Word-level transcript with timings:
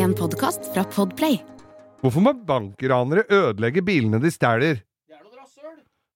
En 0.00 0.14
podkast 0.16 0.70
fra 0.72 0.80
Podplay. 0.88 1.34
Hvorfor 2.00 2.24
må 2.24 2.32
bankranere 2.48 3.26
ødelegge 3.28 3.82
bilene 3.84 4.20
de 4.22 4.30
stjeler? 4.32 4.80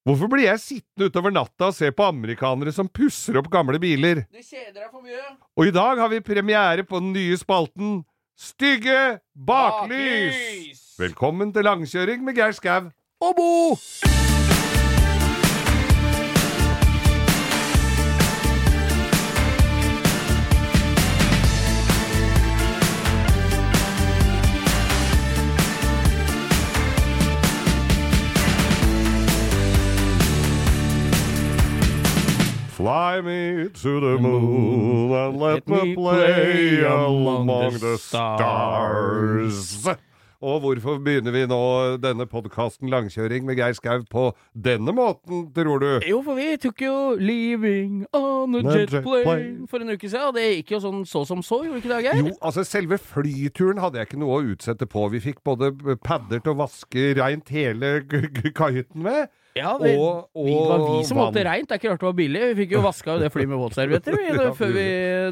Hvorfor 0.08 0.29
blir 0.33 0.46
jeg 0.46 0.61
sittende 0.62 1.11
utover 1.11 1.33
natta 1.33 1.69
og 1.69 1.77
se 1.77 1.91
på 1.93 2.07
amerikanere 2.09 2.73
som 2.77 2.89
pusser 2.89 3.37
opp 3.41 3.51
gamle 3.53 3.81
biler? 3.81 4.23
Du 4.33 4.41
kjeder 4.41 4.79
deg 4.79 4.89
for 4.89 5.05
mye. 5.05 5.21
Og 5.57 5.69
i 5.69 5.75
dag 5.77 6.01
har 6.01 6.12
vi 6.12 6.25
premiere 6.25 6.89
på 6.89 7.01
den 7.01 7.12
nye 7.17 7.37
spalten 7.41 8.03
Stygge 8.41 9.20
baklys! 9.36 10.32
Baklys! 10.32 10.85
Velkommen 11.05 11.53
til 11.55 11.69
langkjøring 11.69 12.25
med 12.25 12.41
Geir 12.41 12.57
Skau. 12.57 12.89
Og 13.21 13.37
Bo! 13.37 14.23
Fly 32.84 33.22
me 33.22 33.70
to 33.70 33.98
the 33.98 34.19
moon 34.20 35.11
and 35.11 35.41
let 35.41 35.66
me 35.66 35.94
play 35.94 36.84
among 36.84 37.78
the 37.78 37.97
stars. 37.97 39.86
Og 40.44 40.58
hvorfor 40.60 40.98
begynner 41.00 41.33
vi 41.33 41.47
nå 41.48 41.60
denne 42.05 42.27
podkasten 42.28 42.91
Langkjøring 42.92 43.47
med 43.48 43.56
Geir 43.56 43.72
Skau 43.72 44.02
på 44.10 44.24
denne 44.52 44.92
måten, 44.92 45.47
tror 45.56 45.80
du? 45.80 45.86
Jo, 46.05 46.19
for 46.27 46.36
vi 46.36 46.58
tok 46.60 46.83
jo 46.84 46.97
'Leaving 47.16 48.02
on 48.12 48.55
a 48.55 48.60
jet 48.60 48.92
jet 48.92 49.06
plane' 49.06 49.24
plane. 49.24 49.69
for 49.70 49.78
en 49.78 49.88
uke 49.94 50.05
siden, 50.05 50.27
og 50.28 50.34
det 50.36 50.44
gikk 50.58 50.74
jo 50.74 50.80
sånn 50.84 51.06
så 51.08 51.24
som 51.24 51.41
så, 51.41 51.62
gjorde 51.64 51.80
ikke 51.80 51.94
det, 51.94 52.02
Geir? 52.05 52.20
Jo, 52.20 52.34
altså 52.42 52.66
selve 52.69 52.98
flyturen 52.98 53.80
hadde 53.80 53.96
jeg 53.96 54.10
ikke 54.10 54.20
noe 54.20 54.42
å 54.42 54.44
utsette 54.52 54.84
på. 54.84 55.08
Vi 55.08 55.24
fikk 55.24 55.41
både 55.42 55.72
padder 56.05 56.44
til 56.44 56.52
å 56.52 56.60
vaske 56.60 57.14
reint 57.16 57.48
hele 57.48 58.04
kahytten 58.52 59.08
med. 59.08 59.32
Ja, 59.55 59.77
det, 59.78 59.92
og- 60.02 60.27
vi 60.34 60.55
var 60.58 60.80
vi 60.83 61.05
som 61.06 61.19
holdt 61.20 61.36
måtte 61.36 61.44
reint. 61.47 61.69
Det 61.69 61.77
er 61.77 61.78
ikke 61.78 61.91
rart 61.92 62.00
det 62.02 62.08
var 62.08 62.16
billig. 62.19 62.42
Vi 62.50 62.64
fikk 62.64 62.72
jo 62.74 62.80
vaska 62.83 63.19
det 63.22 63.30
flyet 63.30 63.48
med 63.52 63.60
våtservietter 63.62 64.16
før 64.58 64.72
vi 64.74 64.86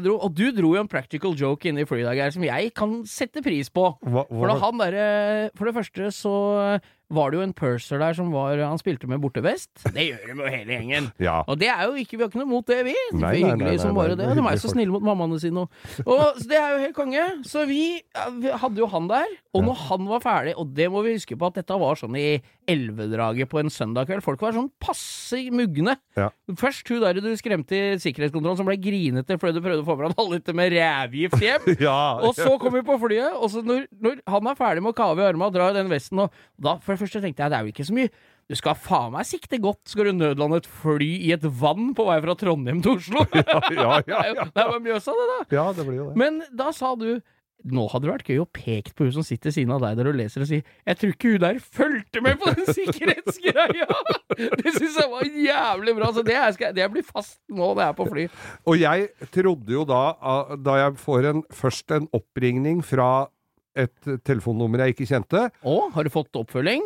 dro. 0.05 0.15
Og 0.23 0.33
du 0.33 0.45
dro 0.55 0.73
jo 0.77 0.79
en 0.81 0.87
practical 0.87 1.35
joke 1.35 1.67
inne 1.67 1.83
i 1.83 1.89
flyet 1.89 2.07
i 2.07 2.15
dag, 2.15 2.31
som 2.31 2.45
jeg 2.47 2.71
kan 2.73 3.01
sette 3.09 3.43
pris 3.43 3.67
på. 3.69 3.89
Hva, 3.99 4.23
For, 4.31 4.47
da 4.47 4.55
han 4.63 4.79
der, 4.79 4.99
for 5.59 5.67
det 5.67 5.75
første 5.75 6.07
så 6.15 6.35
var 7.13 7.31
det 7.31 7.39
jo 7.39 7.43
en 7.45 7.53
purser 7.53 7.99
der 8.01 8.15
som 8.17 8.31
var 8.33 8.57
Han 8.63 8.79
spilte 8.81 9.07
med 9.09 9.21
bortevest. 9.23 9.69
Det 9.95 10.07
gjør 10.07 10.23
de 10.29 10.37
jo 10.37 10.51
hele 10.53 10.77
gjengen. 10.77 11.09
Ja. 11.21 11.41
Og 11.47 11.59
det 11.59 11.69
er 11.69 11.83
jo 11.87 11.97
ikke, 11.99 12.17
vi 12.17 12.23
har 12.23 12.31
ikke 12.31 12.41
noe 12.41 12.49
mot 12.49 12.67
det, 12.67 12.79
vi. 12.87 12.95
Det 13.11 13.19
Nei, 13.21 13.33
er 13.41 13.55
nei, 13.57 13.67
nei, 13.73 13.75
som 13.81 13.95
bare 13.97 14.15
det. 14.17 14.29
De 14.33 14.41
er 14.43 14.55
jo 14.57 14.63
så 14.63 14.71
snille 14.73 14.93
mot 14.93 15.03
mammaene 15.05 15.39
sine 15.41 15.65
og, 15.65 15.83
og 16.05 16.39
så 16.39 16.47
Det 16.49 16.57
er 16.59 16.73
jo 16.73 16.81
helt 16.85 16.97
konge. 16.97 17.25
Så 17.47 17.65
vi, 17.69 17.83
vi 18.39 18.53
hadde 18.63 18.81
jo 18.81 18.89
han 18.91 19.09
der. 19.11 19.29
Og 19.53 19.65
når 19.67 19.77
han 19.87 20.07
var 20.09 20.23
ferdig, 20.23 20.55
og 20.57 20.71
det 20.73 20.87
må 20.89 21.03
vi 21.05 21.13
huske 21.17 21.37
på 21.37 21.49
at 21.49 21.59
dette 21.59 21.77
var 21.77 21.99
sånn 21.99 22.15
i 22.17 22.39
elvedraget 22.69 23.49
på 23.51 23.59
en 23.59 23.69
søndag 23.73 24.07
kveld, 24.07 24.23
folk 24.25 24.41
var 24.41 24.55
sånn 24.55 24.69
passe 24.81 25.37
mugne. 25.53 25.95
Ja. 26.17 26.29
Først 26.59 26.87
hun 26.89 27.01
der 27.03 27.19
du 27.21 27.29
skremte 27.37 27.75
i 27.77 27.99
sikkerhetskontrollen 28.01 28.59
som 28.61 28.69
ble 28.69 28.77
grinete 28.81 29.37
fordi 29.39 29.57
du 29.57 29.63
prøvde 29.65 29.83
å 29.83 29.87
få 29.87 29.97
fram 29.99 30.15
halvliter 30.17 30.57
med 30.57 30.73
rævgift 30.75 31.43
hjem. 31.43 31.69
Ja, 31.83 32.19
Og 32.23 32.37
så 32.37 32.53
kom 32.61 32.73
vi 32.77 32.83
på 32.85 32.95
flyet, 33.01 33.35
og 33.35 33.49
så 33.51 33.63
når, 33.65 33.85
når 34.01 34.19
han 34.29 34.47
er 34.49 34.57
ferdig 34.57 34.83
med 34.85 34.93
å 34.93 34.97
kave 34.97 35.23
i 35.23 35.27
armene 35.27 35.49
og 35.49 35.55
dra 35.55 35.69
i 35.71 35.75
den 35.75 35.89
vesten, 35.91 36.21
og 36.23 36.33
da 36.63 36.77
for 36.97 37.05
det 37.05 37.11
første 37.11 37.21
tenkte 37.25 37.43
jeg 37.43 37.53
det 37.53 37.57
er 37.59 37.67
jo 37.67 37.73
ikke 37.73 37.87
så 37.89 37.97
mye. 37.97 38.13
Du 38.49 38.55
skal 38.59 38.75
faen 38.75 39.13
meg 39.15 39.27
sikte 39.29 39.59
godt. 39.63 39.81
Skal 39.89 40.09
du 40.09 40.17
nødlande 40.17 40.59
et 40.61 40.67
fly 40.81 41.11
i 41.29 41.31
et 41.35 41.45
vann 41.61 41.93
på 41.97 42.07
vei 42.09 42.17
fra 42.25 42.35
Trondheim 42.39 42.81
til 42.83 42.97
Oslo? 42.97 43.23
ja, 43.35 44.01
ja, 44.07 44.25
jo- 44.31 44.39
ja. 44.41 44.49
det 44.49 44.67
jo 44.71 44.81
Mjøsa, 44.89 45.15
det, 45.19 45.29
da. 45.31 45.39
ja, 45.55 45.69
det 45.77 45.87
blir 45.87 46.01
jo 46.01 46.09
det. 46.11 46.17
Men 46.19 46.43
da 46.51 46.71
sa 46.75 46.95
du 46.99 47.21
nå 47.63 47.85
hadde 47.87 48.03
det 48.03 48.11
vært 48.11 48.27
gøy 48.27 48.39
å 48.43 48.47
peke 48.51 48.91
på 48.91 49.05
hun 49.07 49.13
som 49.15 49.23
sitter 49.23 49.47
ved 49.47 49.55
siden 49.55 49.71
av 49.71 49.83
deg 49.85 49.95
der 49.95 50.09
og 50.11 50.17
leser 50.19 50.43
og 50.43 50.49
sier 50.49 50.63
'Jeg 50.83 50.97
tror 50.99 51.11
ikke 51.13 51.29
hun 51.31 51.43
der 51.45 51.59
fulgte 51.63 52.21
med 52.25 52.39
på 52.41 52.51
den 52.57 52.67
sikkerhetsgreia'! 52.77 53.87
Det 54.59 54.73
syns 54.75 54.97
jeg 54.99 55.11
var 55.13 55.23
jævlig 55.23 55.93
bra. 55.95 56.09
Så 56.11 56.23
det, 56.27 56.35
skal, 56.57 56.73
det 56.75 56.89
blir 56.91 57.05
fast 57.07 57.39
nå 57.47 57.69
når 57.71 57.79
jeg 57.79 57.87
er 57.93 57.97
på 58.01 58.09
fly. 58.09 58.25
Og 58.67 58.79
jeg 58.81 59.07
trodde 59.31 59.71
jo 59.77 59.85
da, 59.87 60.01
ah, 60.19 60.55
da 60.59 60.75
jeg 60.81 60.97
får 60.99 61.29
en, 61.31 61.43
først 61.55 61.95
en 61.95 62.09
oppringning 62.11 62.83
fra 62.83 63.27
et 63.75 64.09
telefonnummer 64.25 64.83
jeg 64.83 64.93
ikke 64.93 65.07
kjente 65.09 65.47
Å, 65.49 65.75
har 65.95 66.05
du 66.05 66.11
fått 66.13 66.37
oppfølging? 66.37 66.83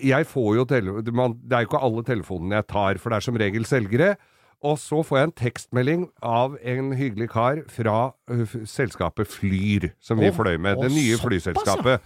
Jeg 0.00 0.28
får 0.30 0.50
jo 0.56 0.66
tele... 0.68 0.94
Man, 1.12 1.36
det 1.44 1.58
er 1.58 1.66
jo 1.66 1.72
ikke 1.72 1.82
alle 1.84 2.04
telefonene 2.08 2.60
jeg 2.62 2.70
tar, 2.72 3.00
for 3.02 3.12
det 3.12 3.20
er 3.20 3.26
som 3.28 3.40
regel 3.42 3.68
selgere. 3.68 4.14
Og 4.62 4.78
så 4.78 5.02
får 5.02 5.18
jeg 5.18 5.28
en 5.28 5.38
tekstmelding 5.42 6.02
av 6.22 6.54
en 6.62 6.92
hyggelig 6.94 7.32
kar 7.32 7.64
fra 7.72 7.96
uh, 8.30 8.58
selskapet 8.68 9.30
Flyr, 9.30 9.90
som 10.02 10.20
vi 10.22 10.30
Å, 10.30 10.36
fløy 10.36 10.54
med. 10.54 10.78
å, 10.78 10.86
Det 10.86 10.92
nye 10.94 11.18
flyselskapet. 11.18 12.04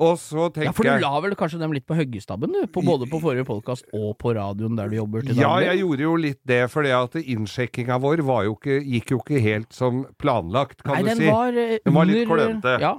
Og 0.00 0.16
så 0.20 0.46
tenker 0.52 0.70
Ja, 0.70 0.72
for 0.76 0.88
du 0.88 1.02
la 1.02 1.20
vel 1.24 1.34
kanskje 1.36 1.58
dem 1.60 1.74
litt 1.76 1.86
på 1.88 1.96
høggestabben, 1.96 2.52
du? 2.56 2.64
På, 2.72 2.82
både 2.84 3.08
på 3.10 3.20
forrige 3.20 3.46
podkast 3.48 3.88
og 3.96 4.14
på 4.20 4.32
radioen 4.36 4.76
der 4.78 4.88
du 4.92 4.96
jobber 4.96 5.24
til 5.24 5.40
Ja, 5.40 5.52
jeg 5.64 5.82
gjorde 5.82 6.06
jo 6.06 6.14
litt 6.20 6.40
det, 6.48 6.62
for 6.72 6.86
det 6.86 6.94
at 6.96 7.16
innsjekkinga 7.20 8.00
vår 8.00 8.24
var 8.28 8.46
jo 8.48 8.56
ikke, 8.56 8.80
gikk 8.80 9.14
jo 9.14 9.20
ikke 9.20 9.44
helt 9.44 9.76
som 9.76 10.06
planlagt, 10.20 10.80
kan 10.84 11.00
Nei, 11.00 11.16
du 11.16 11.20
si. 11.20 11.28
var 11.28 11.52
under 11.52 11.84
Den 11.84 11.96
var 11.96 12.08
litt 12.08 12.32
klønete. 12.32 12.74
Ja, 12.80 12.94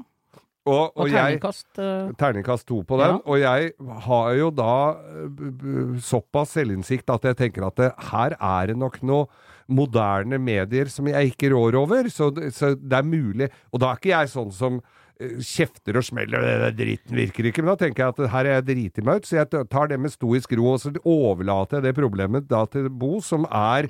og, 0.62 0.92
og 0.94 1.06
og 1.06 1.10
terningkast 1.10 1.80
eh, 1.82 2.12
Terningkast 2.20 2.68
to 2.70 2.82
på 2.86 2.98
den. 3.02 3.16
Ja. 3.16 3.22
Og 3.26 3.40
jeg 3.42 3.72
har 4.06 4.34
jo 4.38 4.50
da 4.54 4.74
eh, 4.94 5.96
såpass 6.06 6.54
selvinnsikt 6.58 7.10
at 7.10 7.26
jeg 7.26 7.40
tenker 7.40 7.66
at 7.66 7.80
det, 7.82 7.90
her 8.12 8.36
er 8.38 8.70
det 8.70 8.78
nok 8.78 9.00
noe 9.02 9.26
moderne 9.72 10.38
medier 10.42 10.92
som 10.92 11.08
jeg 11.10 11.34
ikke 11.34 11.50
rår 11.56 11.80
over. 11.82 12.10
Så, 12.14 12.30
så 12.54 12.76
det 12.76 13.00
er 13.00 13.08
mulig. 13.08 13.50
Og 13.72 13.82
da 13.82 13.90
er 13.92 14.02
ikke 14.02 14.14
jeg 14.14 14.34
sånn 14.36 14.54
som 14.54 14.78
eh, 14.78 15.01
kjefter 15.46 15.98
og 16.00 16.06
smeller, 16.08 16.42
det 16.46 16.56
der 16.64 16.76
dritten 16.78 17.18
virker 17.20 17.50
ikke. 17.50 17.64
Men 17.64 17.74
da 17.74 17.78
tenker 17.86 18.04
jeg 18.06 18.16
at 18.16 18.32
her 18.34 18.50
er 18.50 18.58
jeg 18.60 18.68
driti 18.72 19.04
meg 19.06 19.22
ut, 19.22 19.30
så 19.30 19.40
jeg 19.42 19.68
tar 19.72 19.92
det 19.92 20.00
med 20.02 20.14
stoisk 20.14 20.54
ro. 20.60 20.72
Og 20.76 20.82
så 20.84 20.94
overlater 21.08 21.80
jeg 21.80 21.90
det 21.90 21.96
problemet 22.00 22.48
da 22.52 22.64
til 22.72 22.90
Bo, 22.90 23.20
som 23.26 23.46
er 23.50 23.90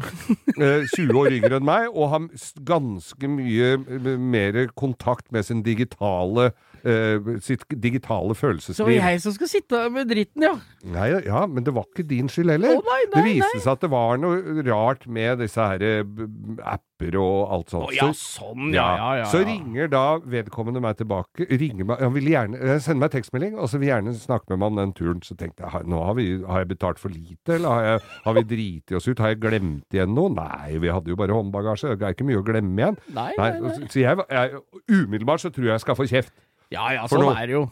eh, 0.58 0.88
20 0.96 1.16
år 1.22 1.38
yngre 1.40 1.60
enn 1.62 1.68
meg, 1.68 1.88
og 1.94 2.12
har 2.16 2.28
ganske 2.68 3.32
mye 3.32 3.74
eh, 3.80 4.12
mer 4.20 4.62
kontakt 4.80 5.32
med 5.32 5.46
sin 5.48 5.64
digitale 5.66 6.52
eh, 6.84 7.18
sitt 7.46 7.64
digitale 7.82 8.34
Så 8.36 8.40
følelsesliv. 8.44 8.86
var 8.88 9.12
jeg 9.12 9.22
som 9.24 9.36
skulle 9.36 9.52
sitte 9.52 9.82
med 9.94 10.10
dritten, 10.12 10.46
ja. 10.48 10.56
Nei, 10.92 11.10
ja, 11.28 11.46
men 11.48 11.64
det 11.68 11.74
var 11.76 11.86
ikke 11.90 12.08
din 12.10 12.30
skyld 12.32 12.54
heller. 12.56 12.78
Oh, 12.80 12.88
nei, 12.88 13.02
det 13.14 13.26
viste 13.28 13.52
nei. 13.56 13.62
seg 13.66 13.76
at 13.78 13.84
det 13.86 13.92
var 13.94 14.18
noe 14.22 14.66
rart 14.68 15.06
med 15.08 15.44
disse 15.46 15.62
her 15.74 15.84
eh, 15.86 16.02
b- 16.04 16.28
b- 17.02 17.18
og 17.20 17.52
alt 17.58 17.74
sånt. 17.74 17.88
Oh, 17.90 17.94
ja, 17.96 18.08
Så- 18.14 18.40
sånn, 18.42 18.70
ja, 18.74 18.86
ja, 19.00 19.10
ja. 19.22 19.26
Så 19.32 19.42
ringer 19.46 19.90
da 19.92 20.04
vedkommende 20.20 20.82
meg 20.84 20.98
tilbake. 21.02 21.48
Ringer 21.50 21.86
meg, 21.90 22.00
han 22.06 22.14
ville 22.14 22.30
gjerne 22.36 22.62
eh, 22.62 22.78
sende 22.80 23.02
meg 23.04 23.12
tekstmelding, 23.16 23.58
og 23.58 23.68
så 23.72 23.80
vil 23.82 23.90
gjerne 23.90 24.14
snakke 24.16 24.50
med 24.54 24.60
meg 24.62 24.68
om 24.72 24.80
den 24.82 24.94
turen. 24.94 25.22
Så 25.26 25.36
tenkte 25.40 25.66
jeg, 25.66 25.86
nå 25.90 26.04
har, 26.06 26.14
vi, 26.16 26.28
har 26.46 26.64
jeg 26.64 26.72
betalt 26.76 27.00
for 27.02 27.10
lite, 27.10 27.58
eller 27.58 27.70
har, 27.70 27.84
jeg, 27.90 28.06
har 28.26 28.34
vi 28.40 28.44
driti 28.54 28.96
oss 28.96 29.08
ut? 29.10 29.20
Har 29.20 29.34
jeg 29.34 29.42
glemt 29.42 29.98
igjen 29.98 30.14
noe? 30.16 30.30
Nei, 30.38 30.78
vi 30.78 30.88
hadde 30.94 31.12
jo 31.12 31.16
bare 31.20 31.34
håndbagasje, 31.36 31.98
det 31.98 32.08
er 32.08 32.14
ikke 32.16 32.30
mye 32.30 32.40
å 32.42 32.46
glemme 32.46 32.78
igjen. 32.80 32.98
Nei, 33.14 33.34
nei, 33.38 33.52
nei. 33.60 33.76
Så 33.92 34.00
jeg, 34.06 34.18
jeg, 34.30 34.62
umiddelbart 34.90 35.42
så 35.44 35.52
tror 35.52 35.66
jeg 35.72 35.76
jeg 35.80 35.86
skal 35.88 35.96
få 36.00 36.08
kjeft. 36.08 36.34
Ja 36.72 36.88
ja, 36.96 37.08
sånn 37.12 37.26
er 37.36 37.48
det 37.50 37.56
jo. 37.58 37.66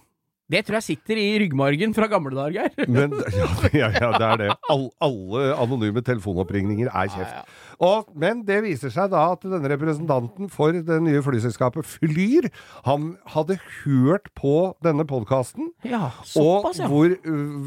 Det 0.49 0.63
tror 0.65 0.79
jeg 0.79 0.87
sitter 0.87 1.19
i 1.21 1.27
ryggmargen 1.43 1.93
fra 1.93 2.07
gamle 2.09 2.33
dager, 2.33 2.71
Men, 2.95 3.13
ja, 3.35 3.49
ja, 3.69 3.89
ja, 3.93 4.09
det 4.17 4.27
er 4.29 4.39
det. 4.41 4.47
All, 4.73 4.87
alle 5.05 5.43
anonyme 5.61 6.01
telefonoppringninger 6.05 6.89
er 6.89 7.11
kjeft. 7.13 7.51
Og, 7.85 8.09
men 8.19 8.41
det 8.47 8.57
viser 8.65 8.91
seg 8.91 9.11
da 9.13 9.27
at 9.35 9.45
denne 9.45 9.69
representanten 9.71 10.49
for 10.51 10.73
det 10.75 10.97
nye 11.05 11.21
flyselskapet 11.23 11.87
Flyr, 11.87 12.49
han 12.87 13.13
hadde 13.35 13.59
hørt 13.83 14.27
på 14.35 14.55
denne 14.83 15.05
podkasten, 15.07 15.69
Ja, 15.87 16.09
såpass, 16.27 16.81
ja. 16.81 16.89
hvor 16.91 17.13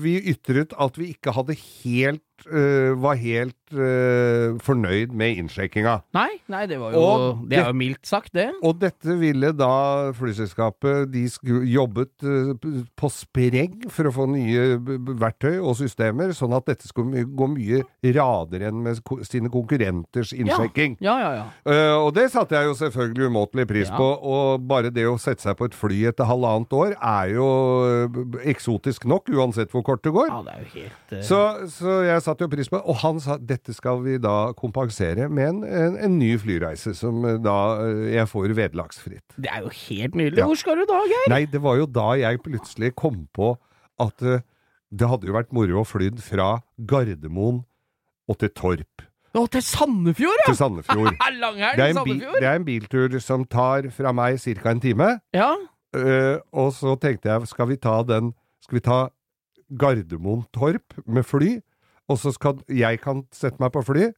vi 0.02 0.18
ytret 0.34 0.74
at 0.76 0.98
vi 1.00 1.12
ikke 1.14 1.32
hadde 1.38 1.56
helt 1.56 2.22
ø, 2.46 2.94
var 3.02 3.16
helt 3.20 3.56
uh, 3.72 4.58
fornøyd 4.62 5.12
med 5.16 5.38
innsjekkinga. 5.42 5.94
Nei, 6.16 6.28
nei, 6.52 6.64
det 6.70 6.78
var 6.80 6.92
jo 6.92 7.00
Og 7.02 7.44
Det 7.48 7.58
er 7.60 7.68
jo 7.70 7.76
mildt 7.78 8.06
sagt, 8.08 8.32
det. 8.36 8.48
Og 8.62 8.78
dette 8.82 9.16
ville 9.20 9.52
da 9.56 10.12
flyselskapet 10.16 11.10
De 11.12 11.24
jobbet 11.72 12.12
uh, 12.26 12.52
på 12.98 13.10
spreng 13.12 13.78
for 13.92 14.08
å 14.10 14.14
få 14.14 14.26
nye 14.32 14.76
verktøy 15.22 15.58
og 15.60 15.76
systemer, 15.80 16.32
sånn 16.36 16.54
at 16.56 16.66
dette 16.68 16.88
skulle 16.88 17.24
gå 17.28 17.48
mye 17.52 17.82
radere 18.16 18.68
enn 18.70 18.82
med 18.84 19.00
ko- 19.06 19.20
sine 19.26 19.50
konkurrenters 19.52 20.32
innsjekking. 20.36 20.98
Ja, 21.04 21.14
ja, 21.20 21.30
ja. 21.40 21.46
Eh, 21.68 21.94
og 21.98 22.12
det 22.16 22.28
satte 22.32 22.56
jeg 22.58 22.68
jo 22.68 22.74
selvfølgelig 22.78 23.30
umåtelig 23.32 23.66
pris 23.70 23.88
Ja. 23.88 23.96
på, 23.96 24.08
og 24.22 24.66
bare 24.68 24.90
det 24.94 25.04
å 25.08 25.16
sette 25.20 25.42
seg 25.42 25.56
på 25.58 25.66
et 25.68 25.74
fly 25.76 26.02
etter 26.10 26.28
halvannet 26.28 26.72
år 26.76 26.94
er 26.98 27.32
jo 27.34 27.46
eksotisk 28.48 29.04
nok, 29.10 29.28
uansett 29.32 29.70
hvor 29.72 29.84
kort 29.86 30.02
det 30.04 30.12
går. 30.14 30.28
Ja, 30.30 30.40
det 30.46 30.52
er 30.54 30.62
jo 30.64 30.70
helt 30.76 31.24
Så, 31.26 31.40
så 31.72 31.96
jeg 32.06 32.22
satte 32.32 32.46
jo 32.46 32.52
pris 32.52 32.70
på 32.70 32.78
det. 32.78 32.84
Og 32.88 32.98
han 33.02 33.20
sa 33.22 33.36
dette 33.38 33.74
skal 33.76 34.00
vi 34.04 34.16
da 34.22 34.52
kompensere 34.58 35.28
med 35.28 35.48
en, 35.48 35.60
en, 35.66 35.98
en 36.08 36.16
ny 36.18 36.32
flyreise, 36.40 36.94
som 36.98 37.22
eh, 37.28 37.38
da 37.42 37.56
eh, 37.84 38.14
jeg 38.16 38.30
får 38.30 38.56
vederlagsfritt. 38.56 39.36
Det 39.36 39.52
er 39.52 39.66
jo 39.66 39.72
helt 39.76 40.16
nydelig. 40.18 40.40
Ja. 40.40 40.48
Hvor 40.48 40.60
skal 40.60 40.80
du 40.82 40.86
da, 40.88 41.02
Geir? 41.10 41.28
Nei, 41.32 41.44
det 41.52 41.62
var 41.64 41.78
jo 41.80 41.88
da 41.90 42.08
jeg 42.20 42.42
plutselig 42.44 42.94
kom 42.98 43.26
på 43.36 43.54
at 44.02 44.24
uh, 44.26 44.40
det 44.92 45.08
hadde 45.08 45.28
jo 45.28 45.36
vært 45.36 45.52
moro 45.54 45.82
å 45.82 45.86
flydd 45.86 46.20
fra 46.24 46.56
Gardermoen 46.88 47.62
og 48.28 48.38
til 48.40 48.52
Torp. 48.56 49.04
Å, 49.32 49.46
til 49.48 49.62
Sandefjord, 49.64 50.42
ja! 50.42 50.48
Til 50.50 50.58
Sandefjord. 50.58 51.14
Langhelg 51.42 51.78
Det 51.78 51.84
er, 51.84 51.92
en 51.92 52.00
Sandefjord? 52.00 52.38
det 52.40 52.48
er 52.48 52.58
en 52.58 52.66
biltur 52.66 53.18
som 53.24 53.46
tar 53.48 53.88
fra 53.94 54.12
meg 54.16 54.40
ca. 54.42 54.72
en 54.72 54.82
time. 54.82 55.10
Ja. 55.36 55.52
Uh, 55.96 56.36
og 56.56 56.72
så 56.76 56.96
tenkte 57.00 57.30
jeg, 57.30 57.48
skal 57.52 57.68
vi 57.68 57.76
ta 57.76 57.98
den 58.08 58.32
Skal 58.64 58.78
vi 58.78 58.84
ta 58.84 58.98
Gardermoen 59.80 60.44
Torp 60.54 60.94
med 61.04 61.26
fly? 61.26 61.56
Og 62.10 62.18
så 62.18 62.32
skal 62.34 62.58
jeg 62.68 63.00
kan 63.00 63.22
sette 63.32 63.60
meg 63.62 63.70
på 63.72 63.84
fly, 63.86 64.10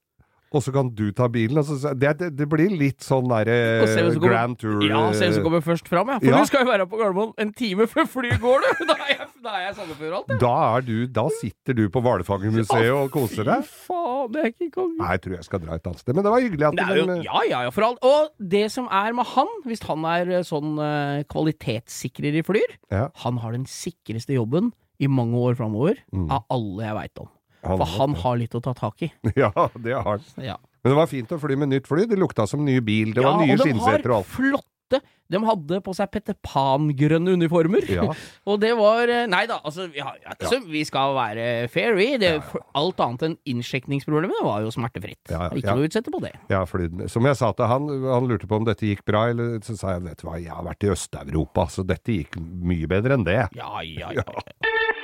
og 0.54 0.62
så 0.62 0.70
kan 0.70 0.86
du 0.94 1.08
ta 1.10 1.26
bilen. 1.28 1.58
Altså, 1.58 1.90
det, 1.98 2.12
det, 2.38 2.46
blir 2.48 2.70
litt 2.78 3.02
sånn 3.02 3.26
derre 3.26 3.86
som 3.90 4.06
kommer- 4.20 4.28
Grand 4.30 4.54
Tour 4.60 4.84
Ja, 4.86 5.00
se 5.10 5.24
hvem 5.26 5.32
som 5.34 5.40
eh, 5.40 5.44
kommer 5.48 5.62
først 5.66 5.88
fram, 5.90 6.08
ja. 6.14 6.18
For 6.22 6.30
Ja. 6.30 6.38
du 6.38 6.46
skal 6.46 6.62
jo 6.64 6.70
være 6.70 6.86
på 6.86 7.00
Gardermoen 7.00 7.32
en 7.42 7.50
time 7.52 7.88
før 7.90 8.06
flyet 8.06 8.38
går, 8.40 8.62
du! 8.62 8.84
Da 8.90 8.94
er 8.94 9.10
jeg, 9.18 9.26
da 9.42 9.50
er 9.58 9.64
jeg 9.66 9.74
Sandefjord 9.80 10.14
alt, 10.20 10.28
jeg. 10.30 10.38
Da, 10.44 10.52
er 10.76 10.80
du, 10.86 10.94
da 11.18 11.24
sitter 11.40 11.74
du 11.74 11.82
på 11.90 12.00
Hvalfangermuseet 12.06 12.92
og 12.94 13.10
koser 13.12 13.44
deg. 13.50 13.66
Fy 13.66 13.82
faen, 13.90 14.30
det 14.32 14.40
er 14.44 14.48
ikke 14.54 14.70
konge. 14.78 14.96
Nei, 15.02 15.10
jeg 15.16 15.24
tror 15.26 15.34
jeg 15.40 15.44
skal 15.50 15.60
dra 15.66 15.74
et 15.76 15.90
annet 15.90 16.00
sted. 16.04 16.14
Men 16.16 16.24
det 16.28 16.32
var 16.36 16.40
hyggelig 16.46 16.68
at 16.70 16.78
Det 16.78 16.86
jo, 17.02 17.18
ja, 17.26 17.42
ja, 17.50 17.60
ja, 17.66 17.70
for 17.74 17.88
alt. 17.90 17.98
Og 18.06 18.48
det 18.54 18.64
som 18.72 18.86
er 18.94 19.12
med 19.18 19.26
han, 19.34 19.50
hvis 19.66 19.82
han 19.90 20.06
er 20.14 20.32
eh, 20.38 20.46
sånn 20.46 20.78
eh, 20.78 21.24
kvalitetssikrer 21.34 22.38
i 22.40 22.46
flyer, 22.46 22.78
Ja. 22.94 23.08
han 23.26 23.42
har 23.42 23.52
den 23.58 23.66
sikreste 23.66 24.38
jobben 24.38 24.70
i 25.02 25.08
mange 25.10 25.34
år 25.34 25.58
framover 25.58 25.98
Mm. 26.14 26.30
av 26.30 26.44
alle 26.48 26.84
jeg 26.86 26.94
veit 27.02 27.18
om. 27.26 27.28
Han 27.64 27.80
For 27.80 27.96
han 27.98 28.14
har 28.24 28.38
litt 28.40 28.54
å 28.54 28.62
ta 28.64 28.74
tak 28.76 29.06
i. 29.06 29.10
Ja, 29.40 29.50
det 29.74 29.96
har 29.96 30.16
han. 30.16 30.30
Ja. 30.44 30.58
Men 30.84 30.92
det 30.92 31.00
var 31.00 31.08
fint 31.08 31.32
å 31.32 31.40
fly 31.40 31.56
med 31.56 31.72
nytt 31.72 31.88
fly. 31.88 32.04
Det 32.10 32.20
lukta 32.20 32.44
som 32.48 32.64
ny 32.64 32.76
bil. 32.84 33.14
Det 33.16 33.24
var 33.24 33.40
ja, 33.40 33.48
nye 33.48 33.60
skinnseter 33.60 34.10
og 34.12 34.18
har 34.18 34.24
alt. 34.26 34.32
flotte 34.34 35.00
De 35.32 35.40
hadde 35.40 35.78
på 35.80 35.94
seg 35.96 36.10
Petter 36.12 36.36
Pan-grønne 36.44 37.32
uniformer. 37.38 37.86
Ja. 37.88 38.04
Og 38.52 38.58
det 38.60 38.74
var 38.76 39.08
eh, 39.08 39.24
Nei 39.32 39.46
da, 39.48 39.56
altså, 39.64 39.86
vi, 39.88 40.02
har, 40.04 40.18
altså, 40.28 40.58
vi 40.68 40.82
skal 40.84 41.16
være 41.16 41.46
fair 41.72 41.96
vi. 41.96 42.10
Det, 42.20 42.34
Alt 42.76 43.00
annet 43.00 43.24
enn 43.30 43.38
innsjekningsproblemet 43.54 44.44
var 44.44 44.60
jo 44.66 44.74
smertefritt. 44.76 45.32
Ikke 45.32 45.72
noe 45.72 45.86
å 45.86 45.88
utsette 45.88 46.12
på 46.12 46.20
det. 46.26 46.34
Ja, 46.52 46.60
fordi, 46.68 47.08
som 47.10 47.24
jeg 47.24 47.40
sa 47.40 47.54
til 47.56 47.72
han, 47.72 47.88
han 48.04 48.28
lurte 48.28 48.50
på 48.50 48.60
om 48.60 48.68
dette 48.68 48.84
gikk 48.90 49.06
bra, 49.08 49.24
eller 49.32 49.56
så 49.64 49.78
sa 49.80 49.96
jeg 49.96 50.04
vet 50.10 50.20
du 50.20 50.28
hva, 50.28 50.36
jeg 50.36 50.52
har 50.52 50.68
vært 50.68 50.84
i 50.84 50.92
Øst-Europa, 50.92 51.66
så 51.72 51.88
dette 51.88 52.20
gikk 52.20 52.36
mye 52.38 52.92
bedre 52.92 53.16
enn 53.16 53.24
det. 53.26 53.40
Ja, 53.56 53.72
ja, 53.88 54.12
ja. 54.20 54.28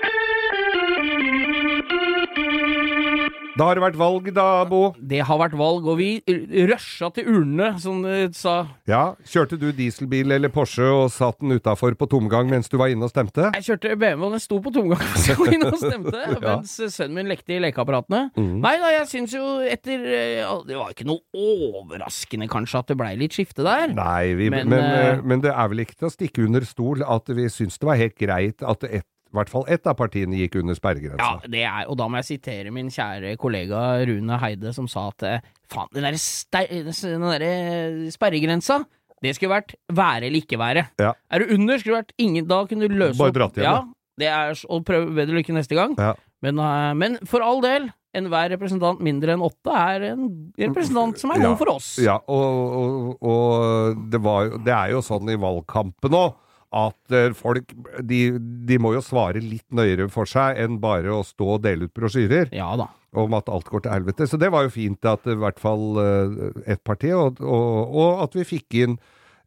Da 3.59 3.67
har 3.67 3.77
det 3.77 3.83
vært 3.83 3.97
valg 3.99 4.29
da, 4.35 4.45
Bo. 4.69 4.81
Det 4.97 5.21
har 5.27 5.39
vært 5.41 5.57
valg, 5.59 5.87
og 5.91 5.99
vi 5.99 6.23
rusha 6.69 7.09
til 7.17 7.27
urnene, 7.33 7.73
som 7.83 7.99
du 8.05 8.37
sa. 8.37 8.55
Ja, 8.89 9.17
kjørte 9.27 9.59
du 9.61 9.69
dieselbil 9.75 10.31
eller 10.37 10.53
Porsche 10.55 10.87
og 10.87 11.11
satt 11.13 11.41
den 11.43 11.57
utafor 11.59 11.97
på 11.99 12.07
tomgang 12.11 12.51
mens 12.51 12.71
du 12.71 12.79
var 12.81 12.93
inne 12.93 13.09
og 13.09 13.13
stemte? 13.13 13.51
Jeg 13.59 13.67
kjørte 13.67 13.97
BMW, 13.99 14.29
og 14.29 14.37
den 14.37 14.45
sto 14.45 14.61
på 14.63 14.73
tomgang 14.75 15.03
mens 15.03 15.27
jeg 15.29 15.41
var 15.41 15.55
inne 15.57 15.71
og 15.73 15.83
stemte, 15.83 16.25
mens 16.47 16.77
sønnen 16.95 17.19
min 17.19 17.33
lekte 17.33 17.57
i 17.57 17.61
lekeapparatene. 17.67 18.23
Mm. 18.39 18.57
Nei 18.63 18.75
da, 18.81 18.95
jeg 18.95 19.11
syns 19.17 19.35
jo 19.35 19.45
etter 19.67 20.07
eh, 20.07 20.57
Det 20.69 20.79
var 20.79 20.95
ikke 20.95 21.09
noe 21.11 21.21
overraskende, 21.35 22.49
kanskje, 22.51 22.85
at 22.85 22.93
det 22.95 23.01
blei 23.03 23.15
litt 23.19 23.35
skifte 23.37 23.67
der. 23.67 23.91
Nei, 23.99 24.35
vi, 24.39 24.51
men, 24.55 24.71
Men, 24.71 24.87
men, 24.87 25.01
eh, 25.19 25.25
men 25.27 25.43
det 25.45 25.55
er 25.55 25.73
vel 25.75 25.85
ikke 25.85 25.99
til 25.99 26.11
å 26.11 26.15
stikke 26.15 26.47
under 26.47 26.67
stol 26.69 27.03
at 27.03 27.35
vi 27.35 27.51
syns 27.51 27.81
det 27.83 27.91
var 27.91 27.99
helt 27.99 28.19
greit 28.21 28.63
at 28.63 28.87
et, 28.87 29.09
i 29.31 29.37
hvert 29.39 29.51
fall 29.53 29.65
ett 29.71 29.87
av 29.87 29.95
partiene 29.95 30.35
gikk 30.41 30.57
under 30.61 30.75
sperregrensa. 30.75 31.23
Ja, 31.43 31.49
det 31.53 31.63
er, 31.63 31.85
og 31.89 31.97
da 32.01 32.09
må 32.11 32.19
jeg 32.19 32.27
sitere 32.33 32.73
min 32.75 32.89
kjære 32.91 33.37
kollega 33.39 33.83
Rune 34.09 34.39
Heide, 34.43 34.73
som 34.75 34.89
sa 34.91 35.09
at 35.13 35.23
eh, 35.29 35.45
faen, 35.71 35.87
den 35.95 36.03
derre 36.03 36.19
ster- 36.19 38.11
sperregrensa, 38.15 38.81
det 39.23 39.35
skulle 39.37 39.53
vært 39.59 39.75
være 39.93 40.27
eller 40.29 40.41
ikke 40.41 40.59
være. 40.61 40.87
Ja. 41.01 41.13
Er 41.31 41.43
du 41.45 41.55
under, 41.55 41.79
skulle 41.79 41.99
det 41.99 42.07
vært 42.07 42.15
ingen 42.25 42.47
Da 42.49 42.63
kunne 42.67 42.89
du 42.89 42.95
løse 42.97 43.21
Bare 43.21 43.35
dratt 43.37 43.59
igjen, 43.59 43.69
Ja, 43.69 43.83
det 44.21 44.29
er 44.33 44.63
å 44.73 44.81
prøve 44.85 45.13
bedre 45.17 45.37
lykke 45.39 45.55
neste 45.57 45.77
gang. 45.77 45.95
Ja. 46.01 46.15
Men, 46.43 46.59
eh, 46.59 46.93
men 46.97 47.19
for 47.29 47.45
all 47.45 47.61
del, 47.65 47.91
enhver 48.17 48.49
representant 48.51 48.99
mindre 49.05 49.37
enn 49.37 49.45
åtte 49.45 49.71
er 49.77 50.09
en 50.15 50.25
representant 50.59 51.21
som 51.21 51.31
er 51.31 51.45
Ja. 51.45 51.55
for 51.61 51.71
oss. 51.77 51.93
Ja, 52.03 52.17
og, 52.27 52.79
og, 52.81 53.23
og 53.23 54.01
det, 54.11 54.21
var, 54.25 54.49
det 54.65 54.73
er 54.75 54.91
jo 54.97 55.03
sånn 55.05 55.29
i 55.31 55.37
valgkampen 55.39 56.17
òg 56.19 56.33
at 56.71 57.15
eh, 57.17 57.33
folk 57.35 57.73
de, 58.07 58.21
de 58.39 58.77
må 58.79 58.93
jo 58.95 59.03
svare 59.03 59.43
litt 59.43 59.67
nøyere 59.75 60.07
for 60.13 60.29
seg 60.31 60.59
enn 60.63 60.77
bare 60.83 61.11
å 61.17 61.25
stå 61.27 61.57
og 61.57 61.63
dele 61.65 61.89
ut 61.89 61.95
brosjyrer 61.97 62.53
Ja 62.55 62.69
da. 62.79 62.87
om 63.19 63.35
at 63.35 63.51
alt 63.51 63.67
går 63.67 63.83
til 63.87 63.95
helvete. 63.97 64.29
Så 64.31 64.39
det 64.39 64.53
var 64.55 64.63
jo 64.69 64.71
fint 64.75 65.05
at 65.11 65.27
i 65.27 65.35
hvert 65.35 65.59
fall 65.59 65.99
eh, 65.99 66.53
ett 66.71 66.85
parti, 66.87 67.11
og, 67.17 67.41
og, 67.43 67.97
og 68.05 68.23
at 68.29 68.39
vi 68.39 68.47
fikk 68.57 68.79
inn 68.85 69.01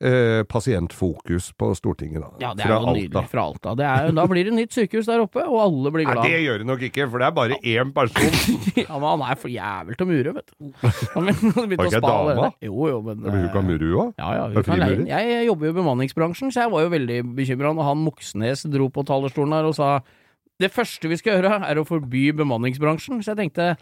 eh, 0.04 0.42
pasientfokus 0.50 1.52
på 1.58 1.70
Stortinget, 1.78 2.22
da. 2.22 2.30
Ja, 2.42 2.52
det 2.58 2.66
er 2.66 2.70
Fra 2.70 2.76
jo 2.76 2.80
Alta. 2.82 2.94
nydelig 3.00 3.30
fra 3.32 3.46
Alta. 3.48 3.74
Er, 3.80 4.12
da 4.18 4.26
blir 4.30 4.48
det 4.50 4.54
nytt 4.58 4.76
sykehus 4.76 5.08
der 5.10 5.24
oppe, 5.24 5.44
og 5.48 5.60
alle 5.64 5.94
blir 5.96 6.06
Nei, 6.10 6.16
glad. 6.18 6.28
det 6.28 6.42
gjør 6.44 6.62
det 6.64 6.68
nok 6.70 6.84
ikke, 6.90 7.08
for 7.14 7.24
det 7.24 7.28
er 7.30 7.36
bare 7.38 7.60
én 7.62 7.94
person. 7.96 8.40
Ja, 8.84 8.98
men 9.00 9.08
han 9.10 9.24
er 9.32 9.40
for 9.40 9.54
jævel 9.54 9.98
til 9.98 10.06
å 10.06 10.10
mure, 10.10 10.34
vet 10.40 10.52
du. 10.52 10.72
Han 11.14 11.30
begynte 11.30 11.88
å 11.88 11.94
spa? 11.94 12.50
Jo, 12.66 12.88
jo, 12.92 13.00
men 13.06 13.22
Men 13.24 13.38
hun 13.40 13.50
kan 13.54 13.68
mure, 13.68 13.86
hun 13.88 14.02
òg. 14.04 14.12
Ja, 14.20 14.34
ja, 14.40 14.50
hun 14.52 14.68
kan 14.68 14.82
leie. 14.84 15.06
Jeg 15.08 15.48
jobber 15.48 15.70
jo 15.70 15.76
i 15.76 15.80
bemanningsbransjen, 15.80 16.52
så 16.54 16.66
jeg 16.66 16.74
var 16.74 16.86
jo 16.86 16.92
veldig 16.94 17.20
bekymra 17.38 17.72
når 17.74 17.90
han 17.92 18.04
Moxnes 18.04 18.66
dro 18.74 18.90
på 18.94 19.06
talerstolen 19.08 19.56
her 19.56 19.70
og 19.70 19.78
sa 19.78 19.94
det 20.62 20.70
første 20.72 21.10
vi 21.10 21.18
skal 21.20 21.40
gjøre, 21.40 21.62
er 21.66 21.80
å 21.82 21.86
forby 21.88 22.28
bemanningsbransjen. 22.38 23.22
Så 23.24 23.34
jeg 23.34 23.40
tenkte 23.46 23.74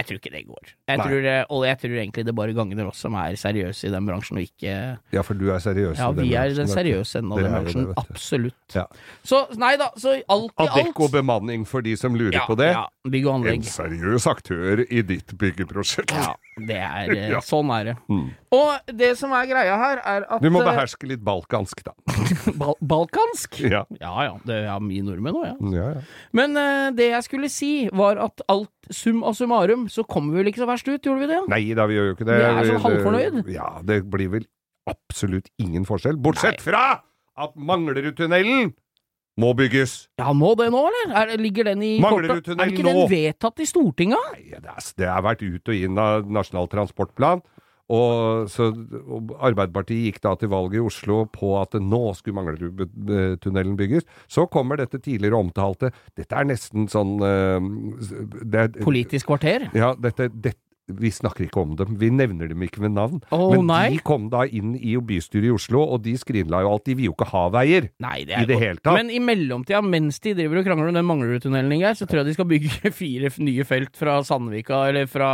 jeg 0.00 0.06
tror 0.08 0.20
ikke 0.20 0.32
det 0.32 0.42
går. 0.48 0.70
Jeg 0.88 1.00
tror, 1.00 1.26
eh, 1.28 1.42
og 1.52 1.64
jeg 1.66 1.78
tror 1.82 1.96
egentlig 2.00 2.24
det 2.24 2.34
bare 2.36 2.54
gagner 2.56 2.88
oss 2.88 3.02
som 3.04 3.16
er 3.20 3.36
seriøse 3.36 3.88
i 3.88 3.92
den 3.92 4.06
bransjen, 4.08 4.40
og 4.40 4.46
ikke 4.46 4.74
Ja, 5.12 5.24
for 5.26 5.36
du 5.36 5.50
er 5.52 5.60
seriøs. 5.60 5.98
Ja, 5.98 6.08
i 6.08 6.16
den 6.16 6.24
vi 6.24 6.32
er 6.40 6.54
den 6.56 6.70
seriøse 6.70 7.20
enden 7.20 7.34
av 7.36 7.42
den 7.42 7.56
bransjen. 7.56 7.88
Absolutt. 8.00 8.76
Ja. 8.76 8.86
Så 9.26 9.42
nei 9.60 9.74
da, 9.80 9.90
så 10.00 10.14
alt 10.16 10.24
i 10.24 10.64
alt 10.64 10.78
Adecco 10.78 11.10
bemanning 11.12 11.66
for 11.68 11.84
de 11.84 11.96
som 12.00 12.16
lurer 12.16 12.38
ja, 12.38 12.46
på 12.48 12.56
det. 12.60 12.70
Ja, 12.72 12.86
bygg 13.08 13.26
og 13.30 13.46
En 13.48 13.62
seriøs 13.64 14.26
aktør 14.28 14.82
i 14.84 15.00
ditt 15.06 15.32
byggeprosjekt. 15.40 16.12
Ja, 16.12 16.34
det 16.68 16.76
er 16.76 17.12
eh, 17.16 17.28
Ja. 17.32 17.40
Sånn 17.44 17.70
er 17.72 17.90
det. 17.90 17.94
Mm. 18.12 18.26
Og 18.52 18.92
det 19.00 19.12
som 19.20 19.32
er 19.36 19.48
greia 19.48 19.78
her, 19.80 20.02
er 20.04 20.26
at 20.28 20.44
Du 20.44 20.50
må 20.52 20.60
eh, 20.60 20.68
beherske 20.68 21.08
litt 21.08 21.22
balkansk, 21.24 21.82
da. 21.86 21.94
Bal 22.60 22.76
balkansk? 22.80 23.60
Ja. 23.64 23.84
Ja 24.02 24.12
ja, 24.26 24.36
det 24.44 24.60
er 24.66 24.84
mye 24.84 25.06
nordmenn 25.06 25.40
òg, 25.40 25.48
ja. 25.48 25.56
Ja, 25.76 25.88
ja. 25.96 26.04
Men 26.36 26.58
uh, 26.58 26.90
det 26.96 27.10
jeg 27.14 27.28
skulle 27.28 27.52
si, 27.52 27.72
var 27.96 28.20
at 28.20 28.44
alt 28.52 28.92
sum 28.92 29.24
og 29.24 29.36
summarum, 29.38 29.88
så 29.92 30.04
kommer 30.04 30.34
vi 30.34 30.42
vel 30.42 30.52
ikke 30.52 30.64
så 30.64 30.68
verst 30.70 30.88
ut, 30.90 31.00
gjorde 31.00 31.24
vi 31.24 31.30
det? 31.32 31.40
Nei 31.52 31.62
da, 31.78 31.88
vi 31.88 31.96
gjør 31.96 32.10
jo 32.10 32.18
ikke 32.18 32.28
det. 32.28 32.40
Vi 32.40 32.48
er 32.50 32.72
sånn 32.74 32.84
halvfornøyd. 32.84 33.40
Ja, 33.54 33.70
det 33.86 34.02
blir 34.12 34.34
vel 34.36 34.48
absolutt 34.90 35.48
ingen 35.62 35.86
forskjell. 35.88 36.18
Bortsett 36.20 36.60
fra 36.64 36.84
at 37.40 37.56
Manglerudtunnelen 37.56 38.74
må 39.38 39.52
bygges! 39.56 39.94
Ja, 40.20 40.32
må 40.36 40.52
det 40.58 40.70
nå, 40.74 40.82
eller? 40.90 41.14
Er, 41.22 41.32
ligger 41.40 41.70
den 41.70 41.84
i 41.86 41.94
Mangler 42.02 42.36
kortet? 42.36 42.58
Er 42.58 42.72
ikke 42.72 42.84
nå? 42.84 42.92
den 42.92 43.10
vedtatt 43.12 43.62
i 43.62 43.68
Stortinget? 43.68 44.34
Nei, 44.34 44.50
det, 44.56 44.66
er, 44.66 44.92
det 44.98 45.08
har 45.08 45.24
vært 45.24 45.44
ut 45.46 45.72
og 45.72 45.86
inn 45.86 46.00
av 46.00 46.28
Nasjonal 46.28 46.70
transportplan. 46.72 47.44
Og, 47.90 48.46
så, 48.50 48.68
og 48.70 49.32
Arbeiderpartiet 49.42 50.04
gikk 50.06 50.20
da 50.22 50.36
til 50.38 50.52
valget 50.52 50.78
i 50.78 50.82
Oslo 50.86 51.24
på 51.34 51.56
at 51.58 51.74
nå 51.82 52.02
skulle 52.14 52.36
Manglerudtunnelen 52.38 53.74
bygges. 53.78 54.06
Så 54.30 54.46
kommer 54.52 54.78
dette 54.78 55.00
tidligere 55.02 55.40
omtalte 55.40 55.90
Dette 56.18 56.38
er 56.38 56.46
nesten 56.46 56.86
sånn 56.90 57.16
uh, 57.18 57.58
det, 58.46 58.68
Politisk 58.84 59.32
kvarter? 59.32 59.66
Ja, 59.74 59.96
dette, 59.98 60.30
det, 60.30 60.54
vi 60.98 61.10
snakker 61.14 61.46
ikke 61.46 61.62
om 61.62 61.76
dem. 61.78 61.96
Vi 62.00 62.10
nevner 62.10 62.48
dem 62.50 62.62
ikke 62.66 62.82
ved 62.84 62.94
navn. 62.96 63.20
Oh, 63.30 63.50
Men 63.54 63.66
nei. 63.70 63.82
de 63.94 64.02
kom 64.04 64.28
da 64.32 64.44
inn 64.46 64.74
i 64.76 64.96
bystyret 64.96 65.48
i 65.50 65.54
Oslo, 65.54 65.82
og 65.94 66.02
de 66.04 66.16
skrinla 66.20 66.62
jo 66.64 66.72
alt. 66.74 66.84
De 66.88 66.96
vil 66.98 67.10
jo 67.10 67.14
ikke 67.16 67.30
ha 67.32 67.44
veier. 67.54 67.90
Nei, 68.02 68.24
det 68.28 68.36
I 68.38 68.44
det 68.48 68.56
godt. 68.56 68.64
hele 68.64 68.82
tatt. 68.82 68.94
Men 68.98 69.10
i 69.14 69.20
mellomtida, 69.24 69.82
mens 69.82 70.20
de 70.20 70.34
driver 70.38 70.60
og 70.60 70.68
krangler 70.68 70.92
om 70.92 70.98
den 71.00 71.08
Manglerudtunnelen, 71.08 71.84
så 71.96 72.06
tror 72.06 72.22
jeg 72.22 72.30
de 72.30 72.36
skal 72.38 72.50
bygge 72.50 72.92
fire 73.02 73.32
nye 73.40 73.64
felt 73.68 73.96
fra 73.96 74.20
Sandvika, 74.26 74.84
eller 74.90 75.06
fra 75.10 75.32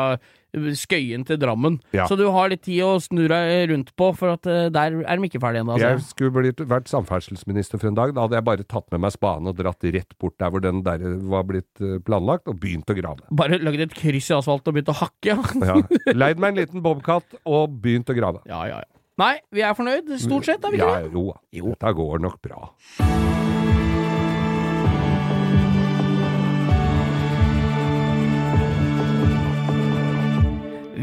Skøyen 0.57 1.25
til 1.29 1.39
Drammen. 1.43 1.79
Ja. 1.97 2.07
Så 2.09 2.17
du 2.19 2.25
har 2.33 2.49
litt 2.53 2.63
tid 2.67 2.81
å 2.87 2.97
snu 3.03 3.27
deg 3.29 3.71
rundt 3.71 3.93
på, 3.99 4.09
for 4.17 4.35
at 4.35 4.47
uh, 4.49 4.67
der 4.73 4.97
er 5.05 5.21
de 5.21 5.29
ikke 5.29 5.41
ferdige 5.43 5.65
ennå. 5.67 5.77
Jeg 5.81 5.99
Altså. 5.99 6.15
skulle 6.17 6.33
blitt, 6.39 6.63
vært 6.71 6.89
samferdselsminister 6.91 7.79
for 7.83 7.91
en 7.91 7.99
dag. 7.99 8.15
Da 8.17 8.25
hadde 8.27 8.39
jeg 8.41 8.47
bare 8.49 8.65
tatt 8.67 8.89
med 8.95 9.05
meg 9.05 9.13
spaden 9.15 9.51
og 9.53 9.57
dratt 9.61 9.85
rett 9.85 10.17
bort 10.19 10.37
der 10.41 10.51
hvor 10.55 10.65
den 10.65 10.83
der 10.87 11.05
var 11.29 11.45
blitt 11.49 11.81
eh, 11.85 11.99
planlagt, 12.07 12.49
og 12.49 12.59
begynt 12.63 12.89
å 12.91 12.97
grave. 12.99 13.25
Bare 13.31 13.61
lagd 13.63 13.85
et 13.87 13.95
kryss 13.97 14.31
i 14.33 14.37
asfalten 14.39 14.73
og 14.73 14.79
begynt 14.79 14.93
å 14.95 14.99
hakke, 15.05 15.39
ja. 15.67 15.79
Leid 16.17 16.41
meg 16.43 16.55
en 16.55 16.61
liten 16.65 16.83
bobkatt 16.85 17.37
og 17.45 17.77
begynt 17.85 18.09
å 18.13 18.17
grave. 18.17 18.43
ja, 18.49 18.65
ja, 18.71 18.83
ja. 18.83 18.93
Nei, 19.17 19.39
vi 19.49 19.63
er 19.65 19.73
fornøyd, 19.73 20.11
stort 20.21 20.45
sett, 20.45 20.61
er 20.61 20.75
vi 20.75 20.77
ikke 20.77 20.91
ja, 20.93 21.07
det? 21.07 21.13
Jo, 21.17 21.31
Jo. 21.57 21.71
dette 21.73 21.95
går 21.97 22.21
nok 22.21 22.37
bra. 22.45 22.67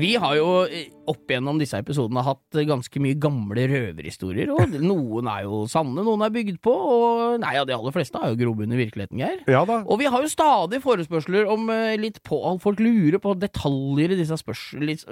Vi 0.04 0.16
har 0.20 0.36
jo 0.36 0.48
eh, 0.68 0.90
opp 1.08 1.32
gjennom 1.32 1.60
disse 1.62 1.80
episodene 1.80 2.24
hatt 2.26 2.58
ganske 2.68 3.02
mye 3.04 3.16
gamle 3.22 3.68
røverhistorier, 3.72 4.52
og 4.52 4.76
noen 4.84 5.30
er 5.32 5.46
jo 5.46 5.64
sanne, 5.72 6.04
noen 6.04 6.26
er 6.26 6.34
bygd 6.34 6.60
på, 6.64 6.74
og 6.74 7.23
nei, 7.42 7.54
ja, 7.58 7.64
de 7.68 7.74
aller 7.76 7.94
fleste 7.96 8.20
har 8.22 8.34
jo 8.34 8.38
grobunn 8.40 8.74
i 8.76 8.80
virkeligheten, 8.80 9.20
Geir. 9.22 9.40
Ja 9.50 9.64
da. 9.70 9.80
Og 9.88 10.00
vi 10.02 10.10
har 10.12 10.22
jo 10.24 10.30
stadig 10.32 10.82
forespørsler 10.84 11.50
om 11.50 11.70
eh, 11.74 11.96
litt 12.00 12.22
på 12.28 12.40
Folk 12.64 12.80
lurer 12.84 13.20
på 13.24 13.34
detaljer 13.40 14.14
i 14.14 14.18
disse, 14.20 14.36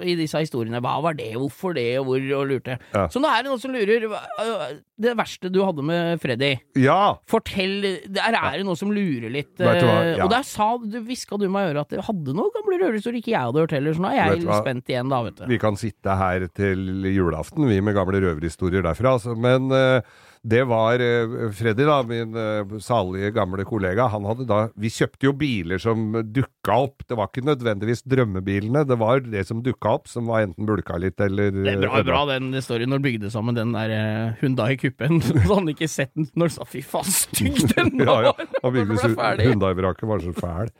i 0.04 0.14
disse 0.18 0.40
historiene. 0.42 0.80
Hva 0.84 0.98
var 1.04 1.16
det, 1.18 1.30
hvorfor 1.34 1.74
det, 1.76 1.86
og 2.00 2.06
hvor, 2.10 2.24
og 2.38 2.48
lurte. 2.50 2.78
Ja. 2.94 3.06
Så 3.12 3.22
nå 3.22 3.28
er 3.30 3.42
det 3.44 3.50
noen 3.52 3.62
som 3.62 3.72
lurer. 3.74 4.06
øh, 4.08 4.64
Det 5.02 5.14
verste 5.18 5.50
du 5.52 5.60
hadde 5.64 5.82
med 5.86 6.20
Freddy. 6.22 6.52
Ja! 6.78 7.16
Fortell 7.30 7.80
Der 8.12 8.36
er 8.38 8.58
det 8.60 8.66
noen 8.68 8.78
som 8.78 8.92
lurer 8.94 9.30
litt. 9.32 9.54
Eh, 9.60 9.80
ja. 9.82 10.24
Og 10.24 10.30
der 10.32 10.44
sa 10.46 10.74
du, 10.82 10.98
hviska 11.06 11.38
du 11.40 11.48
meg 11.52 11.68
i 11.68 11.72
øret 11.72 11.86
at 11.86 11.94
det 11.96 12.04
hadde 12.06 12.34
noen 12.36 12.52
gamle 12.54 12.78
røverhistorier 12.82 13.22
ikke 13.22 13.34
jeg 13.34 13.48
hadde 13.48 13.64
hørt 13.64 13.74
heller, 13.76 13.96
så 13.96 14.04
nå 14.04 14.10
er 14.12 14.20
jeg 14.20 14.42
litt 14.42 14.60
spent 14.62 14.92
igjen, 14.92 15.10
da, 15.12 15.22
vet 15.26 15.40
du. 15.40 15.46
Vi 15.50 15.58
kan 15.62 15.78
sitte 15.80 16.18
her 16.20 16.46
til 16.54 17.08
julaften, 17.12 17.66
vi 17.70 17.80
med 17.84 17.96
gamle 17.96 18.20
røverhistorier 18.22 18.84
derfra. 18.86 19.16
Altså. 19.18 19.34
Men 19.38 19.70
eh, 19.74 20.00
det 20.42 20.64
var 20.66 20.98
eh, 20.98 21.50
Freddy, 21.54 21.84
da, 21.86 22.00
min 22.02 22.34
eh, 22.34 22.78
salige 22.82 23.30
gamle 23.30 23.62
kollega. 23.66 24.08
Han 24.10 24.24
hadde 24.26 24.46
da 24.48 24.64
Vi 24.74 24.90
kjøpte 24.90 25.28
jo 25.28 25.32
biler 25.38 25.78
som 25.82 26.08
dukka 26.34 26.78
opp. 26.88 27.04
Det 27.06 27.14
var 27.18 27.30
ikke 27.30 27.44
nødvendigvis 27.46 28.02
drømmebilene, 28.10 28.82
det 28.88 28.98
var 28.98 29.22
det 29.22 29.44
som 29.46 29.62
dukka 29.62 29.94
opp, 30.00 30.10
som 30.10 30.26
var 30.30 30.48
enten 30.48 30.66
bulka 30.66 30.98
litt 30.98 31.22
eller 31.22 31.54
Det 31.54 31.76
er 31.76 31.84
bra, 31.84 32.02
bra 32.08 32.24
den 32.32 32.50
storyen 32.64 32.90
når 32.90 33.02
du 33.04 33.06
bygde 33.06 33.30
sammen 33.34 33.58
den 33.58 33.76
der 33.76 34.34
Hundai 34.42 34.74
Kuppen. 34.82 35.22
Så 35.26 35.38
hadde 35.38 35.60
han 35.60 35.72
ikke 35.76 35.90
sett 35.90 36.10
den 36.18 36.26
når 36.34 36.50
han 36.50 36.56
sa 36.58 36.66
'fy 36.66 36.82
faen, 36.82 37.14
stygg 37.22 37.62
den 37.76 37.94
var'! 38.02 38.08
Ja, 38.12 38.32
ja. 38.32 38.50
Han 38.64 38.74
bygde. 38.74 39.46
Hundai-vraket 39.46 40.08
var 40.10 40.26
så 40.26 40.34
fæl. 40.34 40.74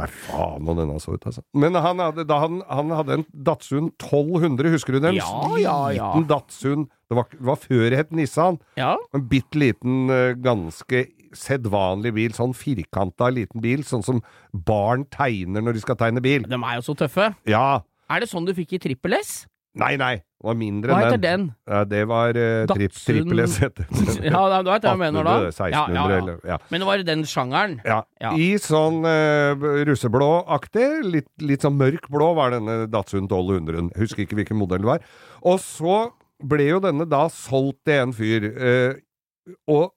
Nei, 0.00 0.08
faen 0.26 0.64
hva 0.64 0.74
denne 0.78 0.96
så 1.02 1.14
ut, 1.14 1.26
altså. 1.28 1.42
Men 1.60 1.76
han 1.76 2.00
hadde, 2.02 2.24
han, 2.30 2.60
han 2.70 2.92
hadde 2.96 3.18
en 3.18 3.24
Datsun 3.46 3.90
1200, 4.00 4.72
husker 4.72 4.96
du 4.96 5.02
den? 5.04 5.18
Ja, 5.20 5.30
ja, 5.60 5.76
ja. 5.94 6.10
Liten 6.14 6.28
Datsun. 6.30 6.86
Det 7.10 7.18
var, 7.18 7.28
det 7.34 7.46
var 7.50 7.58
før 7.60 7.86
det 7.90 7.98
het 7.98 8.12
Nissan. 8.16 8.60
Ja, 8.78 8.94
En 9.16 9.26
bitte 9.28 9.58
liten, 9.60 10.08
eh, 10.14 10.32
ganske 10.38 11.04
sedvanlig 11.36 12.14
bil. 12.16 12.34
Sånn 12.36 12.54
firkanta 12.56 13.28
liten 13.34 13.62
bil, 13.62 13.84
sånn 13.86 14.04
som 14.06 14.22
barn 14.54 15.04
tegner 15.12 15.62
når 15.64 15.76
de 15.78 15.84
skal 15.84 15.98
tegne 16.00 16.22
bil. 16.24 16.46
de 16.48 16.58
er 16.58 16.78
jo 16.80 16.86
så 16.88 16.96
tøffe. 17.04 17.32
Ja. 17.50 17.82
Er 18.10 18.20
det 18.22 18.30
sånn 18.30 18.46
du 18.48 18.54
fikk 18.56 18.72
i 18.74 18.82
Trippel 18.82 19.14
S? 19.20 19.44
Nei, 19.78 19.94
nei. 20.00 20.16
Det 20.40 20.48
var 20.48 20.56
mindre 20.58 20.94
Hva 20.96 21.00
heter 21.04 21.20
den? 21.20 21.42
Ja, 21.68 21.80
det 21.86 22.00
var 22.08 22.34
uh, 22.34 22.70
tri 22.72 22.88
trippel 22.90 23.42
S. 23.44 23.58
heter. 23.60 23.86
Ja, 24.24 24.40
du 24.64 24.70
vet 24.70 24.86
hva 24.86 24.94
jeg 24.96 25.00
mener 25.02 25.26
da? 25.26 25.34
1600 25.50 25.70
Ja, 25.70 25.82
ja, 25.92 26.06
ja. 26.10 26.16
eller 26.16 26.40
ja. 26.48 26.56
Men 26.72 26.82
det 26.82 26.88
var 26.88 27.02
i 27.02 27.06
den 27.06 27.22
sjangeren. 27.28 27.76
Ja. 27.86 28.00
I 28.32 28.48
sånn 28.62 29.04
uh, 29.04 29.68
russeblå-aktig, 29.86 30.88
litt, 31.06 31.30
litt 31.44 31.66
sånn 31.66 31.76
mørk 31.78 32.08
blå 32.10 32.32
var 32.38 32.56
denne 32.56 32.88
Datsun 32.90 33.28
1200. 33.28 33.92
Jeg 33.92 34.06
husker 34.06 34.24
ikke 34.24 34.40
hvilken 34.40 34.58
modell 34.58 34.82
det 34.82 34.90
var. 34.94 35.06
Og 35.44 35.60
så 35.62 36.00
ble 36.40 36.70
jo 36.72 36.82
denne 36.82 37.06
da 37.06 37.26
solgt 37.30 37.84
til 37.86 38.00
en 38.08 38.16
fyr. 38.16 38.50
Uh, 38.56 39.54
og 39.70 39.92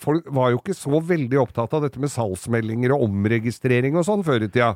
folk 0.00 0.28
var 0.32 0.52
jo 0.54 0.60
ikke 0.62 0.76
så 0.76 1.00
veldig 1.02 1.40
opptatt 1.42 1.74
av 1.76 1.88
dette 1.88 2.00
med 2.00 2.12
salgsmeldinger 2.12 2.94
og 2.94 3.08
omregistrering 3.08 3.98
og 3.98 4.06
sånn 4.06 4.24
før 4.26 4.46
i 4.46 4.52
tida. 4.52 4.74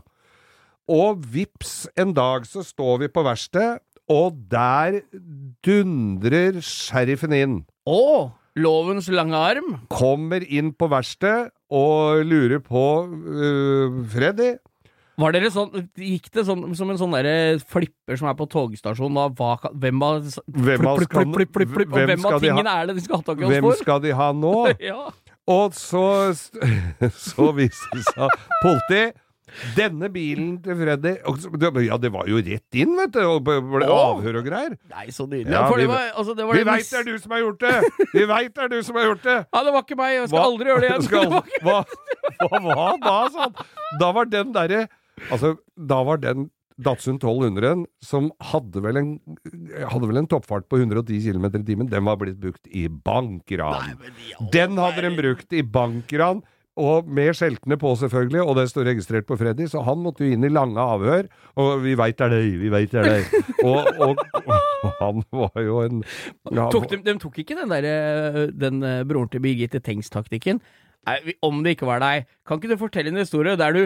Og 0.90 1.20
vips, 1.32 1.86
en 1.96 2.12
dag 2.16 2.44
så 2.48 2.64
står 2.64 3.04
vi 3.04 3.12
på 3.12 3.24
verksted, 3.24 3.80
og 4.10 4.36
der 4.52 5.00
dundrer 5.64 6.60
sheriffen 6.64 7.32
inn 7.36 7.60
Å! 7.88 8.32
Lovens 8.54 9.08
lange 9.10 9.34
arm. 9.34 9.72
kommer 9.90 10.44
inn 10.46 10.70
på 10.78 10.86
verkstedet 10.86 11.50
og 11.74 12.22
lurer 12.22 12.60
på 12.62 12.84
uh, 13.10 13.96
Freddy. 14.12 14.52
Var 15.18 15.34
dere 15.34 15.50
sånn, 15.50 15.88
Gikk 15.98 16.28
det 16.34 16.44
sånn 16.46 16.62
som 16.78 16.90
en 16.90 16.98
sånn 16.98 17.16
flipper 17.70 18.18
som 18.18 18.30
er 18.30 18.36
på 18.38 18.46
togstasjonen? 18.50 19.18
Da, 19.18 19.26
hva, 19.38 19.72
hvem 19.74 20.02
av 20.06 20.30
Hvem 20.46 20.88
av 20.90 21.02
hvem 21.02 21.34
hvem 21.90 22.24
tingene 22.42 22.72
er 22.72 22.88
det 22.90 22.96
de 22.98 23.04
skal 23.04 23.20
ha 23.20 23.26
tak 23.26 23.42
i 23.42 23.46
oss 23.46 23.54
Hvem 23.54 23.68
for? 23.68 23.82
skal 23.82 24.02
de 24.02 24.14
ha 24.14 24.30
nå? 24.34 24.54
Ja. 24.90 25.10
Og 25.50 25.74
så, 25.76 26.32
så 27.28 27.50
viser 27.52 27.98
det 27.98 28.06
seg 28.08 28.38
politi. 28.62 29.02
Denne 29.76 30.08
bilen 30.12 30.56
til 30.64 30.76
Freddy 30.80 31.12
Ja, 31.86 31.98
det 32.00 32.10
var 32.12 32.26
jo 32.30 32.40
rett 32.42 32.78
inn, 32.80 32.96
vet 32.98 33.12
du, 33.14 33.20
og 33.22 33.44
ble 33.46 33.58
avhør 33.86 34.40
og 34.40 34.48
greier. 34.48 34.74
Nei, 34.90 35.06
så 35.14 35.26
nydelig. 35.28 35.52
Ja, 35.54 35.68
vi- 35.70 35.82
det 35.82 35.88
var, 35.92 36.08
altså, 36.16 36.34
det 36.36 36.46
var 36.48 36.54
Vi 36.58 36.64
veit 36.64 36.90
det 36.90 36.98
er 37.00 37.04
du 37.04 37.18
som 37.18 37.30
har 37.36 37.40
gjort 37.44 37.60
det! 37.60 38.08
Vi 38.14 38.24
veit 38.30 38.54
det 38.54 38.64
er 38.64 38.68
du 38.74 38.82
som 38.82 38.96
har 39.00 39.04
gjort 39.12 39.22
det! 39.22 39.38
Ja, 39.54 39.62
det 39.64 39.72
var 39.76 39.82
ikke 39.86 39.96
meg. 40.00 40.14
Jeg 40.18 40.28
skal 40.28 40.38
Hva- 40.40 40.48
aldri 40.50 40.72
gjøre 40.72 40.80
det 40.80 40.90
igjen. 40.90 41.06
Skal, 41.08 41.24
ikke- 41.30 41.62
hva, 41.64 41.78
hva 42.64 42.90
da, 43.04 43.16
han? 43.38 43.54
Da 44.00 44.12
var 44.12 44.24
den 44.30 44.52
derre 44.56 44.82
Altså, 45.30 45.54
da 45.78 46.02
var 46.02 46.18
den 46.18 46.48
Datsun 46.82 47.20
1200 47.22 47.84
som 48.02 48.32
hadde 48.50 48.80
vel 48.82 48.96
en, 48.98 49.10
hadde 49.92 50.08
vel 50.10 50.18
en 50.18 50.26
toppfart 50.26 50.64
på 50.66 50.80
110 50.82 51.20
km 51.22 51.44
i 51.54 51.62
timen, 51.68 51.86
den 51.86 52.02
var 52.08 52.16
blitt 52.18 52.40
brukt 52.42 52.66
i 52.66 52.88
bankran. 52.90 53.92
Den 54.50 54.74
hadde 54.82 55.04
den 55.06 55.14
brukt 55.14 55.54
i 55.54 55.62
bankran. 55.62 56.42
Og 56.80 57.06
med 57.06 57.36
skjeltene 57.38 57.76
på, 57.78 57.92
selvfølgelig, 58.00 58.40
og 58.42 58.56
det 58.58 58.64
står 58.70 58.88
registrert 58.88 59.26
på 59.28 59.36
Freddy, 59.38 59.68
så 59.70 59.84
han 59.86 60.00
måtte 60.02 60.24
jo 60.26 60.34
inn 60.34 60.42
i 60.42 60.50
lange 60.50 60.80
avhør. 60.80 61.28
Og 61.54 61.84
'vi 61.84 61.94
veit 61.94 62.18
det 62.18 62.26
er 62.26 62.32
deg, 62.34 62.56
vi 62.58 62.70
veit 62.72 62.90
det 62.90 63.00
er 63.02 63.10
deg'. 63.12 63.28
Og, 63.64 63.86
og, 63.96 64.18
og 64.84 64.90
han 64.98 65.22
var 65.32 65.62
jo 65.62 65.78
en 65.80 66.02
ja, 66.52 66.66
Tok 66.68 66.90
de, 66.90 66.98
de 67.00 67.14
tok 67.16 67.38
ikke 67.40 67.56
den 67.56 67.70
der, 67.72 68.50
den 68.52 68.82
eh, 68.84 69.04
broren 69.08 69.30
til 69.32 69.40
Birgitte 69.40 69.80
Tengs-taktikken. 69.80 70.60
Nei, 71.08 71.34
Om 71.40 71.62
det 71.64 71.76
ikke 71.76 71.88
var 71.88 72.02
deg, 72.02 72.26
kan 72.44 72.60
ikke 72.60 72.74
du 72.74 72.80
fortelle 72.80 73.12
en 73.12 73.22
historie 73.22 73.56
der 73.56 73.72
du 73.72 73.82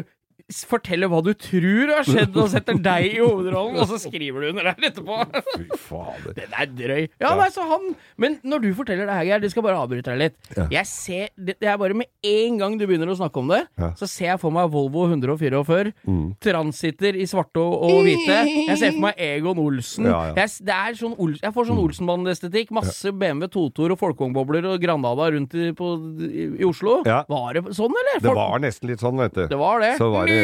forteller 0.68 1.10
hva 1.12 1.18
du 1.24 1.32
tror 1.36 1.90
har 1.92 2.06
skjedd, 2.08 2.36
og 2.40 2.48
setter 2.48 2.78
deg 2.80 3.04
i 3.10 3.18
hovedrollen, 3.20 3.76
og 3.82 3.88
så 3.90 3.98
skriver 4.00 4.40
du 4.40 4.46
under 4.54 4.70
der 4.70 4.86
etterpå? 4.88 5.18
Fy 5.52 5.66
fader. 5.76 6.32
Den 6.38 6.54
er 6.56 6.70
drøy. 6.72 7.02
Ja, 7.20 7.34
nei, 7.36 7.48
så 7.52 7.66
han 7.68 7.90
Men 8.16 8.38
når 8.48 8.62
du 8.64 8.68
forteller 8.78 9.04
det 9.10 9.16
her, 9.18 9.26
Geir, 9.28 9.42
du 9.44 9.48
skal 9.52 9.66
bare 9.66 9.76
avbryte 9.82 10.08
deg 10.14 10.22
litt. 10.22 10.38
Ja. 10.56 10.64
Jeg 10.78 10.88
ser 10.88 11.28
Det 11.36 11.58
det 11.60 11.68
er 11.68 11.76
bare 11.80 11.96
med 11.98 12.08
en 12.24 12.56
gang 12.60 12.78
du 12.80 12.86
begynner 12.88 13.10
å 13.12 13.16
snakke 13.18 13.42
om 13.42 13.48
det, 13.52 13.60
Ja. 13.78 13.90
så 13.98 14.08
ser 14.08 14.30
jeg 14.32 14.40
for 14.40 14.54
meg 14.54 14.70
Volvo 14.72 15.04
144, 15.10 15.92
Mm. 16.08 16.36
Transitter 16.40 17.16
i 17.18 17.26
svarte 17.28 17.60
og, 17.60 18.02
hvite. 18.06 18.38
Jeg 18.68 18.78
ser 18.80 18.92
for 18.96 19.04
meg 19.08 19.14
Egon 19.18 19.58
Olsen. 19.60 20.06
Ja. 20.08 20.32
Jeg, 20.36 20.48
det 20.64 20.78
sånn 20.98 21.14
Ol 21.18 21.34
jeg 21.36 21.52
får 21.54 21.68
sånn 21.68 21.80
Olsenbanden-estetikk. 21.82 22.70
Masse 22.74 23.12
BMW 23.12 23.48
Totor 23.52 23.92
og 23.94 23.98
Folkongbobler 24.00 24.64
og 24.72 24.80
Granada 24.80 25.28
rundt 25.34 25.54
i, 25.58 25.70
på, 25.76 25.90
i, 26.24 26.46
i 26.62 26.64
Oslo. 26.68 27.02
Ja. 27.08 27.20
Var 27.28 27.58
det 27.58 27.64
sånn, 27.76 27.92
eller? 28.02 28.22
Det 28.24 28.34
var 28.38 28.58
nesten 28.64 28.88
litt 28.92 29.04
sånn, 29.04 29.18
vet 29.20 29.34
du. 29.36 29.44
det 29.50 29.58
var 29.60 29.80
det. 29.84 29.92
Så 30.00 30.10
var 30.12 30.26
det 30.30 30.37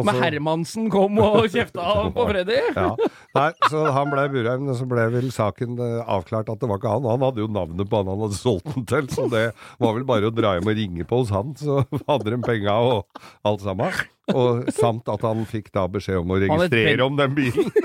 Med 0.00 0.20
Hermansen 0.20 0.88
kom 0.92 1.18
og 1.22 1.46
kjefta 1.54 2.10
på 2.14 2.26
Freddy. 2.30 2.58
Ja. 2.76 2.92
Nei, 3.36 3.48
så 3.70 3.84
han 3.94 4.10
ble 4.12 4.26
Burheim, 4.32 4.68
og 4.70 4.78
så 4.78 4.86
ble 4.90 5.06
vel 5.14 5.28
saken 5.34 5.78
eh, 5.80 5.98
avklart 6.10 6.50
at 6.52 6.60
det 6.62 6.70
var 6.70 6.80
ikke 6.80 6.94
han. 6.94 7.08
Han 7.10 7.26
hadde 7.26 7.44
jo 7.44 7.50
navnet 7.52 7.90
på 7.90 8.00
han 8.00 8.10
han 8.10 8.24
hadde 8.26 8.38
solgt 8.38 8.70
den 8.74 8.86
til, 8.90 9.10
så 9.12 9.26
det 9.32 9.44
var 9.82 9.96
vel 9.98 10.06
bare 10.08 10.30
å 10.30 10.34
dra 10.34 10.56
hjem 10.56 10.70
og 10.70 10.80
ringe 10.80 11.06
på 11.08 11.22
hos 11.22 11.34
han, 11.34 11.54
så 11.58 11.82
hadde 12.10 12.34
de 12.34 12.40
penga 12.46 12.78
og 12.86 13.22
alt 13.46 13.64
sammen. 13.66 14.02
Og 14.30 14.68
samt 14.74 15.08
at 15.10 15.24
han 15.26 15.42
fikk 15.48 15.72
da 15.74 15.88
beskjed 15.90 16.22
om 16.22 16.34
å 16.36 16.40
registrere 16.42 17.06
om 17.06 17.16
den 17.18 17.34
bilen. 17.34 17.72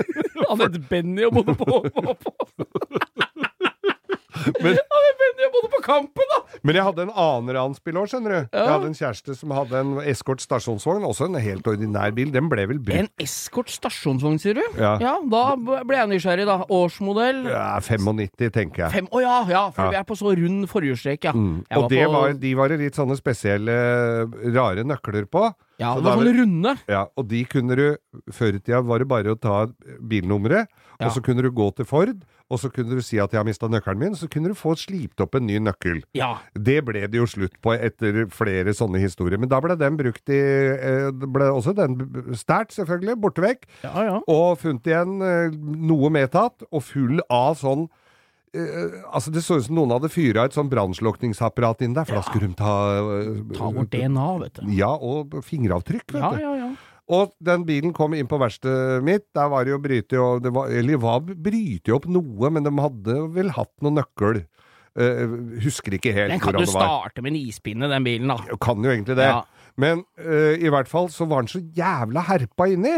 Han 0.46 0.62
het 0.62 0.76
Benny 0.92 1.24
og 1.26 1.40
bodde 1.40 1.56
på, 1.58 1.80
på, 1.90 2.14
på. 2.22 3.25
Men, 4.62 4.76
ja, 4.78 5.00
det 5.06 5.14
Benny 5.22 5.46
og 5.48 5.54
både 5.56 5.70
på 5.76 5.80
Kampen, 5.86 6.30
da! 6.32 6.40
men 6.66 6.76
jeg 6.80 6.84
hadde 6.88 7.04
en 7.06 7.12
annen 7.14 7.56
ransbil 7.56 7.98
òg, 8.02 8.08
skjønner 8.12 8.34
du. 8.36 8.56
Jeg 8.58 8.70
hadde 8.72 8.88
en 8.90 8.98
kjæreste 8.98 9.36
som 9.38 9.52
hadde 9.56 9.80
en 9.82 9.92
eskort 10.12 10.42
stasjonsvogn, 10.44 11.06
også 11.08 11.28
en 11.30 11.38
helt 11.42 11.68
ordinær 11.70 12.14
bil. 12.18 12.32
Den 12.34 12.50
ble 12.52 12.66
vel 12.72 12.80
brukt 12.84 12.98
En 13.00 13.10
eskort 13.22 13.70
stasjonsvogn, 13.74 14.40
sier 14.42 14.58
du? 14.60 14.64
Ja. 14.80 14.96
da 15.00 15.44
ble 15.60 16.00
jeg 16.00 16.12
nysgjerrig, 16.16 16.46
da. 16.50 16.58
Årsmodell. 16.70 17.44
ja, 17.52 17.68
95, 17.84 18.50
tenker 18.56 18.86
jeg. 18.86 18.92
Fem 18.98 19.08
Å 19.16 19.22
ja, 19.24 19.36
ja, 19.52 19.64
for 19.76 19.86
Ja. 19.86 19.90
vi 19.94 20.00
er 20.02 20.08
på 20.10 20.18
så 20.20 20.34
rund 20.36 20.68
forhjulstrek, 20.72 21.24
ja. 21.30 21.34
Mm. 21.36 21.64
Og 21.78 21.90
det 21.90 22.04
på- 22.06 22.12
var, 22.14 22.34
de 22.34 22.54
var 22.56 22.70
det 22.74 22.80
litt 22.80 22.96
sånne 22.98 23.16
spesielle, 23.20 23.76
rare 24.56 24.84
nøkler 24.88 25.26
på. 25.32 25.48
Ja, 25.80 25.94
det 25.96 26.04
var 26.08 26.18
sånne 26.22 26.36
runde. 26.40 26.76
Ja, 26.88 27.06
og 27.20 27.28
de 27.28 27.42
kunne 27.52 27.76
du 27.76 27.98
Før 28.32 28.56
i 28.56 28.60
tida 28.64 28.80
var 28.82 29.00
det 29.04 29.08
bare 29.12 29.34
å 29.36 29.40
ta 29.40 29.66
bilnummeret, 30.02 30.68
Ja. 31.00 31.08
og 31.08 31.12
så 31.12 31.22
kunne 31.22 31.42
du 31.44 31.52
gå 31.52 31.68
til 31.76 31.86
Ford, 31.86 32.24
og 32.50 32.60
så 32.62 32.70
kunne 32.70 32.94
du 32.96 33.02
si 33.02 33.18
at 33.18 33.32
'jeg 33.32 33.40
har 33.40 33.44
mista 33.46 33.68
nøkkelen 33.68 33.98
min', 33.98 34.16
så 34.16 34.28
kunne 34.30 34.50
du 34.50 34.54
få 34.54 34.76
slipt 34.78 35.20
opp 35.22 35.34
en 35.36 35.48
ny 35.48 35.58
nøkkel. 35.58 36.04
Ja. 36.14 36.38
Det 36.54 36.86
ble 36.86 37.08
det 37.08 37.18
jo 37.18 37.26
slutt 37.26 37.60
på 37.62 37.74
etter 37.74 38.28
flere 38.30 38.70
sånne 38.74 39.00
historier, 39.02 39.40
men 39.40 39.50
da 39.50 39.60
ble 39.60 39.76
den 39.76 39.98
brukt 39.98 40.30
i 40.30 40.38
eh, 40.78 41.10
ble 41.12 41.50
også 41.50 41.74
den 41.76 41.98
stært, 42.36 42.70
selvfølgelig, 42.72 43.20
borte 43.20 43.42
vekk, 43.42 43.66
Ja, 43.84 44.04
ja. 44.04 44.20
og 44.28 44.58
funnet 44.60 44.86
igjen 44.86 45.22
eh, 45.22 45.50
noe 45.58 46.10
medtatt, 46.10 46.62
og 46.72 46.84
full 46.84 47.20
av 47.30 47.56
sånn 47.58 47.90
Uh, 48.56 49.04
altså 49.12 49.34
Det 49.34 49.44
så 49.44 49.58
ut 49.60 49.66
som 49.66 49.76
noen 49.76 49.92
hadde 49.92 50.08
fyra 50.08 50.46
et 50.46 50.54
sånn 50.56 50.70
brannslukningsapparat 50.72 51.82
inn 51.82 51.94
der, 51.94 52.06
for 52.06 52.16
da 52.16 52.22
skulle 52.24 52.48
de 52.48 52.56
ta 52.56 53.02
uh, 53.04 53.42
Ta 53.52 53.68
bort 53.70 53.90
DNA, 53.92 54.28
vet 54.40 54.54
du. 54.62 54.70
Ja, 54.72 54.94
og 54.96 55.36
fingeravtrykk, 55.44 56.14
vet 56.16 56.22
Ja, 56.22 56.30
du. 56.32 56.40
ja, 56.40 56.54
ja. 56.56 56.70
Og 57.14 57.36
den 57.46 57.66
bilen 57.68 57.94
kom 57.94 58.16
inn 58.18 58.30
på 58.30 58.40
verkstedet 58.42 59.04
mitt. 59.06 59.28
Der 59.38 59.50
var 59.52 59.66
det 59.66 59.76
jo 59.76 59.82
bryte 59.82 60.18
jo 60.18 60.28
det 60.42 60.52
var, 60.56 60.72
Eller 60.74 61.02
var 61.02 61.22
bryte 61.22 61.94
opp 61.94 62.08
noe, 62.10 62.50
men 62.50 62.66
de 62.66 62.74
hadde 62.80 63.18
vel 63.36 63.52
hatt 63.54 63.74
noen 63.86 64.00
nøkkel. 64.02 64.42
Uh, 64.96 65.60
husker 65.60 65.98
ikke 65.98 66.14
helt 66.16 66.38
hvordan 66.40 66.40
det 66.40 66.42
var. 66.48 66.56
Den 66.56 66.64
kan 66.64 66.64
du 66.64 66.72
starte 66.72 67.26
med 67.26 67.34
en 67.34 67.42
ispinne, 67.42 67.90
den 67.92 68.08
bilen, 68.08 68.32
da. 68.32 68.58
Kan 68.64 68.86
jo 68.86 68.94
egentlig 68.94 69.18
det. 69.20 69.28
Ja. 69.28 69.44
Men 69.82 70.06
uh, 70.24 70.56
i 70.56 70.72
hvert 70.72 70.90
fall 70.90 71.12
så 71.14 71.28
var 71.30 71.44
den 71.44 71.52
så 71.52 71.62
jævla 71.76 72.24
herpa 72.30 72.70
inni. 72.72 72.96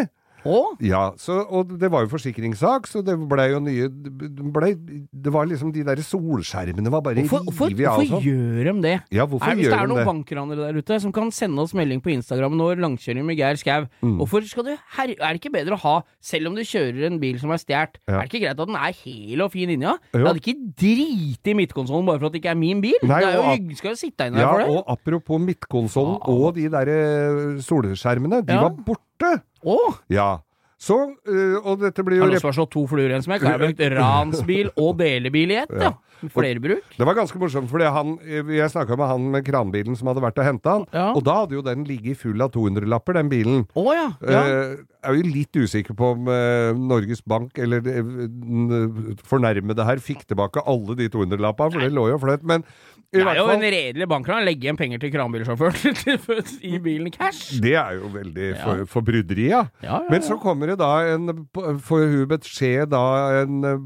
Ja, 0.79 1.12
så, 1.17 1.39
og 1.50 1.74
det 1.79 1.89
var 1.91 2.06
jo 2.06 2.12
forsikringssak, 2.12 2.86
så 2.88 3.01
det 3.03 3.15
ble 3.27 3.48
jo 3.51 3.60
nye 3.60 3.89
ble, 3.89 4.70
det 5.12 5.32
var 5.34 5.46
liksom 5.50 5.72
De 5.74 5.84
der 5.84 5.98
solskjermene 6.06 6.91
var 6.94 7.01
bare 7.01 7.15
Hvorfor, 7.25 7.44
hvorfor, 7.48 7.72
rivet 7.74 7.88
av 7.89 7.98
hvorfor 8.00 8.22
sånn. 8.22 8.24
gjør 8.24 8.70
de 8.70 8.82
det? 8.86 8.94
Ja, 9.12 9.25
hvorfor 9.25 9.51
hvis 9.58 9.65
gjør 9.67 9.74
det 9.75 9.79
er 9.82 9.88
noen 9.91 10.06
bankranere 10.08 10.67
der 10.72 10.77
ute 10.82 11.00
som 11.03 11.12
kan 11.12 11.32
sende 11.32 11.60
oss 11.65 11.74
melding 11.74 12.00
på 12.03 12.13
Instagram 12.13 12.56
når 12.60 12.79
langkjøring 12.86 13.25
med 13.25 13.38
Geir 13.38 13.56
Skau, 13.60 13.88
Mm. 14.01 14.17
hvorfor 14.20 14.46
skal 14.48 14.63
du 14.63 14.72
her, 14.75 15.08
Er 15.17 15.34
det 15.34 15.41
ikke 15.41 15.51
bedre 15.53 15.74
å 15.75 15.79
ha, 15.82 15.96
selv 16.22 16.48
om 16.48 16.56
du 16.56 16.62
kjører 16.62 17.08
en 17.08 17.20
bil 17.20 17.39
som 17.39 17.51
er 17.51 17.58
stjålet, 17.58 17.98
Ja. 18.08 18.20
er 18.22 18.27
det 18.27 18.32
ikke 18.32 18.44
greit 18.46 18.60
at 18.60 18.67
den 18.67 18.75
er 18.75 18.94
hel 18.94 19.41
og 19.41 19.51
fin 19.51 19.70
inni? 19.70 19.84
Ja? 19.84 19.98
Jeg 20.13 20.25
hadde 20.25 20.41
ikke 20.41 20.74
driti 20.77 21.51
i 21.51 21.53
midtkonsollen 21.53 22.06
bare 22.06 22.20
for 22.20 22.27
at 22.27 22.34
det 22.34 22.41
ikke 22.44 22.51
er 22.51 22.56
min 22.56 22.82
bil. 22.82 22.94
Nei, 23.03 23.20
det 23.22 23.27
er 23.29 23.34
jo 23.34 23.44
og 23.44 23.53
at- 23.72 23.77
skal 23.77 23.91
jo 23.91 23.96
sitte 23.96 24.27
inne 24.27 24.38
Ja, 24.39 24.46
der 24.46 24.51
for 24.51 24.60
det. 24.60 24.70
og 24.70 24.84
apropos 24.88 25.39
midtkonsollen 25.41 26.20
og 26.27 26.56
de 26.56 26.70
der 26.70 26.88
eh, 26.88 27.62
solskjermene, 27.62 28.46
de 28.46 28.53
var 28.53 28.70
borte! 28.72 29.01
Å! 29.24 29.77
Ja. 30.13 30.39
Så, 30.77 30.93
øh, 31.25 31.55
og 31.65 31.79
dette 31.81 32.03
blir 32.05 32.19
jo 32.19 32.27
Har 32.27 32.36
også 32.38 32.51
slått 32.53 32.69
to 32.75 32.83
fluer 32.89 33.09
i 33.09 33.15
en 33.17 33.24
smekk. 33.25 33.41
Har 33.50 33.57
brukt 33.57 33.79
ransbil 33.95 34.69
og 34.77 35.00
delebil 35.00 35.55
i 35.55 35.63
ett, 35.63 35.74
ja. 35.74 35.95
Flerbruk. 36.33 36.81
Det 36.97 37.05
var 37.05 37.13
ganske 37.17 37.38
morsomt, 37.38 37.69
fordi 37.69 37.89
han, 37.93 38.15
jeg 38.25 38.69
snakka 38.74 38.95
med 38.97 39.09
han 39.09 39.25
med 39.36 39.45
kranbilen 39.45 39.97
som 39.97 40.09
hadde 40.09 40.24
vært 40.24 40.39
og 40.41 40.47
henta 40.47 40.71
han, 40.77 40.86
Ja. 40.93 41.12
og 41.13 41.21
da 41.25 41.36
hadde 41.43 41.53
jo 41.57 41.62
den 41.65 41.83
ligget 41.86 42.17
full 42.17 42.41
av 42.41 42.51
200-lapper, 42.55 43.13
den 43.19 43.29
bilen. 43.29 43.67
Oh, 43.77 43.91
ja. 43.93 44.07
ja. 44.25 44.41
Eh, 44.45 44.77
er 45.08 45.18
jo 45.18 45.32
litt 45.32 45.58
usikker 45.58 45.96
på 45.98 46.12
om 46.16 46.28
eh, 46.32 46.76
Norges 46.78 47.24
Bank 47.28 47.58
eller 47.62 47.82
den 47.86 49.16
fornærmede 49.28 49.86
her 49.88 50.02
fikk 50.04 50.26
tilbake 50.28 50.64
alle 50.68 50.98
de 51.00 51.10
200-lappene, 51.14 51.74
for 51.74 51.84
det 51.84 51.94
lå 51.96 52.08
jo 52.12 52.20
fløtt. 52.22 52.46
Men 52.48 52.66
i 53.08 53.22
Det 53.22 53.24
er 53.24 53.38
jo 53.40 53.48
en 53.54 53.64
redelig 53.64 54.08
bankkran. 54.12 54.44
Legge 54.44 54.68
igjen 54.68 54.80
penger 54.80 55.00
til 55.00 55.14
kranbilsjåføren 55.14 56.00
i 56.72 56.80
bilen 56.84 57.12
cash. 57.14 57.56
Det 57.64 57.72
er 57.80 57.96
jo 57.96 58.12
veldig 58.12 58.50
for, 58.60 58.82
for, 58.84 58.92
forbryderi, 58.98 59.48
ja. 59.54 59.64
Ja, 59.80 60.02
ja, 60.04 60.12
Men 60.12 60.26
så 60.26 60.36
kommer 60.42 60.74
det 60.74 60.80
da 60.82 60.92
en 61.14 61.32
Får 61.56 62.04
hun 62.04 62.28
beskjed 62.34 62.92
da 62.92 63.06
en 63.46 63.64
eh, 63.64 63.84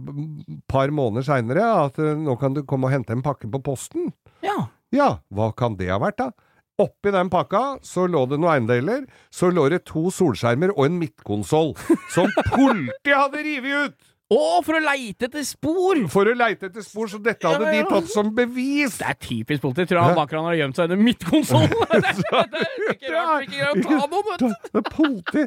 par 0.71 0.89
måneder 0.89 1.27
seinere 1.27 1.67
at 1.85 2.01
eh, 2.01 2.17
nå 2.17 2.33
kan 2.41 2.57
du 2.57 2.63
komme 2.65 2.89
og 2.89 2.95
hente 2.95 3.13
en 3.13 3.25
pakke 3.25 3.49
på 3.51 3.61
posten. 3.71 4.13
ja. 4.45 4.59
Ja, 4.91 5.21
hva 5.31 5.53
kan 5.55 5.77
det 5.79 5.87
ha 5.87 5.95
vært, 6.03 6.17
da? 6.19 6.33
Oppi 6.81 7.11
den 7.13 7.29
pakka 7.29 7.63
så 7.85 8.07
lå 8.09 8.23
det 8.29 8.39
noen 8.41 8.55
eiendeler. 8.55 9.03
Så 9.33 9.51
lå 9.53 9.67
det 9.69 9.83
to 9.89 10.09
solskjermer 10.13 10.73
og 10.73 10.87
en 10.87 10.97
midtkonsoll 11.01 11.75
som 12.13 12.31
politiet 12.55 13.17
hadde 13.17 13.45
revet 13.45 13.91
ut! 13.91 14.10
Å, 14.31 14.61
for 14.63 14.77
å 14.77 14.79
leite 14.79 15.27
etter 15.27 15.43
spor! 15.43 15.99
For 16.11 16.29
å 16.31 16.33
leite 16.39 16.69
etter 16.69 16.83
spor, 16.85 17.09
så 17.11 17.17
dette 17.19 17.43
hadde 17.49 17.65
Ja, 17.67 17.73
ja. 17.75 17.83
de 17.83 17.89
tatt 17.91 18.07
som 18.13 18.29
bevis! 18.35 18.93
Det 19.01 19.07
er 19.11 19.17
typisk 19.19 19.63
politi. 19.65 19.83
Tror 19.89 19.99
jeg 20.07 20.15
bankeren 20.15 20.45
har 20.47 20.55
gjemt 20.55 20.77
seg 20.79 20.87
under 20.87 21.01
midtkonsollen. 21.03 21.73
er 21.91 22.93
ikke 22.95 23.11
rart 23.11 23.41
vi 23.41 23.49
ikke 23.49 23.57
greier 23.57 23.73
å 23.75 23.83
ta 23.83 24.07
noe, 24.13 24.23
vet 24.29 24.45
du. 24.45 24.81
Politi! 24.87 25.43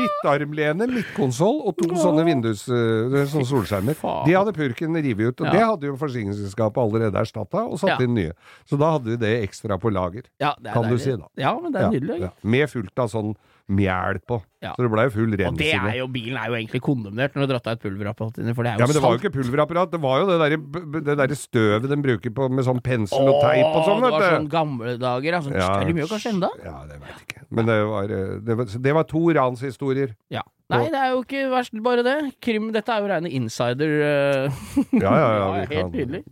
Midtarmlene, 0.00 0.88
midtkonsoll 0.90 1.60
og 1.70 1.76
to 1.78 1.90
sånne 2.00 2.24
vindus... 2.26 2.64
øh, 2.70 3.14
sånne 3.30 3.46
solskjermer. 3.52 4.00
De 4.26 4.34
hadde 4.34 4.54
purken 4.58 4.98
revet 4.98 5.30
ut, 5.30 5.44
og 5.44 5.46
Ja. 5.46 5.52
det 5.54 5.62
hadde 5.70 5.90
jo 5.92 5.96
forsikringsselskapet 6.00 6.82
allerede 6.82 7.22
erstatta, 7.22 7.62
og 7.66 7.78
satt 7.78 7.94
Ja. 7.94 8.00
inn 8.08 8.14
nye. 8.18 8.34
Så 8.66 8.78
da 8.80 8.90
hadde 8.96 9.14
vi 9.14 9.20
det 9.22 9.32
ekstra 9.44 9.78
på 9.78 9.92
lager. 9.94 10.26
Ja, 10.42 10.56
er 10.58 10.72
Kan 10.74 10.90
du 10.90 10.98
si, 10.98 11.14
da. 11.14 11.30
Ja, 11.38 11.54
men 11.60 11.72
det 11.72 11.80
er 11.86 11.90
nydelig. 11.94 12.20
Ja, 12.26 12.30
Med 12.42 12.70
fullt 12.70 12.98
av 12.98 13.08
sånn 13.14 13.36
mjæl 13.70 14.18
på. 14.26 14.40
Ja. 14.60 14.74
Så 14.76 14.82
det 14.84 14.90
blei 14.92 15.06
full 15.14 15.32
Og 15.32 15.56
det 15.56 15.70
er 15.72 15.94
jo, 16.00 16.06
bilen 16.12 16.36
er 16.36 16.50
jo 16.50 16.56
egentlig 16.58 16.80
kondemnert 16.84 17.32
når 17.32 17.40
du 17.40 17.46
har 17.46 17.52
dratt 17.54 17.68
av 17.70 17.76
et 17.78 17.84
pulverapparat 17.86 18.40
inni, 18.42 18.52
for 18.56 18.66
det 18.66 18.72
er 18.72 18.76
jo 18.76 18.82
Ja, 18.82 18.86
men 18.90 18.96
det 18.98 19.02
var 19.04 19.14
jo 19.14 19.20
ikke 19.22 19.32
pulverapparat, 19.38 19.92
det 19.94 20.00
var 20.02 20.20
jo 20.20 20.26
det 20.28 20.38
derre 20.42 20.58
det 21.06 21.16
der 21.22 21.34
støvet 21.38 21.88
de 21.88 21.98
bruker 22.04 22.34
på 22.36 22.48
med 22.52 22.66
sånn 22.66 22.82
pensel 22.84 23.30
og 23.30 23.38
teip 23.40 23.64
og 23.70 23.82
sånn, 23.88 24.02
det 24.04 24.10
var 24.12 24.26
sånn 24.34 24.48
gamle 24.52 24.96
dager. 25.00 25.38
Altså, 25.40 25.54
Ja. 25.56 25.70
Er 25.80 25.86
det 25.88 25.94
mye 25.96 26.10
kanskje 26.10 26.34
enda? 26.34 26.50
Ja, 26.64 26.76
det 26.90 26.98
veit 27.00 27.22
ikke. 27.24 27.46
Men 27.50 27.66
det 27.70 27.78
var, 27.88 28.04
eh, 28.04 28.34
det 28.46 28.56
var, 28.60 28.64
det 28.88 28.94
var 29.00 29.04
to 29.10 29.22
ranshistorier. 29.38 30.14
Ja. 30.30 30.42
Nei, 30.70 30.84
det 30.92 31.00
er 31.00 31.08
jo 31.16 31.22
ikke 31.24 31.48
verst 31.50 31.72
bare 31.82 32.02
det. 32.06 32.18
Krim, 32.44 32.68
dette 32.72 32.92
er 32.94 33.00
jo 33.02 33.08
reine 33.10 33.30
insider... 33.32 33.96
eh, 34.06 34.50
Ja, 35.02 35.14
ja, 35.16 35.30
ja. 35.40 35.48
vi 35.54 35.58
helt 35.74 35.80
kan- 35.80 35.92
nydelig. 35.96 36.22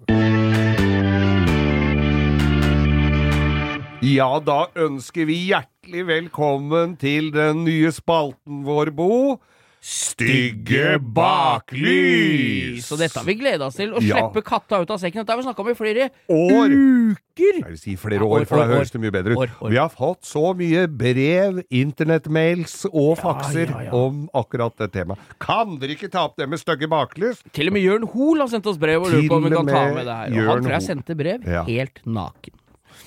Ja, 4.09 4.29
da 4.41 4.61
ønsker 4.79 5.27
vi 5.27 5.35
hjertelig 5.51 5.78
velkommen 5.93 6.97
til 7.01 7.31
den 7.33 7.65
nye 7.65 7.89
spalten 7.95 8.65
vår, 8.67 8.91
Bo. 8.95 9.39
Stygge 9.81 10.99
baklys! 11.15 12.83
Så 12.89 12.97
dette 12.99 13.21
har 13.21 13.25
vi 13.25 13.37
gleda 13.39 13.69
oss 13.71 13.77
til. 13.79 13.93
Å 13.95 14.03
Ja. 14.03 14.17
slippe 14.29 14.43
katta 14.45 14.81
ut 14.83 14.91
av 14.91 14.99
sekken. 14.99 15.23
Dette 15.23 15.31
har 15.31 15.39
vi 15.39 15.45
snakka 15.47 15.61
om 15.63 15.69
i 15.71 15.75
flere 15.79 16.11
År! 16.29 16.69
uker. 17.15 17.55
Jeg 17.63 17.65
vil 17.65 17.79
si 17.79 17.95
flere 17.97 18.19
Ja, 18.19 18.27
år, 18.27 18.45
for 18.45 18.57
da 18.59 18.67
høres 18.67 18.91
det 18.91 19.01
mye 19.01 19.13
bedre 19.13 19.31
ut. 19.33 19.39
år, 19.39 19.49
år. 19.63 19.71
Vi 19.71 19.77
har 19.77 19.89
fått 19.89 20.23
så 20.25 20.53
mye 20.57 20.89
brev, 20.89 21.63
internettmails 21.71 22.85
og 22.93 23.17
fakser 23.19 23.71
ja, 23.71 23.83
ja. 23.85 23.91
om 23.93 24.29
akkurat 24.35 24.77
det 24.77 24.91
temaet. 24.93 25.19
Kan 25.39 25.79
dere 25.79 25.95
ikke 25.95 26.11
ta 26.11 26.25
opp 26.27 26.37
det 26.37 26.49
med 26.49 26.59
stygge 26.59 26.89
baklys? 26.91 27.41
Til 27.53 27.69
og 27.69 27.73
med 27.73 27.83
Jørn 27.83 28.03
Hoel 28.13 28.41
har 28.41 28.49
sendt 28.49 28.67
oss 28.67 28.77
brev 28.77 29.01
og 29.01 29.13
lurer 29.13 29.29
på 29.29 29.37
om 29.37 29.45
vi 29.45 29.51
kan 29.51 29.67
ta 29.67 29.95
med 29.95 30.05
det 30.05 30.17
her. 30.17 30.43
Og 30.43 30.55
han 30.57 30.63
tror 30.65 30.73
jeg 30.73 30.83
sendte 30.83 31.17
brev 31.17 31.41
helt 31.67 32.05
naken. 32.05 32.53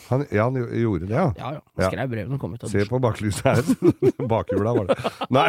Han, 0.09 0.25
ja, 0.31 0.43
han 0.49 0.55
gjorde 0.81 1.07
det, 1.07 1.15
ja. 1.15 1.27
Ja, 1.37 1.51
ja. 1.55 1.61
Han 1.79 1.91
skrev 1.91 2.09
brev 2.11 2.25
når 2.27 2.35
han 2.35 2.39
kom 2.41 2.53
ut 2.55 2.63
av 2.65 2.71
Se 2.73 2.85
på 2.89 2.99
baklyset 3.03 3.45
her. 3.47 3.61
Bakhjula 4.33 4.73
var 4.77 4.89
det. 4.91 4.97
Nei. 5.33 5.47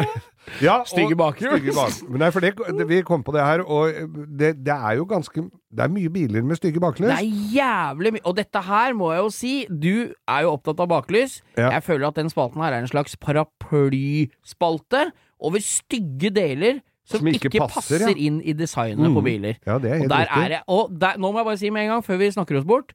Ja, 0.63 0.77
Stygge 0.87 1.15
bakhjul. 1.19 1.69
Bak. 1.75 1.99
Nei, 2.19 2.29
for 2.35 2.43
det, 2.43 2.53
det, 2.79 2.87
vi 2.89 3.01
kom 3.07 3.23
på 3.23 3.31
det 3.35 3.43
her, 3.47 3.63
og 3.63 3.93
det, 4.27 4.53
det 4.65 4.73
er 4.75 4.97
jo 4.99 5.05
ganske 5.07 5.45
Det 5.73 5.85
er 5.85 5.91
mye 5.93 6.09
biler 6.13 6.43
med 6.45 6.59
stygge 6.59 6.81
baklys. 6.83 7.09
Det 7.09 7.19
er 7.19 7.51
jævlig 7.55 8.11
mye. 8.17 8.25
Og 8.29 8.35
dette 8.37 8.61
her 8.67 8.93
må 8.97 9.11
jeg 9.13 9.23
jo 9.23 9.29
si, 9.33 9.53
du 9.69 9.93
er 10.27 10.43
jo 10.45 10.51
opptatt 10.57 10.79
av 10.83 10.89
baklys. 10.91 11.39
Ja. 11.57 11.69
Jeg 11.77 11.83
føler 11.87 12.09
at 12.11 12.19
den 12.19 12.29
spalten 12.33 12.61
her 12.61 12.75
er 12.75 12.83
en 12.83 12.91
slags 12.91 13.15
paraplyspalte 13.23 15.07
over 15.43 15.59
stygge 15.63 16.31
deler 16.33 16.81
som, 17.03 17.19
Som 17.19 17.27
ikke 17.33 17.49
passer, 17.59 17.99
passer, 17.99 18.03
ja. 18.13 18.15
inn 18.15 18.37
i 18.47 18.53
designet 18.55 19.09
Mm. 19.09 19.15
på 19.17 19.23
biler. 19.25 19.57
Ja, 19.67 19.75
Og 19.75 19.81
der 19.83 20.27
er 20.31 20.47
det 20.49 20.59
Og 20.71 20.89
der, 21.01 21.17
nå 21.19 21.31
må 21.33 21.39
jeg 21.41 21.45
bare 21.49 21.57
si 21.59 21.69
med 21.69 21.83
en 21.83 21.89
gang, 21.97 22.03
før 22.05 22.17
vi 22.21 22.29
snakker 22.31 22.57
oss 22.61 22.65
bort, 22.65 22.93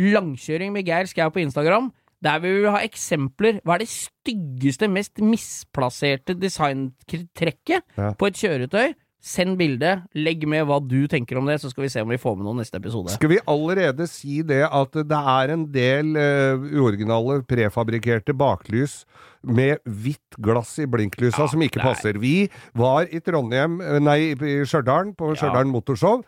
langkjøring 0.00 0.72
med 0.72 0.86
Geir 0.88 1.06
Skau 1.10 1.30
på 1.30 1.42
Instagram. 1.44 1.90
Der 2.22 2.40
vil 2.42 2.58
vi 2.62 2.72
ha 2.72 2.80
eksempler. 2.84 3.60
Hva 3.64 3.76
er 3.78 3.84
det 3.84 3.88
styggeste, 3.92 4.88
mest 4.92 5.20
misplasserte 5.24 6.34
designtrekket 6.36 7.82
Ja. 7.96 8.12
på 8.12 8.26
et 8.28 8.34
kjøretøy? 8.36 8.94
Send 9.22 9.58
bilde. 9.60 10.02
Legg 10.16 10.46
med 10.48 10.64
hva 10.64 10.78
du 10.80 11.06
tenker 11.06 11.36
om 11.36 11.44
det, 11.44 11.58
så 11.60 11.68
skal 11.68 11.82
vi 11.84 11.88
se 11.92 12.00
om 12.00 12.08
vi 12.08 12.16
får 12.16 12.36
med 12.38 12.44
noe 12.46 12.56
neste 12.56 12.76
episode. 12.80 13.10
Skal 13.12 13.28
vi 13.28 13.38
allerede 13.46 14.06
si 14.08 14.40
det 14.40 14.62
at 14.64 14.92
det 14.96 15.12
er 15.12 15.52
en 15.52 15.66
del 15.70 16.16
uh, 16.16 16.56
uoriginale, 16.80 17.42
prefabrikkerte 17.44 18.32
baklys 18.32 19.04
med 19.44 19.76
hvitt 19.84 20.38
glass 20.40 20.78
i 20.80 20.86
blinklysa 20.86 21.44
Ja, 21.44 21.46
som 21.52 21.60
ikke 21.60 21.80
er- 21.80 21.84
passer? 21.92 22.18
Vi 22.18 22.48
var 22.74 23.02
i 23.12 23.20
Trondheim, 23.20 23.80
eh, 23.82 23.98
nei, 24.00 24.32
i 24.32 24.64
Stjørdal, 24.64 25.12
på 25.14 25.36
Ja. 25.36 25.64
Motorshow. 25.64 26.24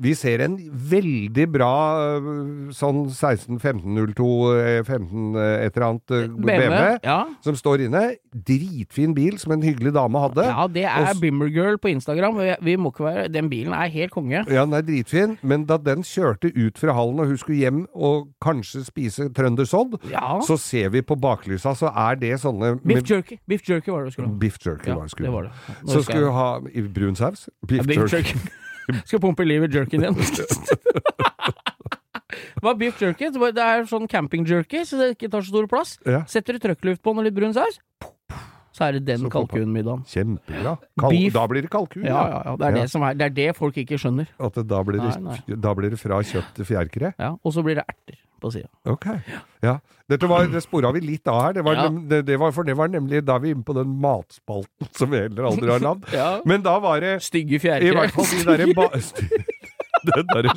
Vi 0.00 0.14
ser 0.16 0.40
en 0.40 0.56
veldig 0.72 1.44
bra 1.52 1.72
eh, 2.16 2.28
sånn 2.74 3.04
16-1502, 3.12 4.28
eh, 4.56 4.82
15 4.88 5.36
eh, 5.36 5.66
et 5.66 5.76
eller 5.76 5.86
annet 5.86 6.14
BMW, 6.40 6.98
Ja. 7.04 7.18
som 7.44 7.54
står 7.54 7.84
inne. 7.86 8.16
Dritfin 8.32 9.12
bil 9.14 9.36
som 9.38 9.52
en 9.52 9.62
hyggelig 9.62 9.92
dame 9.94 10.18
hadde. 10.18 10.44
ja, 10.48 10.66
det 10.66 10.84
er 10.84 11.06
Også, 11.06 11.20
Bimmergirl 11.20 11.76
på 11.78 11.90
Instagram. 11.92 12.38
Vi, 12.40 12.54
vi 12.62 12.76
må 12.76 12.90
ikke 12.92 13.04
være 13.04 13.28
Den 13.32 13.50
bilen 13.50 13.72
er 13.76 13.86
helt 13.92 14.10
konge. 14.10 14.44
Ja, 14.48 14.64
den 14.64 14.72
er 14.74 14.82
dritfin, 14.82 15.36
men 15.42 15.66
da 15.68 15.76
den 15.76 16.02
kjørte 16.02 16.50
ut 16.56 16.78
fra 16.80 16.92
hallen 16.96 17.20
og 17.20 17.26
hun 17.26 17.36
skulle 17.38 17.58
hjem 17.60 17.86
og 17.94 18.30
kanskje 18.42 18.84
spise 18.88 19.28
trøndersodd, 19.36 19.98
Ja. 20.10 20.40
så 20.40 20.56
ser 20.58 20.88
vi 20.90 21.02
på 21.02 21.14
baklysa, 21.20 21.76
så 21.76 21.92
er 21.94 22.16
det 22.16 22.40
sånne 22.40 22.78
Biff 22.82 23.04
jerky. 23.08 23.38
Biff 23.46 23.62
jerky 23.68 23.90
var 23.92 24.04
det 24.04 24.10
du 24.12 24.16
skulle 24.16 24.28
ha. 24.28 24.34
Biff 24.38 24.58
jerky 24.64 24.88
Ja, 24.88 24.96
var 24.96 25.02
det 25.04 25.10
skulle 25.10 25.28
det 25.28 25.34
var 25.36 25.42
det. 25.42 25.52
Nå 25.84 25.92
Så 25.92 26.02
skulle 26.02 26.24
hun 26.24 26.32
du 26.32 26.32
ha 26.32 26.60
i 26.74 26.80
brun 26.88 27.14
saus. 27.14 27.48
Biff 27.66 27.82
Ja, 27.82 27.82
beef 27.86 28.10
jerky. 28.12 28.32
jerky. 28.32 28.38
Skal 29.08 29.20
pumpe 29.22 29.44
liv 29.46 29.64
i 29.66 29.70
jerkyen 29.72 30.06
igjen. 30.06 30.16
Hva 32.62 32.70
er 32.72 32.78
beef 32.78 33.00
jerky? 33.02 33.28
Det 33.34 33.62
er 33.64 33.84
sånn 33.90 34.06
camping-jerky, 34.10 34.84
så 34.88 34.98
det 35.00 35.08
ikke 35.16 35.28
tar 35.32 35.42
så 35.44 35.50
stor 35.52 35.66
plass. 35.70 35.96
Ja. 36.08 36.22
Setter 36.30 36.56
du 36.56 36.62
trøkkluft 36.62 37.02
på 37.04 37.12
den 37.12 37.20
og 37.22 37.26
litt 37.26 37.34
brun 37.36 37.52
saus, 37.56 37.80
så 38.72 38.86
er 38.86 38.96
det 38.96 39.02
den 39.10 39.26
kalkunmiddagen. 39.32 40.04
Kjempebra. 40.08 40.76
Kal 41.02 41.12
Beef- 41.12 41.34
Da 41.34 41.42
blir 41.50 41.66
det 41.66 41.70
kalkun, 41.74 42.06
Ja, 42.06 42.22
ja, 42.30 42.38
ja. 42.46 42.54
Det 42.56 42.66
er, 42.68 42.70
Ja. 42.76 42.82
Det, 42.82 42.90
som 42.94 43.02
er, 43.04 43.14
det 43.18 43.26
er 43.26 43.34
det 43.36 43.48
folk 43.58 43.76
ikke 43.82 43.98
skjønner. 44.00 44.30
At 44.40 44.54
det, 44.56 44.64
da, 44.70 44.80
blir 44.86 45.02
det, 45.02 45.10
Nei, 45.20 45.36
da 45.60 45.74
blir 45.76 45.90
det 45.92 45.98
fra 46.00 46.22
kjøtt 46.22 46.54
til 46.56 46.64
fjærkre. 46.70 47.12
Ja, 47.18 47.34
Og 47.44 47.52
så 47.52 47.62
blir 47.66 47.76
det 47.82 47.84
erter 47.90 48.16
på 48.42 48.50
sida. 48.52 48.68
Ok. 48.90 49.06
Ja. 49.62 49.76
Dette 50.10 50.28
var, 50.28 50.44
det 50.50 50.60
spora 50.64 50.90
vi 50.92 51.00
litt 51.06 51.28
av 51.30 51.38
her. 51.46 51.52
Det 51.56 51.62
var, 51.64 51.78
Ja. 51.78 51.88
det, 52.10 52.18
det 52.28 52.36
var, 52.42 52.52
for 52.52 52.66
det 52.68 52.74
var 52.76 52.90
nemlig 52.92 53.22
da 53.24 53.38
vi 53.40 53.54
inne 53.54 53.64
på 53.64 53.74
den 53.78 53.94
matspalten 54.02 54.90
som 54.98 55.10
vi 55.14 55.22
heller 55.24 55.48
aldri 55.52 55.70
har 55.72 55.80
navn. 55.84 56.02
Ja. 56.12 56.40
Men 56.44 56.62
da 56.66 56.74
var 56.82 57.00
det 57.00 57.14
Stygge 57.24 57.56
I 57.56 57.62
fjærkre. 57.62 57.94
hvert 57.96 58.16
fall 58.18 58.30
de 58.34 58.44
derre 58.50 58.74
ba... 58.76 58.88
Den 60.02 60.26
der 60.34 60.48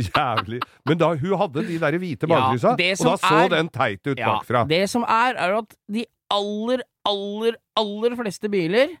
jævlig 0.00 0.62
Men 0.88 0.96
da 0.96 1.10
hun 1.12 1.34
hadde 1.36 1.60
de 1.68 1.74
der 1.82 1.96
hvite 2.00 2.24
Ja, 2.30 2.38
og 2.54 2.78
da 2.80 2.94
så 2.96 3.34
er- 3.42 3.50
den 3.52 3.68
teit 3.68 4.00
ut 4.08 4.16
bakfra. 4.16 4.62
det 4.66 4.86
som 4.88 5.02
er, 5.04 5.34
er 5.36 5.58
at 5.58 5.74
de 5.92 6.06
aller, 6.32 6.80
aller, 7.04 7.58
aller 7.76 8.16
fleste 8.16 8.48
biler 8.48 8.94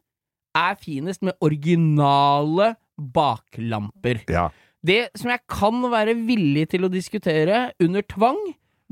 er 0.54 0.76
finest 0.76 1.22
med 1.24 1.32
originale 1.40 2.74
baklamper. 3.00 4.20
Ja. 4.28 4.50
Det 4.84 5.08
som 5.16 5.32
jeg 5.32 5.40
kan 5.48 5.80
være 5.92 6.16
villig 6.26 6.68
til 6.74 6.84
å 6.84 6.92
diskutere 6.92 7.70
under 7.82 8.04
tvang, 8.04 8.40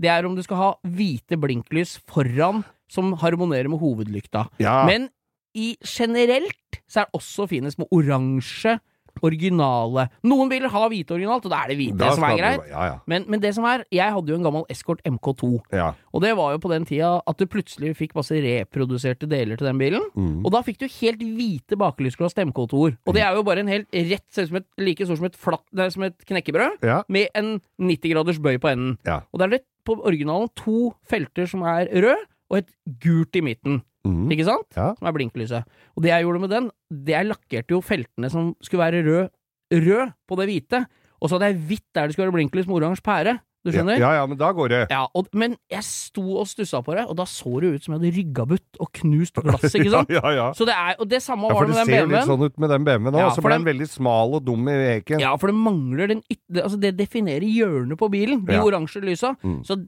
det 0.00 0.09
er 0.09 0.24
om 0.26 0.37
du 0.37 0.42
skal 0.44 0.61
ha 0.61 0.70
hvite 0.88 1.37
blinklys 1.40 1.98
foran 2.09 2.62
som 2.92 3.12
harmonerer 3.20 3.68
med 3.72 3.81
hovedlykta. 3.83 4.46
Ja. 4.62 4.83
Men 4.88 5.11
i 5.57 5.74
generelt 5.85 6.81
så 6.88 7.02
er 7.02 7.09
det 7.09 7.20
også 7.20 7.46
finest 7.50 7.81
med 7.81 7.92
oransje 7.92 8.78
originale. 9.22 10.07
Noen 10.27 10.51
biler 10.51 10.72
har 10.72 10.88
hvite 10.90 11.14
originalt, 11.14 11.44
og 11.46 11.53
da 11.53 11.62
er 11.64 11.72
det 11.72 11.77
hvite 11.81 12.12
som 12.16 12.25
er 12.27 12.37
greit. 12.38 12.64
Ja, 12.70 12.85
ja. 12.88 12.96
Men, 13.11 13.27
men 13.31 13.42
det 13.42 13.53
som 13.57 13.66
er, 13.68 13.85
jeg 13.92 14.14
hadde 14.14 14.33
jo 14.33 14.38
en 14.38 14.46
gammel 14.46 14.64
Escort 14.72 15.03
MK2. 15.09 15.53
ja. 15.77 15.90
Og 16.12 16.20
det 16.20 16.35
var 16.37 16.53
jo 16.53 16.59
på 16.61 16.68
den 16.68 16.85
tida 16.85 17.11
at 17.25 17.38
du 17.40 17.46
plutselig 17.48 17.94
fikk 17.96 18.11
masse 18.18 18.37
reproduserte 18.37 19.25
deler 19.31 19.57
til 19.57 19.64
den 19.64 19.79
bilen. 19.81 20.03
Mm. 20.12 20.42
Og 20.44 20.53
da 20.53 20.61
fikk 20.64 20.83
du 20.83 20.87
helt 21.01 21.22
hvite 21.25 21.79
bakelysglass 21.81 22.37
til 22.37 22.51
MK2-er. 22.51 22.98
Og 23.09 23.16
det 23.16 23.22
er 23.25 23.38
jo 23.38 23.44
bare 23.46 23.64
en 23.64 23.70
helt 23.72 23.88
rett, 23.92 24.27
ser 24.33 24.44
ut 24.44 24.53
som 24.53 24.59
et, 24.61 24.66
like 24.83 25.07
stor 25.09 25.16
som 25.20 25.29
et, 25.31 25.38
flatt, 25.40 25.64
er 25.72 25.94
som 25.94 26.05
et 26.05 26.27
knekkebrød, 26.29 26.85
med 27.09 27.33
en 27.38 27.55
90 27.81 28.12
graders 28.12 28.42
bøy 28.44 28.59
på 28.61 28.72
enden. 28.75 28.98
Og 29.33 29.40
det 29.40 29.46
er 29.48 29.55
det 29.57 29.62
på 29.88 29.96
originalen 30.07 30.53
to 30.59 30.92
felter 31.09 31.48
som 31.51 31.64
er 31.66 31.88
rød, 31.90 32.29
og 32.53 32.59
et 32.61 32.68
gult 33.01 33.40
i 33.40 33.44
midten. 33.44 33.81
Mhm. 34.05 34.31
ikke 34.35 34.45
sant? 34.49 34.67
Ja. 34.77 34.95
Som 34.99 35.07
er 35.09 35.12
blinklyset. 35.15 35.65
Og 35.97 36.03
det 36.03 36.11
jeg 36.11 36.25
gjorde 36.27 36.41
med 36.41 36.51
den, 36.51 36.71
det 36.91 37.15
jeg 37.15 37.27
lakkerte 37.31 37.71
jo 37.77 37.81
feltene 37.81 38.31
som 38.31 38.55
skulle 38.61 38.83
være 38.83 39.05
rød, 39.07 39.31
rød 39.73 40.12
på 40.29 40.37
det 40.41 40.49
hvite, 40.51 40.85
og 41.23 41.29
så 41.31 41.38
hadde 41.38 41.53
jeg 41.53 41.62
hvitt 41.69 41.87
der 41.95 42.07
det 42.11 42.15
skulle 42.17 42.27
være 42.33 42.41
blinklys 42.41 42.67
med 42.67 42.77
oransje 42.83 43.03
pære. 43.07 43.38
Du 43.62 43.71
skjønner? 43.71 43.95
Ja, 43.95 44.09
ja, 44.19 44.23
men 44.27 44.35
da 44.37 44.49
går 44.51 44.69
det. 44.73 44.79
Ja, 44.91 45.05
og, 45.15 45.29
men 45.38 45.53
jeg 45.71 45.85
sto 45.87 46.25
og 46.41 46.49
stussa 46.51 46.81
på 46.83 46.97
det, 46.99 47.05
og 47.07 47.15
da 47.15 47.23
så 47.31 47.61
det 47.62 47.69
ut 47.77 47.85
som 47.85 47.95
jeg 47.95 48.01
hadde 48.01 48.17
ryggabutt 48.19 48.81
og 48.83 48.88
knust 48.99 49.38
glass, 49.38 49.69
ikke 49.79 49.93
sant? 49.95 50.11
Ja, 50.11 50.19
ja, 50.19 50.33
ja. 50.35 50.47
Så 50.59 50.67
det 50.67 50.75
er, 50.75 50.97
og 50.99 51.07
det 51.07 51.21
samme 51.23 51.47
var 51.47 51.69
det 51.71 51.77
med 51.77 51.79
den 51.79 51.87
BMW 51.87 52.03
Ja, 52.03 52.03
for 52.03 52.03
det 52.03 52.03
ser 52.03 52.03
jo 52.03 52.17
litt 52.17 52.27
sånn 52.33 52.43
ut 52.43 52.59
med 52.59 52.75
den 52.75 52.85
BMW-en 52.88 53.15
òg, 53.15 53.21
Ja, 53.23 53.29
så 53.37 53.45
ble 53.47 53.55
den 53.55 53.69
veldig 53.71 53.87
smal 53.93 54.35
og 54.35 54.43
dum 54.49 54.67
i 54.67 54.75
veken. 54.81 55.23
Ja, 55.23 55.31
for 55.38 55.47
det 55.53 55.55
mangler 55.62 56.11
den 56.11 56.25
ytre 56.27 56.65
Altså, 56.67 56.81
det 56.83 56.97
definerer 56.99 57.47
hjørnet 57.47 58.01
på 58.03 58.11
bilen, 58.11 58.43
de 58.51 58.59
Ja. 58.59 58.65
oransje 58.67 58.99
lysa. 59.07 59.37
Mm. 59.47 59.61
Så, 59.62 59.79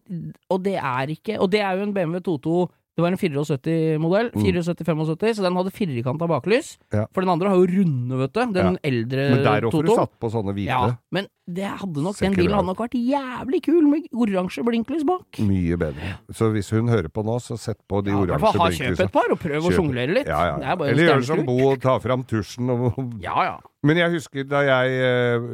og 0.54 0.62
det 0.62 0.76
er 0.78 1.10
ikke 1.10 1.40
Og 1.42 1.50
det 1.50 1.60
er 1.66 1.74
jo 1.74 1.82
en 1.88 1.92
BMW 1.98 2.20
22 2.22 2.68
Det 2.94 3.02
var 3.02 3.10
en 3.10 3.18
74-modell, 3.18 4.28
74-75, 4.38 5.32
så 5.34 5.42
den 5.42 5.56
hadde 5.58 5.70
firkanta 5.74 6.28
baklys. 6.30 6.76
Mm. 6.78 6.98
Ja. 7.00 7.06
For 7.10 7.26
den 7.26 7.32
andre 7.32 7.50
har 7.50 7.58
jo 7.58 7.66
runde, 7.66 8.18
vet 8.20 8.34
du. 8.36 8.42
Den 8.54 8.78
eldre 8.86 9.24
Men 9.32 9.42
der 9.42 9.66
får 9.66 9.88
du 9.88 9.90
satt 9.98 10.12
på 10.22 10.30
sånne 10.30 10.54
hvite. 10.54 10.70
Ja, 10.70 10.92
men 11.10 11.26
det 11.50 11.72
hadde 11.80 12.04
nok, 12.06 12.20
den 12.22 12.36
bilen 12.38 12.54
hadde 12.54 12.68
nok 12.70 12.84
vært 12.84 12.94
jævlig 12.94 13.60
kul 13.66 13.88
med 13.90 14.06
oransje 14.14 14.62
blinklys 14.64 15.02
bak. 15.08 15.40
Mye 15.42 15.80
bedre. 15.80 16.12
Så 16.38 16.52
hvis 16.54 16.70
hun 16.70 16.92
hører 16.92 17.10
på 17.10 17.26
nå, 17.26 17.34
så 17.42 17.58
sett 17.58 17.82
på 17.90 17.98
de 18.06 18.14
Ja, 18.14 18.22
oransje 18.22 18.46
fall 18.46 18.62
ha 18.62 18.70
kjøp 18.78 19.04
et 19.08 19.14
par, 19.18 19.34
og 19.34 19.42
prøv 19.42 19.66
å 19.66 19.74
sjonglere 19.74 20.18
litt. 20.20 20.30
Ja, 20.30 20.54
ja, 20.54 20.56
er 20.62 20.86
Eller 20.94 21.10
gjør 21.16 21.28
som 21.32 21.44
Bo 21.50 21.58
og 21.72 21.82
ta 21.82 21.98
fram 21.98 22.22
tusjen 22.30 22.70
og 22.70 23.02
Ja, 23.24 23.36
ja. 23.50 23.58
Men 23.84 23.98
jeg 24.00 24.14
husker 24.14 24.46
da 24.48 24.62
jeg 24.64 25.02
eh, 25.10 25.50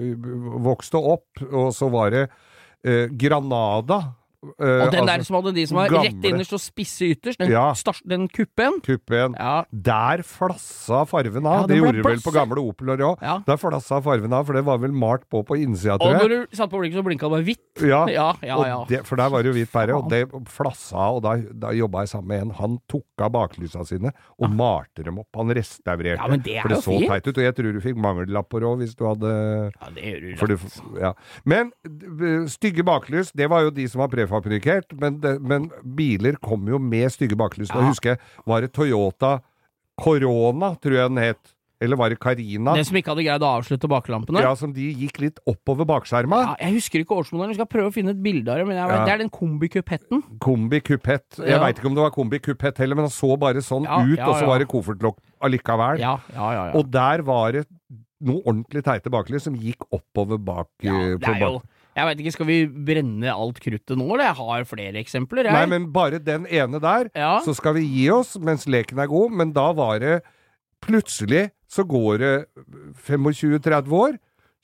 vokste 0.61 1.01
opp, 1.01 1.41
og 1.49 1.73
så 1.75 1.89
var 1.91 2.13
det 2.13 2.27
eh, 2.85 3.09
Granada. 3.11 4.03
Eh, 4.43 4.83
Og 4.87 4.93
den 4.93 5.07
der 5.07 5.19
altså, 5.19 5.27
som 5.31 5.37
hadde 5.37 5.55
de 5.55 5.67
som 5.69 5.77
var 5.77 5.89
rett 5.93 6.25
innerst 6.25 6.53
og 6.57 6.61
spisse 6.63 7.05
ytterst, 7.13 7.39
den, 7.39 7.51
Ja. 7.51 7.73
stars- 7.75 8.03
den 8.07 8.29
kuppen. 8.29 8.81
kuppen. 8.83 9.35
Ja, 9.39 9.65
Der 9.73 10.23
flassa 10.23 11.05
farven 11.07 11.47
av. 11.47 11.63
Ja, 11.63 11.67
det 11.67 11.77
gjorde 11.79 11.93
det 12.01 12.05
vel 12.05 12.21
på 12.25 12.33
gamle 12.33 12.57
Opeler 12.65 12.97
òg. 12.99 13.19
ja. 13.23 13.39
Der 13.47 13.57
flassa 13.57 14.01
farven 14.03 14.33
av, 14.33 14.47
for 14.47 14.53
det 14.55 14.65
var 14.65 14.79
vel 14.79 14.93
malt 14.93 15.29
på 15.31 15.45
på 15.45 15.57
innsida, 15.61 15.99
tror 15.99 16.13
jeg. 16.13 16.23
Og 16.23 16.31
når 16.31 16.47
du 16.51 16.57
satt 16.57 16.71
på 16.71 16.79
blinken, 16.81 16.99
så 17.01 17.05
blinka 17.05 17.29
det 17.29 17.31
bare 17.31 17.45
hvitt. 17.45 17.87
Ja, 17.87 18.07
Ja, 18.09 18.33
ja, 18.43 18.57
ja. 18.67 18.77
Og 18.81 18.89
det, 18.89 19.05
for 19.07 19.17
der 19.17 19.29
var 19.31 19.43
det 19.43 19.53
jo 19.55 19.59
hvitt 19.61 19.71
pære, 19.73 19.95
og 19.97 20.09
det 20.11 20.29
flassa 20.49 20.97
og 21.15 21.23
da, 21.23 21.37
da 21.37 21.69
jobba 21.73 22.01
jeg 22.05 22.09
sammen 22.15 22.29
med 22.29 22.43
en. 22.43 22.51
Han 22.51 22.79
tok 22.89 23.05
av 23.21 23.33
baklysa 23.33 23.85
sine 23.87 24.13
og 24.39 24.51
malte 24.51 25.05
dem 25.05 25.19
opp. 25.19 25.29
Han 25.37 25.49
restaurerte. 25.55 26.43
Det 26.43 26.63
for 26.63 26.69
det 26.69 26.79
så 26.79 26.99
fint. 26.99 27.09
teit 27.09 27.27
ut, 27.29 27.37
og 27.39 27.45
jeg 27.45 27.55
tror 27.55 27.73
du 27.73 27.81
fikk 27.81 27.97
mangellapper 27.97 28.61
òg 28.65 28.79
hvis 28.81 28.95
du 28.97 29.05
hadde 29.05 29.73
Ja, 29.81 29.91
det 29.95 30.03
gjør 30.03 30.47
du 30.49 30.55
rett. 30.57 30.81
ja. 31.01 31.13
Men 31.45 31.73
stygge 32.49 32.83
baklys, 32.87 33.33
det 33.37 33.49
var 33.51 33.63
jo 33.63 33.71
de 33.71 33.87
som 33.89 34.01
var 34.01 34.09
prefabrikkert, 34.31 34.95
men, 35.01 35.21
det, 35.21 35.37
men 35.43 35.71
biler 35.97 36.39
kom 36.41 36.67
jo 36.71 36.79
med 36.79 37.11
stygge 37.13 37.37
baklys. 37.37 37.71
Nå 37.75 37.83
Ja. 37.83 37.89
husker 37.91 38.15
jeg, 38.15 38.19
var 38.47 38.61
det 38.63 38.73
Toyota 38.73 39.41
Corona, 40.01 40.75
tror 40.81 40.97
jeg 40.97 41.09
den 41.11 41.19
het? 41.31 41.57
Eller 41.81 41.97
var 41.97 42.11
det 42.13 42.19
Carina? 42.21 42.75
Den 42.77 42.85
som 42.85 42.97
ikke 42.99 43.09
hadde 43.15 43.23
greid 43.25 43.41
å 43.41 43.51
avslutte 43.57 43.89
baklampene. 43.89 44.43
Ja, 44.45 44.51
som 44.55 44.73
de 44.77 44.91
gikk 45.01 45.17
litt 45.23 45.39
oppover 45.49 45.87
bakskjerma. 45.89 46.41
Ja, 46.45 46.57
jeg 46.61 46.75
husker 46.75 47.01
ikke 47.01 47.17
årsmodellen, 47.17 47.55
jeg 47.55 47.57
skal 47.63 47.71
prøve 47.73 47.89
å 47.89 47.95
finne 47.95 48.13
et 48.13 48.21
bilde 48.21 48.53
av 48.53 48.59
det. 48.61 48.67
Men 48.69 48.77
vet, 48.77 48.99
Ja. 48.99 49.05
det 49.07 49.13
er 49.15 49.19
den 49.23 49.31
kombikupetten. 49.31 50.23
Kombi 50.39 50.81
kupett. 50.83 51.39
Jeg 51.39 51.49
Ja. 51.49 51.59
veit 51.65 51.79
ikke 51.79 51.87
om 51.87 51.95
det 51.95 52.03
var 52.05 52.11
kombi 52.11 52.39
kupett 52.39 52.77
heller, 52.77 52.95
men 52.97 53.05
han 53.09 53.11
så 53.11 53.39
bare 53.39 53.63
sånn 53.65 53.85
Ja, 53.85 54.03
ut, 54.05 54.19
og 54.19 54.35
så 54.37 54.47
var 54.47 54.59
det 54.59 54.69
koffertlokk 54.69 55.17
allikevel. 55.41 55.99
Ja, 56.01 56.21
ja, 56.35 56.53
ja. 56.53 56.65
ja. 56.67 56.73
Og 56.79 56.91
der 56.91 57.23
var 57.23 57.53
det 57.53 57.67
noe 58.21 58.43
ordentlig 58.45 58.85
teite 58.85 59.09
baklys 59.09 59.45
som 59.45 59.55
gikk 59.57 59.81
oppover 59.91 60.37
bak 60.37 60.69
ja 60.83 60.93
eh, 60.93 61.17
det 61.17 61.23
på 61.25 61.39
jo 61.41 61.63
Jeg 61.97 62.07
veit 62.07 62.21
ikke, 62.23 62.33
skal 62.37 62.47
vi 62.47 62.59
brenne 62.71 63.33
alt 63.35 63.59
kruttet 63.61 63.99
nå, 63.99 64.07
eller? 64.15 64.29
Jeg 64.31 64.39
har 64.39 64.67
flere 64.71 65.01
eksempler, 65.03 65.49
jeg. 65.49 65.53
Nei, 65.57 65.67
men 65.67 65.89
bare 65.93 66.21
den 66.23 66.47
ene 66.47 66.79
der, 66.81 67.11
Ja. 67.19 67.41
så 67.45 67.55
skal 67.57 67.75
vi 67.75 67.83
gi 67.89 68.09
oss 68.15 68.37
mens 68.39 68.67
leken 68.71 68.99
er 69.03 69.11
god, 69.11 69.33
men 69.33 69.53
da 69.57 69.73
var 69.73 69.99
det 70.03 70.21
Plutselig 70.81 71.51
så 71.69 71.85
går 71.85 72.19
det 72.23 72.47
25-30 73.05 73.93
år, 73.93 74.15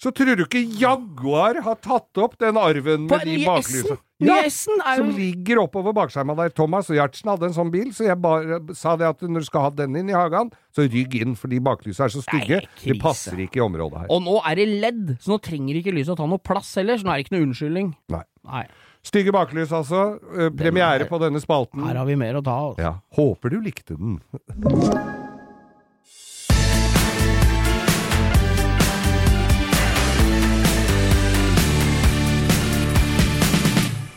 så 0.01 0.09
tror 0.17 0.37
du 0.37 0.45
ikke 0.47 0.63
Jaguar 0.81 1.59
har 1.65 1.77
tatt 1.85 2.17
opp 2.21 2.39
den 2.41 2.57
arven 2.57 3.05
med 3.09 3.25
de 3.25 3.37
baklysa? 3.45 3.99
Ja, 4.25 4.39
er 4.41 4.49
som 4.49 5.11
ligger 5.13 5.59
oppover 5.61 5.93
bakskjerma 5.93 6.33
der. 6.39 6.49
Thomas 6.57 6.89
Gjertsen 6.89 7.29
hadde 7.29 7.51
en 7.51 7.57
sånn 7.57 7.71
bil, 7.75 7.91
så 7.93 8.07
jeg 8.07 8.17
bare 8.25 8.63
sa 8.73 8.95
det 8.97 9.05
at 9.11 9.21
når 9.21 9.45
du 9.45 9.49
skal 9.51 9.67
ha 9.67 9.71
den 9.83 9.97
inn 10.01 10.09
i 10.09 10.17
hagen, 10.17 10.49
så 10.73 10.87
rygg 10.89 11.19
inn, 11.21 11.35
fordi 11.37 11.59
baklysa 11.61 12.07
er 12.07 12.15
så 12.15 12.23
stygge. 12.25 12.63
Nei. 12.65 12.81
De 12.87 12.97
passer 13.03 13.37
ikke 13.45 13.61
i 13.61 13.65
området 13.67 14.07
her. 14.07 14.09
Og 14.17 14.23
nå 14.25 14.39
er 14.41 14.57
det 14.57 14.67
ledd, 14.81 15.15
så 15.21 15.35
nå 15.35 15.41
trenger 15.45 15.83
ikke 15.83 15.93
lyset 15.93 16.15
å 16.15 16.21
ta 16.23 16.31
noe 16.31 16.41
plass 16.41 16.73
heller, 16.81 16.97
så 16.97 17.05
nå 17.05 17.13
er 17.13 17.21
det 17.21 17.27
ikke 17.27 17.37
noe 17.37 17.47
unnskyldning. 17.51 17.93
Nei. 18.17 18.25
Nei. 18.49 18.65
Stygge 19.07 19.31
baklys, 19.37 19.71
altså. 19.71 20.19
Eh, 20.33 20.49
Premiere 20.51 21.05
er- 21.05 21.11
på 21.13 21.21
denne 21.21 21.39
spalten. 21.45 21.85
Her 21.85 22.01
har 22.01 22.07
vi 22.09 22.17
mer 22.17 22.41
å 22.41 22.43
ta 22.43 22.57
av. 22.71 22.75
Ja. 22.81 22.95
Håper 23.21 23.51
du 23.53 23.61
likte 23.61 23.95
den. 24.01 24.21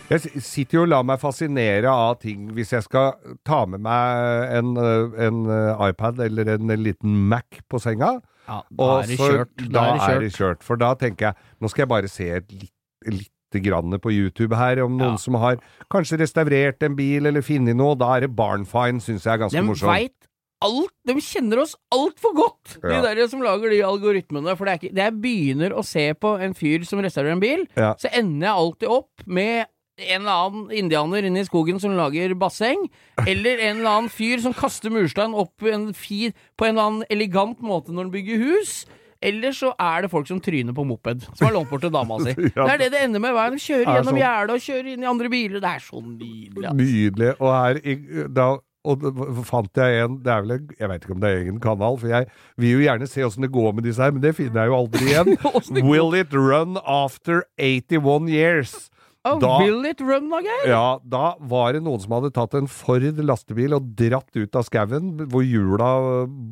Jeg 0.09 0.41
sitter 0.41 0.79
jo 0.79 0.81
og 0.83 0.89
lar 0.89 1.03
meg 1.05 1.19
fascinere 1.21 1.85
av 1.91 2.15
ting 2.23 2.47
hvis 2.57 2.71
jeg 2.73 2.85
skal 2.87 3.13
ta 3.45 3.59
med 3.69 3.83
meg 3.85 4.53
en, 4.57 4.71
eh, 4.81 5.27
en 5.27 5.43
eh, 5.53 5.83
iPad 5.89 6.19
eller 6.25 6.49
en 6.55 6.67
liten 6.81 7.15
Mac 7.29 7.59
på 7.69 7.79
senga. 7.83 8.15
Ja, 8.49 8.61
da 8.73 8.83
Og 8.83 9.03
er 9.03 9.07
det 9.11 9.17
kjørt. 9.19 9.65
Da 9.71 9.83
er 10.09 10.19
det 10.23 10.31
kjørt. 10.33 10.63
For 10.65 10.75
da 10.81 10.95
tenker 10.97 11.29
jeg 11.29 11.35
nå 11.61 11.69
skal 11.69 11.83
jeg 11.85 11.91
bare 11.93 12.09
se 12.09 12.29
litt, 12.49 12.73
lite 13.05 13.61
grann 13.65 13.93
på 14.01 14.11
YouTube 14.13 14.57
her 14.57 14.81
om 14.83 14.97
noen 14.97 15.11
Ja. 15.17 15.21
som 15.21 15.35
har 15.35 15.57
kanskje 15.93 16.17
restaurert 16.23 16.81
en 16.83 16.95
bil 16.97 17.25
eller 17.29 17.41
funnet 17.45 17.75
noe. 17.77 17.93
Da 17.95 18.15
er 18.17 18.21
det 18.25 18.35
Barnfine, 18.35 18.99
syns 19.01 19.23
jeg 19.25 19.33
er 19.33 19.43
ganske 19.45 19.61
De 19.61 19.61
morsomt. 19.67 19.93
veit 19.93 20.27
alt. 20.61 20.91
De 21.05 21.13
kjenner 21.21 21.61
oss 21.61 21.75
altfor 21.93 22.33
godt, 22.35 22.77
Ja. 22.83 23.01
de 23.01 23.15
der 23.15 23.27
som 23.27 23.41
lager 23.41 23.69
de 23.69 23.81
algoritmene. 23.85 24.57
For 24.57 24.65
det 24.65 24.73
er 24.73 24.79
ikke 24.87 24.95
Det 24.95 25.03
jeg 25.05 25.21
begynner 25.21 25.71
å 25.77 25.85
se 25.85 26.13
på 26.15 26.39
en 26.41 26.53
fyr 26.53 26.83
som 26.85 26.99
restaurerer 26.99 27.31
en 27.33 27.39
bil, 27.39 27.67
Ja. 27.77 27.93
så 27.93 28.09
ender 28.11 28.47
jeg 28.47 28.55
alltid 28.57 28.89
opp 28.89 29.27
med 29.27 29.67
en 29.99 30.21
eller 30.21 30.45
annen 30.47 30.69
indianer 30.71 31.27
inne 31.27 31.43
i 31.43 31.47
skogen 31.47 31.79
som 31.81 31.95
lager 31.97 32.33
basseng, 32.39 32.87
eller 33.25 33.59
en 33.59 33.81
eller 33.81 33.89
annen 33.91 34.13
fyr 34.13 34.39
som 34.43 34.55
kaster 34.55 34.93
murstein 34.93 35.35
opp 35.37 35.65
en 35.67 35.89
fir 35.97 36.31
på 36.57 36.67
en 36.69 36.75
eller 36.75 36.87
annen 36.87 37.11
elegant 37.11 37.59
måte 37.61 37.91
når 37.91 38.07
han 38.07 38.15
bygger 38.15 38.41
hus. 38.45 38.79
Eller 39.19 39.51
så 39.51 39.73
er 39.83 40.05
det 40.05 40.11
folk 40.13 40.29
som 40.29 40.39
tryner 40.39 40.71
på 40.71 40.85
moped, 40.87 41.25
som 41.35 41.49
har 41.49 41.51
lånt 41.57 41.67
bort 41.67 41.81
til 41.83 41.91
dama 41.91 42.21
si. 42.23 42.31
Ja. 42.55 42.63
Det 42.69 42.71
er 42.71 42.81
det 42.85 42.89
det 42.93 43.01
ender 43.03 43.19
med 43.19 43.33
hver 43.35 43.49
gang. 43.51 43.59
Kjører 43.59 43.83
Er 43.83 43.97
gjennom 43.97 44.13
sånn. 44.13 44.21
gjerdet 44.21 44.55
og 44.55 44.63
kjører 44.63 44.89
inn 44.93 45.03
i 45.03 45.09
andre 45.11 45.31
biler. 45.33 45.59
Det 45.59 45.71
er 45.75 45.83
så 45.83 45.99
nydelig. 45.99 46.63
Altså. 46.63 46.77
Nydelig. 46.79 47.33
Og 47.43 47.51
her 47.57 48.27
da 48.39 48.49
og 48.87 49.01
fant 49.43 49.75
jeg 49.75 50.05
en 50.05 50.13
Det 50.23 50.31
er 50.31 50.45
vel 50.45 50.53
Jeg 50.79 50.87
vet 50.87 51.03
ikke 51.03 51.11
om 51.11 51.19
det 51.19 51.29
er 51.29 51.41
egen 51.41 51.57
kanal, 51.59 51.97
for 51.99 52.07
jeg 52.07 52.29
vil 52.63 52.77
jo 52.77 52.85
gjerne 52.85 53.09
se 53.11 53.25
åssen 53.27 53.43
det 53.43 53.51
går 53.51 53.73
med 53.75 53.83
disse 53.83 53.99
her, 54.01 54.13
men 54.15 54.23
det 54.23 54.31
finner 54.37 54.61
jeg 54.63 54.71
jo 54.71 54.77
aldri 54.77 55.09
igjen. 55.09 55.83
Will 55.89 56.15
it 56.15 56.31
run 56.31 56.79
after 56.87 57.43
81 57.59 58.29
years? 58.31 58.87
Oh, 59.35 59.39
Da- 59.41 59.57
Will 59.61 59.83
run, 60.07 60.29
da, 60.31 60.39
Geir? 60.45 60.67
Ja, 60.71 60.85
da 61.03 61.35
var 61.39 61.73
det 61.75 61.83
noen 61.85 62.01
som 62.03 62.15
hadde 62.17 62.31
tatt 62.35 62.55
en 62.57 62.67
Ford 62.71 63.03
lastebil 63.23 63.75
og 63.77 63.91
dratt 63.99 64.35
ut 64.35 64.55
av 64.59 64.65
skauen, 64.67 65.11
hvor 65.31 65.43
hjula 65.45 65.89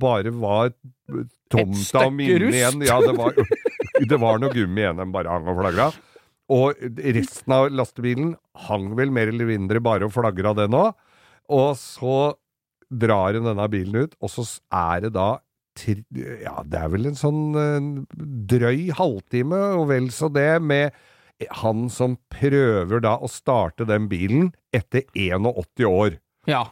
bare 0.02 0.34
var 0.36 0.74
tomta 1.52 2.06
og 2.08 2.14
minne 2.18 2.52
igjen. 2.52 2.84
Ja, 2.88 3.00
det 3.04 3.16
var, 3.18 3.34
det 4.12 4.20
var 4.22 4.40
noe 4.42 4.54
gummi 4.54 4.84
igjen, 4.84 5.00
den 5.02 5.14
bare 5.16 5.32
hang 5.32 5.48
og 5.48 5.60
flagra. 5.62 5.90
Og 6.54 6.80
resten 7.04 7.52
av 7.56 7.70
lastebilen 7.76 8.36
hang 8.68 8.92
vel 8.96 9.12
mer 9.12 9.32
eller 9.34 9.50
mindre 9.50 9.82
bare 9.84 10.08
og 10.08 10.14
flagra, 10.16 10.54
den 10.56 10.76
òg. 10.78 10.94
Og 11.52 11.74
så 11.80 12.34
drar 12.88 13.36
hun 13.36 13.48
denne 13.50 13.68
bilen 13.72 14.08
ut, 14.08 14.16
og 14.24 14.32
så 14.32 14.46
er 14.72 15.08
det 15.08 15.14
da 15.18 15.34
Ja, 15.78 16.64
det 16.66 16.80
er 16.80 16.88
vel 16.90 17.06
en 17.06 17.18
sånn 17.20 17.42
eh, 17.54 17.90
drøy 18.50 18.88
halvtime, 18.98 19.60
og 19.78 19.90
vel 19.92 20.08
så 20.16 20.30
det, 20.34 20.48
med 20.64 20.96
han 21.62 21.88
som 21.94 22.18
prøver 22.34 23.02
da 23.04 23.16
å 23.22 23.30
starte 23.30 23.86
den 23.86 24.08
bilen 24.10 24.52
etter 24.76 25.06
81 25.14 25.86
år. 25.90 26.18
Ja. 26.50 26.66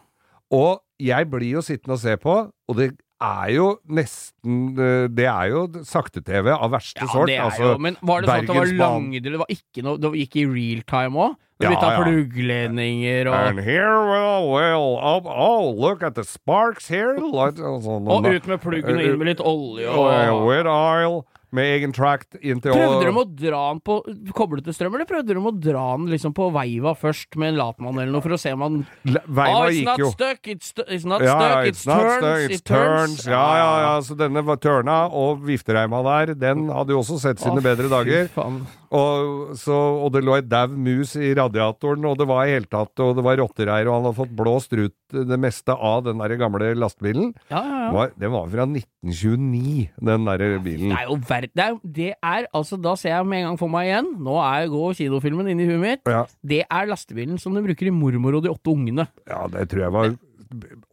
Og 0.54 0.80
jeg 1.02 1.28
blir 1.30 1.58
jo 1.58 1.66
sittende 1.66 1.98
og 1.98 2.02
se 2.02 2.16
på, 2.22 2.36
og 2.50 2.80
det 2.80 2.94
er 3.24 3.50
jo 3.56 3.68
nesten 3.88 4.76
eh, 4.76 5.06
Det 5.08 5.24
er 5.24 5.48
jo 5.54 5.62
sakte-TV 5.88 6.50
av 6.52 6.74
verste 6.74 7.00
Ja, 7.00 7.08
sort. 7.08 7.30
det 7.30 7.38
er 7.38 7.46
altså, 7.46 7.72
jo, 7.72 7.78
men 7.80 7.96
var 8.04 8.22
det 8.22 8.28
sånn 8.30 8.44
at 8.44 8.50
det 8.50 8.58
var 8.58 8.74
langdel, 8.82 9.32
det 9.32 9.40
var 9.40 9.52
ikke 9.56 9.84
noe, 9.88 10.00
det 10.04 10.12
gikk 10.20 10.36
i 10.42 10.46
real 10.52 10.82
time 10.90 11.22
òg? 11.24 11.38
Det 11.56 11.64
Ja, 11.64 11.70
ble 11.72 11.80
tatt 11.80 11.94
ja. 11.96 12.04
pluggledninger 12.04 13.30
og 13.32 13.36
And 13.40 13.60
here, 13.64 14.02
well, 14.04 14.50
well, 14.52 14.88
oh, 15.00 15.30
oh, 15.32 15.70
look 15.72 16.04
at 16.04 16.16
the 16.16 16.26
sparks 16.28 16.90
here. 16.92 17.16
Like, 17.16 17.56
og 17.64 17.86
sånn, 17.86 18.10
Og 18.12 18.28
ut 18.28 18.50
med 18.52 18.60
pluggen 18.60 19.00
og 19.00 19.06
inn 19.08 19.16
med 19.22 19.30
litt 19.32 19.40
olje 19.40 19.88
og 19.88 20.12
og 20.12 20.50
oil. 20.52 21.22
Med 21.56 21.72
egen 21.78 21.96
tract 21.96 22.38
inntil 22.42 22.76
Prøvde 22.76 23.08
de 23.08 23.14
å 23.16 23.26
dra 23.26 23.62
den 23.72 23.82
på 23.86 23.98
koblete 24.36 24.76
strøm, 24.76 24.98
eller 24.98 25.10
prøvde 25.10 25.36
de 25.36 25.42
å 25.42 25.54
dra 25.54 25.86
den 25.96 26.10
liksom 26.14 26.36
på 26.36 26.50
veiva 26.56 26.96
først 26.98 27.38
med 27.40 27.54
en 27.54 27.60
latmann 27.62 28.00
eller 28.00 28.14
noe, 28.16 28.24
for 28.26 28.36
å 28.36 28.40
se 28.42 28.54
om 28.56 28.66
han 28.66 28.82
Veiva 29.06 29.66
oh, 29.66 29.72
gikk 29.74 30.04
jo 30.04 30.12
stuck, 30.14 30.50
it's, 30.52 30.74
it's 30.86 31.08
not 31.08 31.24
ja, 31.24 31.36
stuck, 31.36 31.70
it's, 31.70 31.84
it's, 31.84 31.88
not 31.90 32.02
turns, 32.02 32.22
stuck, 32.22 32.40
it 32.46 32.56
it's 32.56 32.66
turns. 32.66 33.18
turns. 33.18 33.28
Ja, 33.30 33.46
ja, 33.60 33.72
ja. 33.86 33.94
Så 34.06 34.18
denne 34.20 34.44
var 34.46 34.60
tørna, 34.62 34.98
og 35.10 35.44
viftereima 35.46 36.02
der, 36.06 36.34
den 36.40 36.68
hadde 36.74 36.96
jo 36.96 37.02
også 37.04 37.20
sett 37.22 37.42
sine 37.42 37.62
oh, 37.62 37.66
bedre 37.66 37.92
dager. 37.92 38.30
Og, 38.96 39.56
så, 39.60 39.76
og 39.76 40.12
det 40.16 40.24
lå 40.26 40.38
et 40.40 40.50
dau 40.50 40.72
mus 40.72 41.16
i 41.20 41.34
radiatoren, 41.38 42.06
og 42.08 42.20
det 42.20 42.30
var 42.30 42.46
i 42.46 42.56
hele 42.56 42.70
tatt, 42.70 42.94
og 43.04 43.16
det 43.18 43.26
var 43.26 43.40
rottereir, 43.42 43.90
og 43.90 43.98
han 43.98 44.08
hadde 44.08 44.20
fått 44.22 44.36
blåst 44.38 44.76
ut 44.76 44.96
det 45.30 45.38
meste 45.40 45.74
av 45.74 46.04
den 46.06 46.20
der 46.22 46.36
gamle 46.40 46.74
lastebilen. 46.78 47.32
Ja, 47.50 47.62
ja, 47.64 47.80
ja. 47.86 47.92
Var, 47.96 48.12
det 48.20 48.32
var 48.34 48.52
fra 48.52 48.68
1929, 48.68 49.90
den 50.12 50.28
der 50.30 50.46
bilen. 50.66 50.92
Det 50.92 51.00
er 51.00 51.10
jo 51.10 51.18
ver 51.30 51.48
det, 51.48 51.66
er, 51.66 51.80
det 51.84 52.12
er 52.20 52.48
altså 52.54 52.78
Da 52.82 52.96
ser 53.00 53.16
jeg 53.16 53.28
med 53.30 53.44
en 53.44 53.50
gang 53.52 53.60
for 53.62 53.72
meg 53.72 53.88
igjen 53.90 54.08
Nå 54.26 54.36
er 54.42 54.68
går 54.72 54.96
kinofilmen 55.00 55.50
inn 55.54 55.64
i 55.64 55.68
huet 55.70 55.82
mitt. 55.82 56.06
Ja, 56.10 56.26
Det 56.44 56.64
er 56.66 56.90
lastebilen 56.90 57.40
som 57.42 57.56
de 57.56 57.64
bruker 57.66 57.88
i 57.88 57.94
'Mormor 57.96 58.40
og 58.40 58.44
de 58.44 58.52
åtte 58.52 58.72
ungene'. 58.74 59.08
ja, 59.30 59.46
det 59.52 59.70
tror 59.70 59.86
jeg 59.86 59.94
var 59.96 60.16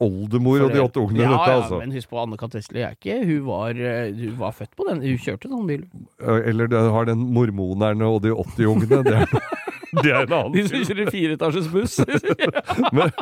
oldemor 0.03 0.65
og 0.65 0.73
de 0.73 0.81
åtte 0.83 1.01
ungene, 1.01 1.25
ja, 1.25 1.31
dette, 1.31 1.51
ja, 1.51 1.57
altså. 1.61 1.79
Men 1.83 1.93
husk 1.95 2.11
på, 2.11 2.19
Anne-Kat. 2.23 2.55
Vestli 2.57 2.83
er 2.83 2.97
ikke 2.97 3.19
Hun 3.27 3.47
var, 3.47 3.71
eh, 3.71 4.13
hun 4.17 4.39
var 4.39 4.55
født 4.57 4.73
på 4.77 4.87
den. 4.89 5.03
Hun 5.05 5.19
kjørte 5.23 5.51
sånn 5.53 5.67
bil. 5.69 5.85
Eller 6.21 6.71
du 6.71 6.77
har 6.77 7.09
den 7.09 7.27
mormonerne 7.35 8.09
og 8.09 8.23
de 8.25 8.33
80 8.35 8.67
ungene. 8.73 9.03
Det 9.07 9.15
er, 9.23 9.27
det 10.03 10.11
er 10.11 10.23
en 10.25 10.33
annen 10.39 10.57
De 10.57 10.65
som 10.69 10.87
kjører 10.89 11.13
fireetasjes 11.15 11.69
buss. 11.73 12.01
Men 12.97 13.13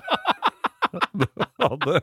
hadde 1.61 2.01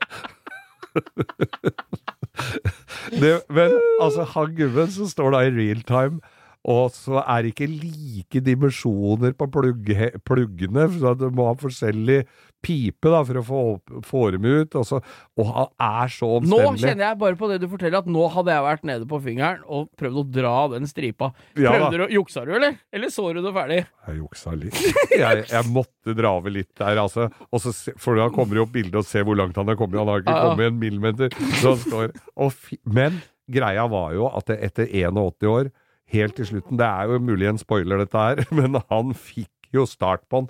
det, 3.22 3.34
Men 3.50 3.78
altså, 4.02 4.26
han 4.34 4.56
gubben 4.58 4.92
som 4.94 5.10
står 5.10 5.36
da 5.36 5.46
i 5.46 5.54
real 5.54 5.82
time, 5.88 6.20
og 6.68 6.92
så 6.92 7.22
er 7.24 7.44
det 7.44 7.54
ikke 7.54 7.70
like 7.72 8.42
dimensjoner 8.44 9.36
på 9.38 9.48
plugge, 9.54 10.12
pluggene, 10.28 10.88
så 11.00 11.14
du 11.16 11.30
må 11.32 11.48
ha 11.48 11.56
forskjellig 11.60 12.26
pipe 12.66 13.12
da, 13.14 13.20
for 13.24 13.38
å 13.40 13.44
få, 13.46 13.60
få 14.04 14.22
dem 14.34 14.46
ut, 14.48 14.74
og, 14.76 14.84
så, 14.90 14.98
og 15.40 15.50
han 15.54 15.68
er 15.88 16.10
så 16.12 16.30
omstendelig. 16.40 16.66
Nå 16.74 16.82
kjenner 16.82 17.06
jeg 17.06 17.20
bare 17.22 17.38
på 17.40 17.50
det 17.52 17.60
du 17.62 17.68
forteller, 17.72 18.02
at 18.02 18.10
nå 18.12 18.26
hadde 18.34 18.52
jeg 18.56 18.66
vært 18.66 18.88
nede 18.90 19.08
på 19.12 19.20
fingeren 19.24 19.62
og 19.68 19.88
prøvd 20.00 20.20
å 20.20 20.26
dra 20.40 20.54
den 20.74 20.90
stripa. 20.90 21.30
Ja. 21.56 21.72
Prøvde 21.76 21.92
du, 22.02 22.04
å- 22.08 22.10
Juksa 22.18 22.44
du, 22.50 22.54
eller? 22.58 22.80
Eller 22.92 23.14
så 23.14 23.28
du 23.38 23.42
det 23.46 23.54
ferdig? 23.56 23.80
Jeg 24.08 24.18
juksa 24.22 24.56
litt. 24.58 24.82
Jeg, 25.14 25.46
jeg 25.54 25.72
måtte 25.76 26.18
dra 26.18 26.34
over 26.42 26.56
litt 26.58 26.72
der, 26.82 27.00
altså. 27.06 27.30
Og 27.52 27.62
så 27.64 27.74
for 28.02 28.18
da 28.20 28.28
kommer 28.34 28.58
det 28.58 28.66
opp 28.66 28.74
bilde 28.76 29.00
og 29.02 29.08
ser 29.08 29.28
hvor 29.28 29.38
langt 29.40 29.56
han 29.62 29.70
har 29.72 29.78
kommet. 29.80 30.00
Han 30.02 30.12
har 30.12 30.24
ikke 30.26 30.34
Ja, 30.34 30.44
ja. 30.44 30.52
kommet 30.52 30.72
en 30.74 30.80
millimeter. 30.82 31.38
Så 31.62 31.76
han 31.76 31.84
står, 31.86 32.16
og 32.36 32.52
fi, 32.58 32.80
men 32.90 33.22
greia 33.48 33.86
var 33.92 34.16
jo 34.18 34.28
at 34.36 34.50
etter 34.58 34.90
81 34.90 35.48
år, 35.54 35.70
helt 36.12 36.36
til 36.40 36.46
slutten 36.48 36.78
Det 36.80 36.88
er 36.88 37.10
jo 37.12 37.18
mulig 37.20 37.48
en 37.50 37.58
spoiler, 37.60 38.00
dette 38.04 38.16
her, 38.26 38.42
men 38.58 38.80
han 38.90 39.14
fikk 39.16 39.52
jo 39.76 39.86
start 39.88 40.22
på 40.32 40.42
den. 40.46 40.50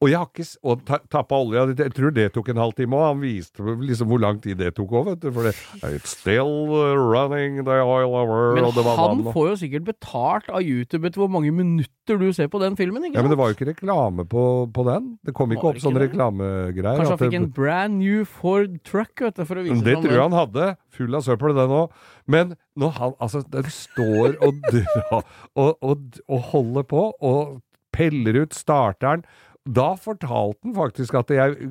Og 0.00 0.08
jeg 0.08 0.16
har 0.16 0.28
ikke 0.30 0.46
Og 0.64 0.84
ta, 0.88 0.96
tappa 1.12 1.38
olja 1.44 1.66
Jeg 1.76 1.92
tror 1.96 2.12
det 2.16 2.30
tok 2.32 2.48
en 2.52 2.60
halvtime 2.62 2.96
òg. 2.96 3.06
Han 3.10 3.20
viste 3.22 3.64
liksom 3.84 4.08
hvor 4.10 4.22
lang 4.22 4.40
tid 4.40 4.56
det 4.60 4.72
tok 4.78 4.94
òg, 4.96 5.10
vet 5.10 5.24
du. 5.24 5.28
For 5.36 5.48
det 5.48 5.54
It's 5.90 6.14
still 6.16 6.72
running 6.96 7.60
the 7.66 7.80
oil 7.84 8.16
over 8.16 8.54
Men 8.56 8.68
og 8.70 8.76
det 8.76 8.84
var 8.86 9.00
han 9.00 9.22
får 9.34 9.50
jo 9.50 9.56
sikkert 9.60 9.86
betalt 9.88 10.48
av 10.48 10.64
YouTube 10.64 11.08
etter 11.08 11.20
hvor 11.22 11.30
mange 11.32 11.52
minutter 11.54 12.18
du 12.20 12.26
ser 12.36 12.48
på 12.50 12.60
den 12.62 12.76
filmen, 12.78 13.04
ikke 13.04 13.14
sant? 13.14 13.20
Ja, 13.20 13.26
men 13.26 13.34
det 13.34 13.38
var 13.40 13.50
jo 13.50 13.58
ikke 13.58 13.68
reklame 13.70 14.24
på, 14.28 14.44
på 14.74 14.86
den. 14.88 15.12
Det 15.26 15.34
kom 15.36 15.52
ikke 15.54 15.70
opp 15.72 15.82
sånne 15.82 16.02
reklamegreier. 16.06 17.00
Kanskje 17.00 17.14
han 17.16 17.22
fikk 17.22 17.38
en 17.38 17.50
brand 17.54 18.00
new 18.00 18.24
Ford 18.28 18.80
truck, 18.86 19.12
vet 19.20 19.38
du, 19.38 19.44
for 19.44 19.60
å 19.60 19.66
vise 19.66 19.78
Det 19.84 19.94
Det 19.94 20.02
tror 20.04 20.16
jeg 20.16 20.24
han 20.24 20.38
hadde. 20.38 20.68
Full 20.96 21.16
av 21.18 21.26
søppel, 21.26 21.56
den 21.56 21.76
òg. 21.76 21.96
Men 22.30 22.54
når 22.78 22.96
han 22.98 23.16
altså 23.20 23.42
Den 23.52 23.68
står 23.74 24.38
og 24.40 24.60
drar 24.72 25.20
og, 25.20 25.76
og, 25.80 26.20
og 26.26 26.46
holder 26.54 26.88
på 26.88 27.10
og 27.20 27.60
peller 27.94 28.44
ut 28.44 28.54
starteren 28.56 29.24
da 29.68 29.90
fortalte 30.00 30.56
han 30.64 30.72
faktisk 30.74 31.14
at 31.20 31.28
jeg 31.30 31.68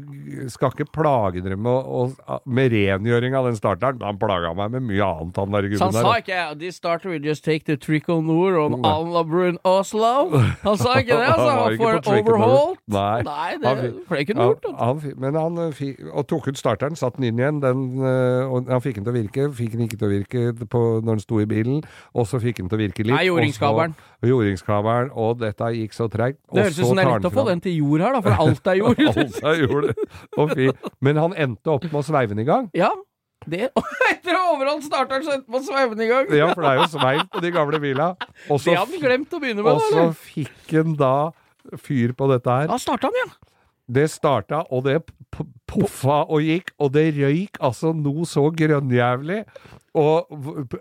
skal 0.53 0.69
ikke 0.71 0.85
plage 0.93 1.41
dere 1.41 1.57
med, 1.57 1.71
å- 1.89 2.39
med 2.45 2.71
rengjøring 2.71 3.33
av 3.35 3.45
den 3.49 3.55
starteren. 3.57 3.97
Han 4.05 4.19
plaga 4.21 4.53
meg 4.55 4.71
med 4.75 4.83
mye 4.91 5.01
annet, 5.03 5.35
han 5.41 5.51
der 5.51 5.65
Så 5.65 5.69
gubben 5.73 5.85
han 5.87 5.93
sa 6.05 6.13
ikke 6.21 6.29
ikke 6.29 6.59
This 6.59 6.75
starter 6.75 7.09
will 7.09 7.25
just 7.25 7.43
take 7.43 7.65
the 7.65 7.75
trickle 7.77 8.21
nord 8.21 8.53
on. 8.55 8.77
Alnabrun 8.85 9.57
Oslo. 9.65 10.29
Han 10.63 10.77
sa 10.77 10.99
ikke 11.01 11.17
det, 11.17 11.27
altså. 11.33 11.49
Han 11.49 11.77
på 11.77 12.13
overhaul. 12.19 12.75
Nei. 12.87 13.21
Nei, 13.23 13.57
det, 13.57 13.67
Han 13.67 13.77
ikke 13.87 14.05
for 14.07 14.15
du 14.15 14.43
gjort. 14.43 14.65
han, 14.79 15.13
men 15.17 15.35
han 15.35 15.57
eh, 15.57 15.71
fi, 15.73 15.89
og 16.13 16.27
tok 16.29 16.47
ut 16.51 16.57
starteren, 16.61 16.95
satte 16.95 17.17
den 17.17 17.31
inn 17.33 17.39
igjen. 17.41 17.59
Den, 17.63 17.83
eh, 18.05 18.45
og 18.45 18.69
han 18.69 18.81
fikk 18.85 18.99
den 19.01 19.07
til 19.09 19.13
å 19.13 19.17
virke, 19.17 19.49
fikk 19.55 19.71
den 19.75 19.87
ikke 19.87 19.97
til 19.97 20.07
å 20.07 20.13
virke 20.13 20.67
på, 20.69 20.83
når 21.01 21.19
den 21.19 21.25
sto 21.25 21.39
i 21.41 21.45
bilen. 21.49 21.81
Og 22.13 22.27
så 22.29 22.39
fikk 22.41 22.61
den 22.61 22.69
til 22.69 22.77
å 22.77 22.81
virke 22.85 23.03
litt. 23.05 23.15
Nei, 23.17 23.25
jordingskabelen. 23.31 23.95
Så- 24.21 25.11
og 25.15 25.37
dette 25.39 25.63
gikk 25.73 25.93
så 25.93 26.09
treigt. 26.11 26.39
Det 26.51 26.63
høres 26.63 26.79
ut 26.79 26.85
som 26.85 26.95
det 26.97 27.05
er 27.05 27.11
lett 27.13 27.27
å 27.29 27.31
få 27.33 27.45
den 27.47 27.61
til 27.61 27.75
jord 27.77 28.01
her, 28.01 28.13
da, 28.13 28.21
for 28.21 28.31
alt 28.31 28.67
er 28.67 28.75
jord. 28.75 28.99
Alt 29.17 29.43
er 29.43 29.61
jord. 29.63 29.93
Og 30.37 30.49
fy. 30.55 30.69
Men 31.01 31.15
han 31.17 31.33
endte 31.33 31.67
opp 31.71 31.83
med 31.83 31.93
å 32.01 32.03
sveive 32.03 32.29
den 32.35 32.39
i 32.39 32.47
gang. 32.47 32.69
Ja, 32.73 32.91
det 33.47 33.69
Etter 34.11 34.35
å 34.35 34.39
ha 34.41 34.53
overholdt 34.55 34.83
starteren, 34.83 35.23
så 35.23 35.37
endte 35.37 35.49
man 35.49 35.63
sveiven 35.63 36.01
i 36.03 36.07
gang. 36.09 36.25
Ja, 36.35 36.49
for 36.53 36.61
det 36.65 36.71
er 36.73 36.81
jo 36.81 36.89
sveiv 36.99 37.21
på 37.31 37.41
de 37.41 37.51
gamle 37.55 37.79
bila. 37.79 38.09
Og 38.49 38.59
så 38.59 38.73
Det 38.73 38.77
hadde 38.81 38.97
han 38.97 39.05
glemt 39.05 39.31
å 39.31 39.39
begynne 39.39 39.63
med. 39.63 39.71
og 39.73 39.81
så 39.93 40.09
fikk 40.13 40.73
han 40.75 40.97
da 40.99 41.13
fyr 41.79 42.11
på 42.17 42.27
dette 42.33 42.49
her. 42.59 42.67
Da 42.67 42.77
starta 42.81 43.07
han, 43.07 43.21
ja. 43.23 43.29
Det 43.89 44.05
starta, 44.11 44.65
og 44.69 44.83
det 44.85 44.99
poffa 45.69 46.19
og 46.29 46.43
gikk, 46.45 46.69
og 46.77 46.91
det 46.93 47.07
røyk 47.15 47.57
altså 47.63 47.89
noe 47.95 48.27
så 48.29 48.43
grønnjævlig. 48.53 49.45
Og 49.97 50.29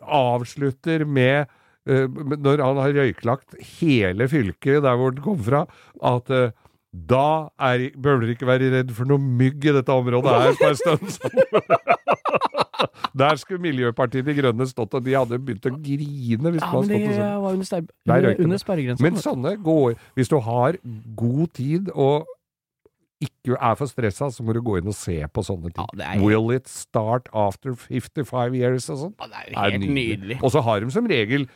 avslutter 0.04 1.06
med 1.08 1.46
Når 1.88 2.60
han 2.64 2.80
har 2.82 2.92
røyklagt 3.00 3.54
hele 3.80 4.26
fylket 4.28 4.82
der 4.84 4.96
hvor 5.00 5.14
den 5.16 5.24
kom 5.24 5.38
fra, 5.46 5.64
at 6.04 6.30
eh, 6.30 6.50
da 6.92 7.48
er, 7.60 7.88
bør 8.00 8.20
dere 8.22 8.34
ikke 8.36 8.46
være 8.48 8.70
redd 8.72 8.92
for 8.96 9.08
noe 9.08 9.20
mygg 9.20 9.64
i 9.68 9.74
dette 9.76 9.92
området 9.92 10.32
her 10.32 10.56
på 10.58 10.70
en 10.72 10.78
stund. 10.80 11.18
Der 13.18 13.34
skulle 13.40 13.58
Miljøpartiet 13.62 14.26
De 14.28 14.34
Grønne 14.36 14.66
stått, 14.70 14.92
og 14.94 15.02
de 15.04 15.14
hadde 15.16 15.38
begynt 15.42 15.64
å 15.66 15.72
grine 15.74 16.52
hvis 16.54 16.62
Ja, 16.62 16.68
man 16.70 16.86
men 16.86 16.92
det 16.92 17.14
sånn. 17.16 17.42
var 17.42 17.56
under, 17.56 17.88
under, 18.06 18.42
under 18.44 18.60
sperregrensen. 18.62 19.02
Men 19.08 19.16
sånne 19.22 19.54
går 19.64 19.96
Hvis 20.18 20.30
du 20.30 20.36
har 20.44 20.78
god 21.18 21.48
tid 21.58 21.90
og 21.94 22.28
ikke 23.18 23.56
er 23.58 23.74
for 23.80 23.90
stressa, 23.90 24.28
så 24.30 24.44
må 24.46 24.54
du 24.54 24.60
gå 24.62 24.76
inn 24.78 24.86
og 24.86 24.94
se 24.94 25.16
på 25.34 25.42
sånne 25.42 25.72
ting. 25.74 25.88
Ja, 25.98 26.12
er- 26.14 26.20
Will 26.22 26.52
it 26.54 26.68
start 26.70 27.26
after 27.34 27.74
55 27.74 28.54
years 28.54 28.86
og 28.94 29.00
sånn? 29.00 29.14
Ja, 29.18 29.26
det 29.26 29.34
er 29.40 29.48
jo 29.48 29.54
Det 29.56 29.58
er 29.58 29.74
helt 29.80 29.94
nydelig. 29.98 30.36
Og 30.44 30.52
så 30.54 30.62
har 30.62 30.80
de 30.86 30.90
som 30.94 31.06
regel 31.10 31.48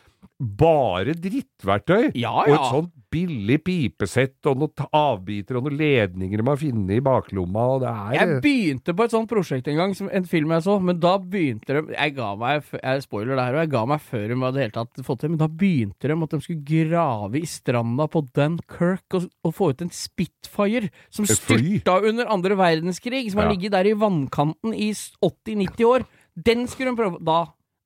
bare 0.43 1.15
drittverktøy. 1.15 2.13
Ja, 2.19 2.33
Og 2.43 2.51
et 2.55 2.69
sånt 2.73 2.93
billig 3.13 3.59
pipesett 3.67 4.47
og 4.49 4.57
noen 4.63 4.87
avbiter 4.97 5.59
og 5.59 5.67
noen 5.67 5.77
ledninger 5.77 6.41
man 6.47 6.57
finner 6.57 6.97
i 6.97 7.03
baklomma, 7.05 7.65
og 7.75 7.83
det 7.83 7.91
er 7.91 8.15
Jeg 8.17 8.39
begynte 8.47 8.95
på 8.97 9.05
et 9.05 9.13
sånt 9.13 9.29
prosjekt 9.29 9.69
en 9.69 9.77
gang, 9.77 9.93
som 9.95 10.09
en 10.09 10.25
film 10.25 10.55
jeg 10.57 10.65
så, 10.65 10.79
men 10.81 10.99
da 11.03 11.19
begynte 11.21 11.77
de 11.77 11.93
Jeg 11.93 12.15
ga 12.17 12.31
meg, 12.41 12.65
jeg 12.73 13.05
spoiler 13.05 13.37
det 13.37 13.45
her, 13.45 13.59
og 13.59 13.63
jeg 13.67 13.73
ga 13.75 13.85
meg 13.93 14.01
før 14.07 14.25
de 14.33 14.39
hadde 14.47 14.65
helt 14.65 14.77
tatt 14.79 15.05
fått 15.05 15.21
til, 15.21 15.35
men 15.35 15.43
da 15.43 15.51
begynte 15.63 16.09
de 16.09 16.19
at 16.27 16.35
de 16.35 16.41
skulle 16.47 16.89
grave 16.89 17.43
i 17.43 17.45
stranda 17.53 18.09
på 18.09 18.25
Dunkerque 18.33 19.21
og, 19.21 19.29
og 19.45 19.55
få 19.61 19.71
ut 19.75 19.85
en 19.85 19.93
Spitfire 19.93 20.89
som 21.13 21.29
styrta 21.29 21.99
under 22.01 22.33
andre 22.33 22.57
verdenskrig, 22.59 23.27
som 23.31 23.45
har 23.45 23.53
ligget 23.53 23.77
der 23.77 23.93
i 23.93 23.97
vannkanten 23.99 24.73
i 24.75 24.91
80-90 24.97 25.85
år. 25.87 26.09
Den 26.35 26.65
skulle 26.67 26.95
de 26.95 26.97
prøve 26.97 27.21
Da 27.21 27.43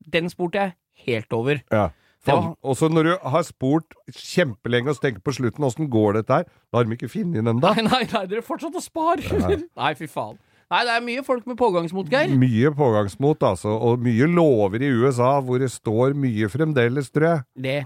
Den 0.07 0.31
spurte 0.31 0.63
jeg 0.63 0.77
helt 1.07 1.33
over. 1.35 1.59
ja. 1.73 1.89
Fan. 2.27 2.51
Og 2.67 2.79
så 2.79 2.91
når 2.93 3.09
du 3.09 3.13
har 3.35 3.47
spurt 3.47 3.97
kjempelenge 4.13 4.93
og 4.93 5.01
tenker 5.03 5.23
på 5.25 5.35
slutten 5.37 5.67
åssen 5.67 5.91
går 5.93 6.21
dette 6.21 6.41
her, 6.41 6.51
da 6.71 6.81
har 6.81 6.89
de 6.89 6.99
ikke 6.99 7.11
funnet 7.13 7.39
den 7.39 7.53
ennå. 7.55 7.63
Nei, 7.63 7.87
nei, 7.87 8.03
nei, 8.13 8.25
dere 8.31 8.45
fortsatte 8.47 8.83
å 8.83 8.85
spare! 8.85 9.23
nei, 9.81 9.95
fy 9.99 10.11
faen. 10.11 10.37
Nei, 10.67 10.81
det 10.83 10.95
er 10.97 11.03
mye 11.07 11.23
folk 11.23 11.45
med 11.47 11.55
pågangsmot, 11.61 12.09
Geir. 12.11 12.33
Mye 12.35 12.73
pågangsmot, 12.75 13.45
altså, 13.47 13.71
og 13.71 14.03
mye 14.03 14.27
lover 14.27 14.83
i 14.83 14.91
USA 14.91 15.37
hvor 15.39 15.63
det 15.63 15.71
står 15.71 16.17
mye 16.19 16.51
fremdeles, 16.51 17.13
tror 17.15 17.29
jeg. 17.29 17.45
Det, 17.69 17.77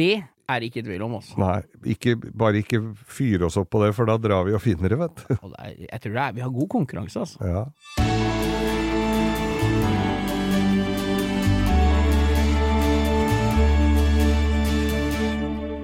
det 0.00 0.14
er 0.48 0.64
ikke 0.64 0.84
tvil 0.86 1.04
om, 1.04 1.18
altså. 1.20 1.36
Nei, 1.42 1.60
ikke, 1.92 2.16
bare 2.32 2.64
ikke 2.64 2.80
fyre 3.04 3.50
oss 3.50 3.60
opp 3.60 3.68
på 3.72 3.84
det, 3.84 3.92
for 3.98 4.08
da 4.08 4.16
drar 4.16 4.48
vi 4.48 4.56
og 4.56 4.64
finner 4.64 4.96
det, 4.96 5.02
vet 5.04 5.24
du. 5.26 5.32
Jeg 5.84 6.04
tror 6.06 6.16
det 6.16 6.24
er, 6.24 6.38
vi 6.40 6.46
har 6.48 6.56
god 6.56 6.72
konkurranse, 6.80 7.26
altså. 7.26 7.52
Ja. 7.52 8.31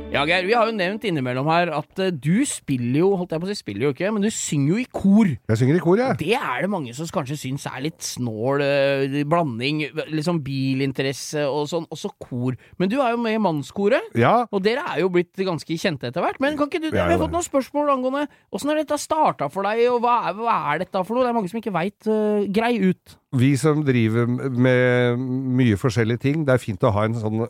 Ja, 0.09 0.23
Geir, 0.25 0.47
vi 0.49 0.55
har 0.57 0.65
jo 0.65 0.73
nevnt 0.73 1.03
innimellom 1.05 1.51
her 1.53 1.69
at 1.77 2.01
eh, 2.01 2.09
du 2.09 2.41
spiller 2.49 3.03
jo, 3.03 3.11
holdt 3.21 3.35
jeg 3.35 3.43
på 3.43 3.45
å 3.45 3.51
si, 3.51 3.57
spiller 3.59 3.85
jo 3.85 3.91
ikke, 3.93 4.09
men 4.17 4.23
du 4.25 4.31
synger 4.33 4.71
jo 4.71 4.79
i 4.81 4.87
kor. 4.89 5.29
Jeg 5.29 5.61
synger 5.61 5.77
i 5.77 5.83
kor, 5.85 6.01
jeg. 6.01 6.17
Det 6.23 6.31
er 6.39 6.65
det 6.65 6.71
mange 6.73 6.95
som 6.97 7.11
kanskje 7.13 7.37
syns 7.37 7.67
er 7.69 7.83
litt 7.85 8.01
snål 8.07 8.65
uh, 8.65 9.19
blanding, 9.29 9.83
liksom 10.09 10.41
bilinteresse 10.47 11.45
og 11.45 11.69
sånn, 11.69 11.85
også 11.93 12.15
kor. 12.25 12.57
Men 12.81 12.89
du 12.89 12.97
er 13.05 13.13
jo 13.13 13.21
med 13.21 13.37
i 13.37 13.43
mannskoret. 13.51 14.09
Ja. 14.17 14.47
Og 14.49 14.65
dere 14.65 14.87
er 14.95 15.03
jo 15.03 15.13
blitt 15.13 15.37
ganske 15.37 15.77
kjente 15.77 16.09
etter 16.09 16.25
hvert. 16.25 16.41
Men 16.41 16.57
kan 16.57 16.73
ikke 16.73 16.87
du, 16.87 16.89
Vi 16.89 17.05
har 17.05 17.21
fått 17.21 17.37
noen 17.37 17.45
spørsmål 17.45 17.93
angående 17.99 18.25
åssen 18.49 18.73
har 18.73 18.81
dette 18.81 18.97
starta 19.03 19.53
for 19.53 19.69
deg, 19.69 19.85
og 19.93 20.01
hva 20.07 20.23
er, 20.31 20.41
hva 20.41 20.59
er 20.73 20.87
dette 20.87 21.05
for 21.05 21.19
noe? 21.19 21.29
Det 21.29 21.35
er 21.35 21.41
mange 21.43 21.53
som 21.53 21.61
ikke 21.61 21.77
veit. 21.77 22.15
grei 22.49 22.79
ut. 22.81 23.19
Vi 23.37 23.57
som 23.61 23.83
driver 23.85 24.27
med 24.27 25.19
mye 25.59 25.77
forskjellige 25.77 26.23
ting, 26.23 26.47
det 26.47 26.55
er 26.55 26.63
fint 26.63 26.85
å 26.87 26.93
ha 26.97 27.05
en 27.05 27.17
sånn 27.19 27.43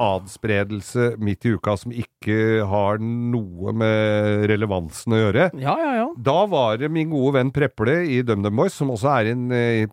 adspredelse 0.00 1.12
midt 1.22 1.46
i 1.46 1.54
uka 1.54 1.76
som 1.78 1.94
ikke 1.94 2.19
har 2.28 2.98
noe 3.00 3.72
med 3.72 4.44
relevansen 4.50 5.14
å 5.16 5.20
gjøre. 5.22 5.46
Ja, 5.56 5.72
ja, 5.80 5.92
ja. 5.96 6.08
Da 6.20 6.44
var 6.50 6.76
det 6.76 6.90
min 6.92 7.08
gode 7.08 7.38
venn 7.38 7.52
Preple 7.54 7.94
i 8.12 8.18
DumDum 8.26 8.58
Boys, 8.60 8.74
som 8.76 8.90
også 8.92 9.08
er 9.14 9.30
en 9.32 9.46
eh, 9.56 9.86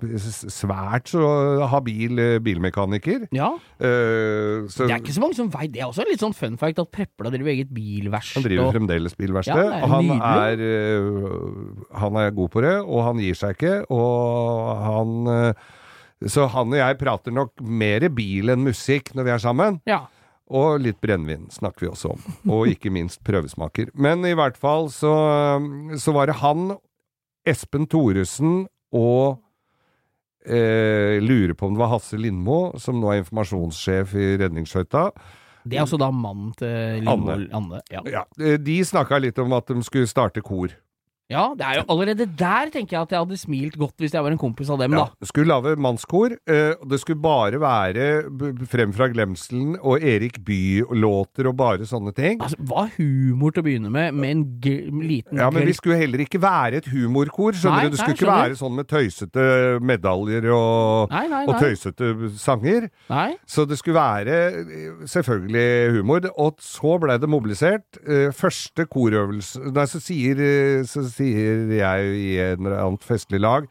svært 0.52 1.14
så 1.14 1.24
habil 1.72 2.20
eh, 2.20 2.40
bilmekaniker. 2.44 3.30
ja. 3.32 3.54
Uh, 3.78 4.66
så 4.74 4.88
Det 4.88 4.96
er 4.96 5.02
ikke 5.04 5.14
så 5.14 5.22
mange 5.22 5.38
som 5.38 5.52
veit 5.54 5.70
Det 5.70 5.84
er 5.84 5.86
også 5.86 6.02
en 6.02 6.10
litt 6.10 6.24
sånn 6.24 6.34
fun 6.34 6.56
fact 6.58 6.80
at 6.82 6.90
Preple 6.92 7.30
driver 7.30 7.52
eget 7.54 7.70
bilverksted. 7.70 8.42
han 8.42 8.48
driver 8.50 8.66
og- 8.66 8.74
fremdeles 8.74 9.16
bilverksted. 9.16 9.56
Ja, 9.56 9.78
er 9.78 9.88
han, 9.88 10.10
er, 10.18 10.64
eh, 10.66 11.98
han 12.02 12.16
er 12.18 12.32
god 12.32 12.50
på 12.52 12.62
det, 12.66 12.76
og 12.84 13.04
han 13.06 13.18
gir 13.22 13.36
seg 13.38 13.56
ikke. 13.56 13.86
Og 13.94 14.78
han 14.84 15.28
uh, 15.28 15.54
Så 16.26 16.48
han 16.50 16.74
og 16.74 16.80
jeg 16.80 16.98
prater 16.98 17.32
nok 17.32 17.62
mer 17.62 18.10
bil 18.10 18.50
enn 18.50 18.66
musikk 18.66 19.14
når 19.14 19.24
vi 19.24 19.32
er 19.36 19.38
sammen. 19.38 19.82
Ja. 19.86 20.08
Og 20.48 20.80
litt 20.80 21.00
brennevin 21.04 21.50
snakker 21.52 21.86
vi 21.86 21.90
også 21.92 22.14
om. 22.16 22.22
Og 22.56 22.70
ikke 22.72 22.92
minst 22.94 23.20
prøvesmaker. 23.28 23.92
Men 23.94 24.24
i 24.28 24.36
hvert 24.38 24.56
fall 24.60 24.88
så, 24.94 25.12
så 26.00 26.14
var 26.16 26.32
det 26.32 26.38
han, 26.40 26.78
Espen 27.48 27.88
Thoresen 27.88 28.66
og 28.96 29.42
eh, 30.48 31.20
lurer 31.24 31.56
på 31.56 31.68
om 31.68 31.76
det 31.76 31.84
var 31.84 31.92
Hasse 31.96 32.20
Lindmo, 32.20 32.78
som 32.80 33.00
nå 33.02 33.12
er 33.12 33.22
informasjonssjef 33.24 34.16
i 34.16 34.32
Redningsskøyta. 34.42 35.10
Det 35.68 35.76
er 35.76 35.84
altså 35.84 36.00
da 36.00 36.10
mannen 36.16 36.54
til 36.60 37.04
Lindmo 37.04 37.36
Anne. 37.60 37.82
Ja. 37.92 38.04
Ja, 38.08 38.24
eh, 38.40 38.56
de 38.60 38.80
snakka 38.88 39.20
litt 39.20 39.40
om 39.44 39.56
at 39.58 39.68
de 39.72 39.84
skulle 39.84 40.08
starte 40.08 40.44
kor. 40.46 40.72
Ja, 41.30 41.42
det 41.60 41.66
er 41.68 41.76
jo 41.82 41.84
allerede 41.92 42.26
der 42.40 42.70
tenker 42.72 42.96
jeg 42.98 43.02
at 43.04 43.12
jeg 43.12 43.20
hadde 43.20 43.38
smilt 43.38 43.78
godt 43.78 43.98
hvis 44.00 44.14
jeg 44.16 44.24
var 44.24 44.32
en 44.32 44.40
kompis 44.40 44.70
av 44.72 44.80
dem, 44.80 44.94
Ja, 44.96 45.06
da. 45.12 45.28
skulle 45.28 45.50
lage 45.52 45.74
mannskor. 45.76 46.32
eh, 46.48 46.74
det 46.88 47.00
skulle 47.02 47.20
bare 47.22 47.60
være 47.60 48.06
Frem 48.72 48.94
fra 48.96 49.08
glemselen 49.12 49.76
og 49.82 50.00
Erik 50.02 50.38
Bye-låter 50.48 51.48
og 51.50 51.58
bare 51.60 51.86
sånne 51.88 52.14
ting. 52.16 52.40
Altså, 52.42 52.56
Hva 52.70 52.86
humor 52.98 53.52
til 53.52 53.62
å 53.64 53.66
begynne 53.68 53.92
med, 53.92 54.14
med 54.16 54.30
en 54.30 55.02
liten 55.04 55.38
Ja, 55.42 55.50
men 55.52 55.66
vi 55.68 55.74
skulle 55.76 55.98
heller 56.00 56.24
ikke 56.24 56.40
være 56.42 56.80
et 56.82 56.88
humorkor. 56.92 57.52
Skjønner 57.58 57.84
Nei, 57.84 57.90
du? 57.90 57.96
Det 57.98 58.00
skulle 58.00 58.16
nei, 58.16 58.22
ikke 58.22 58.48
være 58.48 58.60
sånn 58.62 58.76
med 58.80 58.88
tøysete 58.92 59.46
medaljer 59.84 60.48
og, 60.56 61.12
Nei, 61.12 61.44
og 61.48 61.60
tøysete 61.60 62.32
sanger. 62.40 62.88
Så 63.48 63.68
det 63.68 63.78
skulle 63.82 64.00
være 64.00 64.40
eh, 64.64 65.04
selvfølgelig 65.12 65.98
humor. 66.00 66.30
Og 66.38 66.58
så 66.64 66.96
ble 67.04 67.18
det 67.20 67.30
mobilisert. 67.32 68.00
Eh, 68.08 68.32
Første 68.38 68.86
korøvelse 68.92 69.74
Nei, 69.74 69.86
så 69.90 70.00
sier, 70.04 70.40
så 70.88 71.04
sier 71.18 71.68
jeg 71.80 72.16
i 72.16 72.32
en 72.46 72.64
eller 72.64 72.80
annen 72.80 73.04
festlig 73.04 73.42
lag 73.44 73.68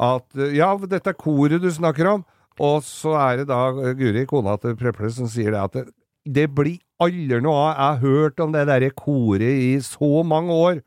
at 0.00 0.38
eh, 0.38 0.56
ja, 0.56 0.72
dette 0.88 1.12
er 1.12 1.18
koret 1.18 1.62
du 1.62 1.70
snakker 1.72 2.08
om. 2.16 2.26
Og 2.60 2.84
så 2.84 3.14
er 3.16 3.40
det 3.40 3.48
da 3.48 3.70
Guri, 3.96 4.26
kona 4.28 4.56
til 4.60 4.76
Preple, 4.76 5.08
som 5.14 5.28
sier 5.30 5.54
det 5.54 5.60
at 5.60 5.76
det, 5.78 5.84
det 6.28 6.46
blir 6.52 6.80
aldri 7.00 7.40
noe 7.40 7.56
av. 7.56 7.70
Jeg 7.70 7.86
har 7.86 8.02
hørt 8.02 8.42
om 8.44 8.52
det 8.52 8.66
derre 8.68 8.90
koret 8.92 9.46
i 9.48 9.72
så 9.84 10.20
mange 10.26 10.52
år. 10.52 10.82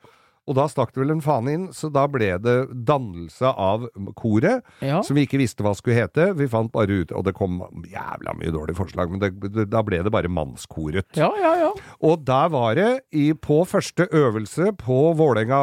Og 0.48 0.58
da 0.58 0.66
stakk 0.68 0.92
det 0.94 1.00
vel 1.04 1.14
en 1.16 1.22
faen 1.24 1.48
inn, 1.48 1.66
så 1.72 1.88
da 1.94 2.04
ble 2.12 2.34
det 2.44 2.56
dannelse 2.88 3.48
av 3.48 3.86
koret 4.20 4.64
Ja. 4.84 5.02
som 5.02 5.16
vi 5.16 5.24
ikke 5.28 5.40
visste 5.40 5.64
hva 5.64 5.72
skulle 5.78 5.96
hete. 6.02 6.34
Vi 6.36 6.48
fant 6.52 6.72
bare 6.74 7.02
ut 7.04 7.12
Og 7.16 7.24
det 7.24 7.34
kom 7.38 7.62
jævla 7.88 8.36
mye 8.36 8.52
dårlige 8.52 8.76
forslag, 8.76 9.10
men 9.12 9.20
det, 9.24 9.32
det, 9.54 9.70
da 9.72 9.82
ble 9.82 10.02
det 10.04 10.12
bare 10.12 10.28
Mannskoret. 10.28 11.08
ja, 11.16 11.32
ja, 11.40 11.54
ja. 11.56 11.72
Og 12.04 12.26
der 12.26 12.50
var 12.50 12.76
det, 12.76 12.90
i, 13.14 13.32
på 13.34 13.64
første 13.66 14.08
øvelse 14.12 14.74
på 14.78 15.14
Vålerenga 15.16 15.62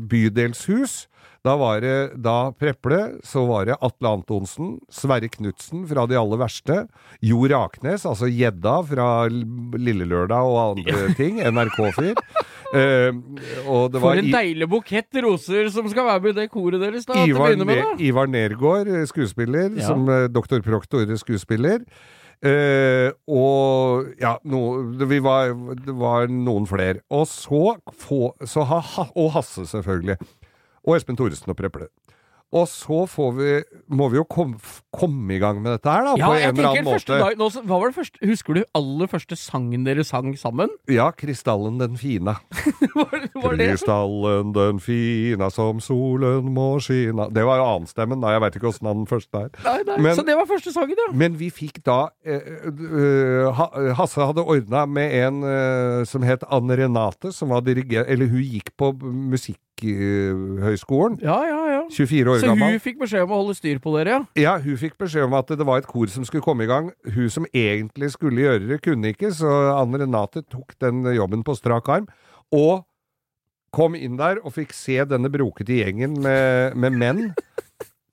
bydelshus 0.00 1.06
da 1.46 1.52
var 1.54 1.78
det 1.78 2.16
da 2.18 2.50
Preple, 2.58 3.20
så 3.22 3.44
var 3.46 3.68
det 3.68 3.76
Atle 3.86 4.10
Antonsen, 4.16 4.72
Sverre 4.90 5.28
Knutsen 5.30 5.84
fra 5.86 6.02
De 6.10 6.16
aller 6.18 6.40
verste, 6.40 6.80
Jo 7.22 7.44
Raknes, 7.52 8.02
altså 8.08 8.26
gjedda 8.26 8.80
fra 8.88 9.06
Lillelørdag 9.30 9.84
Lille 9.86 10.08
Lørdag 10.10 10.42
og 10.50 10.80
andre 10.80 11.12
ting, 11.14 11.38
NRK-fyr. 11.38 12.18
Det 12.72 14.00
For 14.02 14.18
en 14.18 14.32
deilig 14.32 14.68
bukett 14.70 15.22
roser 15.24 15.70
som 15.74 15.88
skal 15.92 16.08
være 16.08 16.24
med 16.24 16.34
i 16.34 16.40
det 16.40 16.50
koret 16.52 16.82
deres, 16.82 17.06
da. 17.06 17.14
til 17.14 17.36
å 17.36 17.46
Ivar, 17.46 17.56
med, 17.62 17.82
da. 17.82 17.94
Ivar 18.02 18.30
Nergård, 18.30 18.90
eh, 18.90 19.06
skuespiller, 19.08 19.70
Ja. 19.76 19.86
som 19.86 20.08
eh, 20.08 20.26
doktor 20.28 20.62
Proktor 20.66 21.06
skuespiller. 21.16 21.84
Uh, 22.44 23.08
og 23.32 24.10
ja, 24.20 24.34
no, 24.44 24.92
det, 24.92 25.06
vi 25.08 25.22
var, 25.24 25.54
det 25.86 25.94
var 25.96 26.28
noen 26.28 26.66
flere. 26.68 27.00
Og 27.08 27.24
så, 27.30 27.78
få, 27.96 28.34
så 28.44 28.66
ha, 28.68 28.82
ha, 28.84 29.06
Og 29.16 29.32
Hasse, 29.32 29.64
selvfølgelig. 29.70 30.18
Og 30.84 30.98
Espen 30.98 31.16
Thoresen 31.16 31.50
og 31.50 31.56
Preple. 31.56 31.88
Og 32.54 32.68
så 32.70 33.02
får 33.10 33.30
vi, 33.36 33.48
må 33.90 34.06
vi 34.12 34.16
jo 34.20 34.24
kom, 34.30 34.52
komme 34.94 35.34
i 35.34 35.38
gang 35.42 35.58
med 35.60 35.72
dette 35.74 35.90
her, 35.90 36.04
da, 36.06 36.12
Ja, 36.16 36.26
på 36.30 36.34
en 36.38 36.54
eller 36.54 36.68
annen 36.70 36.84
måte. 36.86 37.18
dag, 37.18 37.34
nå, 37.36 37.48
hva 37.66 37.78
var 37.82 37.90
det 37.90 37.96
første, 37.98 38.18
Husker 38.22 38.54
du 38.54 38.60
aller 38.78 39.06
første 39.10 39.36
sangen 39.36 39.82
dere 39.84 40.04
sang 40.06 40.30
sammen? 40.38 40.70
Ja, 40.88 41.10
Krystallen 41.10 41.78
den 41.82 41.96
fina. 41.98 42.36
var, 42.94 43.26
var 43.42 43.56
det? 43.58 43.66
Den 44.56 44.78
fina 44.80 45.50
som 45.50 45.80
solen 45.82 46.46
må 46.54 46.78
skina 46.80 47.26
Det 47.34 47.44
var 47.44 47.58
jo 47.60 47.66
annenstemmen, 47.74 48.20
da. 48.22 48.30
Jeg 48.36 48.40
veit 48.46 48.56
ikke 48.60 48.70
åssen 48.70 48.88
den 48.92 49.06
første 49.10 49.42
er. 49.42 49.50
Nei, 49.66 49.82
nei. 49.90 49.98
Men- 50.06 50.16
så 50.16 50.24
det 50.24 50.36
var 50.38 50.46
første 50.46 50.72
sangen, 50.72 50.94
ja. 50.96 51.10
Men 51.12 51.36
vi 51.42 51.50
fikk 51.50 51.82
da 51.84 51.98
eh, 52.24 52.40
eh, 52.70 53.50
Ha- 53.58 53.92
Hasse 53.98 54.22
hadde 54.22 54.46
ordna 54.46 54.86
med 54.86 55.12
en 55.18 55.42
eh, 55.44 56.04
som 56.08 56.22
het 56.22 56.46
Anne 56.48 56.78
Renate, 56.78 57.32
som 57.34 57.50
var 57.52 57.60
dirigent 57.66 58.06
Eller 58.08 58.30
hun 58.30 58.42
gikk 58.46 58.70
på 58.78 58.92
Musikkhøgskolen. 60.16 61.18
Ja, 61.22 61.36
ja, 61.46 61.60
ja. 61.74 61.75
24 61.92 62.32
år 62.32 62.40
Så 62.42 62.50
gammel. 62.50 62.72
hun 62.74 62.82
fikk 62.82 62.98
beskjed 63.00 63.22
om 63.26 63.32
å 63.34 63.40
holde 63.42 63.54
styr 63.58 63.78
på 63.82 63.92
dere, 63.96 64.16
ja? 64.16 64.20
Ja, 64.42 64.54
hun 64.62 64.76
fikk 64.80 64.96
beskjed 64.98 65.26
om 65.28 65.36
at 65.38 65.48
det 65.52 65.66
var 65.66 65.78
et 65.82 65.88
kor 65.90 66.06
som 66.12 66.24
skulle 66.26 66.44
komme 66.44 66.64
i 66.66 66.70
gang. 66.70 66.90
Hun 67.14 67.30
som 67.32 67.46
egentlig 67.52 68.10
skulle 68.14 68.42
gjøre 68.44 68.66
det, 68.72 68.80
kunne 68.84 69.12
ikke, 69.14 69.30
så 69.34 69.50
Anne 69.76 70.00
Renate 70.02 70.42
tok 70.50 70.74
den 70.82 71.04
jobben 71.14 71.44
på 71.46 71.56
strak 71.58 71.88
arm. 71.92 72.08
Og 72.54 72.84
kom 73.76 73.94
inn 73.98 74.16
der 74.16 74.38
og 74.42 74.54
fikk 74.56 74.72
se 74.72 74.98
denne 75.04 75.28
brokete 75.32 75.76
gjengen 75.82 76.18
med, 76.24 76.76
med 76.80 76.96
menn. 76.96 77.22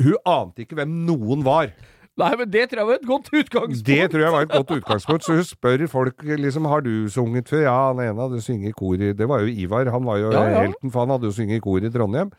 Hun 0.04 0.16
ante 0.28 0.66
ikke 0.66 0.76
hvem 0.80 0.94
noen 1.08 1.44
var. 1.46 1.70
Nei, 2.18 2.30
men 2.38 2.50
det 2.54 2.68
tror 2.70 2.80
jeg 2.84 2.88
var 2.88 2.98
et 3.00 3.08
godt 3.10 3.30
utgangspunkt. 3.34 3.86
Det 3.88 4.12
tror 4.12 4.22
jeg 4.22 4.32
var 4.36 4.42
et 4.46 4.52
godt 4.52 4.72
utgangspunkt. 4.76 5.24
Så 5.26 5.34
hun 5.34 5.44
spør 5.44 5.86
folk 5.90 6.24
liksom 6.24 6.66
har 6.70 6.84
du 6.86 7.10
sunget 7.10 7.50
før. 7.50 7.64
Ja, 7.66 7.78
han 7.90 8.02
ene 8.04 8.22
hadde 8.22 8.42
sunget 8.42 8.70
i 8.70 8.76
kor 8.78 8.94
i 8.94 9.14
Det 9.18 9.28
var 9.30 9.42
jo 9.42 9.50
Ivar, 9.50 9.90
han 9.90 10.06
var 10.06 10.18
jo 10.22 10.32
Ja, 10.32 10.44
ja. 10.44 10.62
helten, 10.68 10.92
for 10.94 11.00
han 11.08 11.10
hadde 11.16 11.26
jo 11.26 11.32
sunget 11.32 11.58
i 11.58 11.64
kor 11.66 11.78
i 11.82 11.90
Trondheim. 11.90 12.32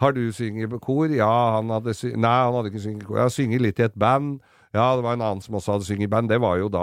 Har 0.00 0.10
du 0.16 0.32
sunget 0.32 0.72
i 0.72 0.78
kor? 0.80 1.06
Ja, 1.12 1.56
han 1.58 1.68
hadde 1.70 1.94
sy 1.94 2.14
Nei, 2.16 2.38
han 2.46 2.54
hadde 2.56 2.72
ikke 2.72 2.80
sunget 2.86 3.02
i 3.02 3.04
kor. 3.10 3.16
Jeg 3.20 3.22
har 3.28 3.34
sunget 3.36 3.60
litt 3.66 3.78
i 3.78 3.82
et 3.90 3.98
band. 4.00 4.40
Ja, 4.76 4.90
det 4.98 5.04
var 5.04 5.14
en 5.16 5.22
annen 5.24 5.40
som 5.40 5.54
også 5.56 5.72
hadde 5.76 5.86
sunget 5.88 6.04
i 6.04 6.10
band. 6.12 6.28
Det 6.28 6.36
var 6.42 6.58
jo 6.60 6.66
da 6.68 6.82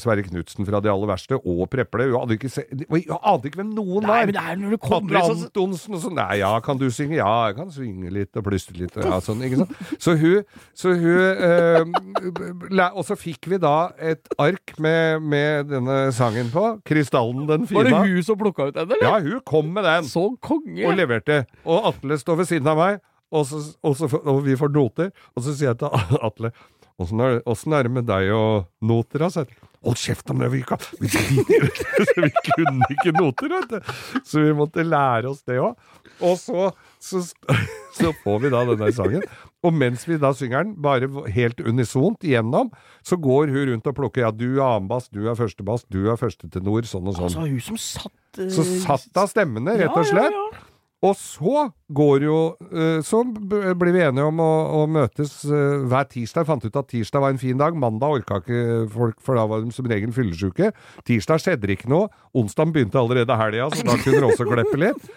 Sverre 0.00 0.24
Knutsen 0.26 0.66
fra 0.68 0.80
De 0.84 0.90
aller 0.92 1.08
verste, 1.08 1.38
og 1.38 1.62
Preple. 1.72 2.10
Hun 2.10 2.18
hadde 2.20 2.36
ikke 2.36 2.50
se 2.52 2.64
ante 2.68 3.48
ikke 3.48 3.60
hvem 3.62 3.70
noen 3.76 4.04
Nei, 4.04 4.10
var. 4.10 4.26
men 4.28 4.36
det 4.36 4.42
er 4.44 4.58
når 4.60 4.74
du 4.74 4.76
Atle 4.76 4.90
kommer 4.90 5.24
sånn 5.24 5.44
Antonsen 5.46 5.96
og 5.96 6.02
sånn. 6.04 6.16
Nei, 6.18 6.38
ja, 6.42 6.50
kan 6.64 6.80
du 6.80 6.86
synge? 6.92 7.16
Ja, 7.16 7.30
jeg 7.48 7.56
kan 7.56 7.70
synge 7.72 8.12
litt 8.12 8.36
og 8.36 8.44
plystre 8.50 8.76
litt. 8.82 8.98
og 9.00 9.08
Ja, 9.08 9.20
sånn, 9.24 9.40
ikke 9.46 9.62
sant? 9.62 9.72
Så 10.02 10.14
hun, 10.20 10.44
så 10.76 10.92
hun 11.00 11.20
eh, 11.48 12.90
Og 12.90 13.02
så 13.08 13.16
fikk 13.18 13.48
vi 13.50 13.60
da 13.62 13.74
et 13.96 14.28
ark 14.40 14.74
med, 14.78 15.22
med 15.24 15.70
denne 15.72 15.98
sangen 16.16 16.52
på. 16.52 16.66
'Krystallen 16.84 17.46
den 17.48 17.64
Var 17.70 17.88
det 17.88 17.96
hun 17.96 18.22
som 18.26 18.38
plukka 18.40 18.68
ut 18.68 18.74
den, 18.76 18.90
eller? 18.90 19.06
Ja, 19.06 19.16
hun 19.20 19.40
kom 19.46 19.72
med 19.72 19.84
den 19.88 20.04
Så 20.04 20.28
konge! 20.42 20.84
og 20.86 20.96
leverte. 20.96 21.44
Og 21.64 21.88
Atle 21.94 22.18
står 22.20 22.42
ved 22.42 22.50
siden 22.52 22.68
av 22.68 22.76
meg, 22.76 23.00
og, 23.32 23.46
så, 23.46 23.60
og, 23.86 23.96
så, 23.96 24.08
og 24.24 24.44
vi 24.44 24.56
får 24.58 24.72
noter. 24.74 25.10
Og 25.36 25.44
så 25.46 25.54
sier 25.54 25.72
jeg 25.72 25.78
til 25.80 26.20
Atle 26.20 26.52
Åssen 27.00 27.22
er, 27.24 27.40
er 27.40 27.88
det 27.88 27.92
med 27.94 28.08
deg 28.08 28.30
og 28.36 28.68
noter, 28.84 29.24
altså? 29.24 29.46
Hold 29.80 29.96
kjeft 29.96 30.28
om 30.28 30.42
det, 30.42 30.50
vi, 30.52 30.60
kan, 30.68 30.80
vi, 31.00 31.08
vi 31.08 32.30
kunne 32.50 32.88
ikke 32.92 33.14
noter, 33.16 33.54
vet 33.54 33.70
du. 33.72 33.92
Så 34.28 34.42
vi 34.44 34.50
måtte 34.56 34.84
lære 34.84 35.30
oss 35.30 35.40
det 35.48 35.56
òg. 35.62 35.78
Og 36.20 36.36
så, 36.36 36.66
så, 37.00 37.22
så 37.96 38.12
får 38.20 38.42
vi 38.44 38.52
da 38.52 38.60
denne 38.68 38.90
sangen. 38.92 39.24
Og 39.64 39.72
mens 39.76 40.04
vi 40.08 40.20
da 40.20 40.34
synger 40.36 40.68
den, 40.68 40.74
bare 40.84 41.08
helt 41.32 41.60
unisont 41.64 42.24
igjennom, 42.28 42.68
så 43.04 43.16
går 43.20 43.52
hun 43.54 43.72
rundt 43.72 43.88
og 43.88 43.96
plukker. 43.96 44.26
Ja, 44.26 44.32
du 44.32 44.58
er 44.58 44.66
annenbass, 44.66 45.08
du 45.08 45.24
er 45.24 45.38
førstebass, 45.38 45.88
du 45.88 46.02
er 46.12 46.20
førstetenor, 46.20 46.84
sånn 46.88 47.08
og 47.08 47.16
sånn. 47.16 47.30
Altså, 47.30 47.46
hun 47.48 47.64
som 47.64 47.80
satt 47.80 48.40
uh... 48.40 48.50
Så 48.52 48.66
satt 48.84 49.22
av 49.24 49.32
stemmene, 49.32 49.80
rett 49.80 49.96
og 49.96 50.08
slett. 50.12 50.36
Ja, 50.36 50.44
ja, 50.44 50.58
ja. 50.60 50.69
Og 51.00 51.14
så 51.16 51.62
går 51.96 52.24
jo 52.26 52.38
eh, 52.68 52.98
Så 53.06 53.22
blir 53.24 53.94
vi 53.94 54.02
enige 54.04 54.26
om 54.28 54.40
å, 54.44 54.50
å 54.76 54.86
møtes 54.90 55.38
eh, 55.48 55.80
hver 55.88 56.08
tirsdag. 56.12 56.44
Fant 56.48 56.64
ut 56.66 56.76
at 56.76 56.90
tirsdag 56.92 57.24
var 57.24 57.32
en 57.32 57.40
fin 57.40 57.56
dag. 57.60 57.76
Mandag 57.80 58.18
orka 58.18 58.40
ikke 58.42 58.86
folk, 58.92 59.20
for 59.24 59.40
da 59.40 59.46
var 59.48 59.64
de 59.64 59.72
som 59.72 59.88
regel 59.88 60.12
fyllesyke. 60.12 60.72
Tirsdag 61.08 61.40
skjedde 61.40 61.70
det 61.70 61.78
ikke 61.78 61.92
noe. 61.92 62.10
Onsdag 62.36 62.74
begynte 62.74 63.00
allerede 63.00 63.38
helga, 63.40 63.70
så 63.72 63.86
da 63.88 63.96
kunne 64.02 64.20
det 64.20 64.28
også 64.28 64.48
kleppe 64.50 64.80
litt. 64.82 65.08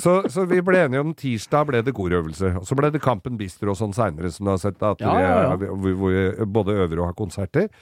Så, 0.00 0.20
så 0.30 0.44
vi 0.48 0.60
ble 0.64 0.84
enige 0.84 1.02
om 1.02 1.14
tirsdag 1.16 1.66
ble 1.72 1.80
det 1.84 1.96
korøvelse. 1.96 2.52
Og 2.60 2.68
så 2.68 2.76
ble 2.78 2.92
det 2.94 3.02
Kampen 3.04 3.40
Bistro 3.40 3.72
og 3.72 3.80
sånn 3.80 3.96
seinere, 3.96 4.30
som 4.32 4.46
du 4.46 4.52
har 4.52 4.60
sett. 4.62 4.78
At 4.84 5.00
Ja, 5.02 5.16
ja, 5.24 5.34
ja. 5.48 5.56
Vi, 5.60 5.96
hvor 5.96 6.14
vi 6.14 6.50
både 6.52 6.76
øver 6.84 7.00
og 7.00 7.10
har 7.10 7.16
konserter. 7.18 7.72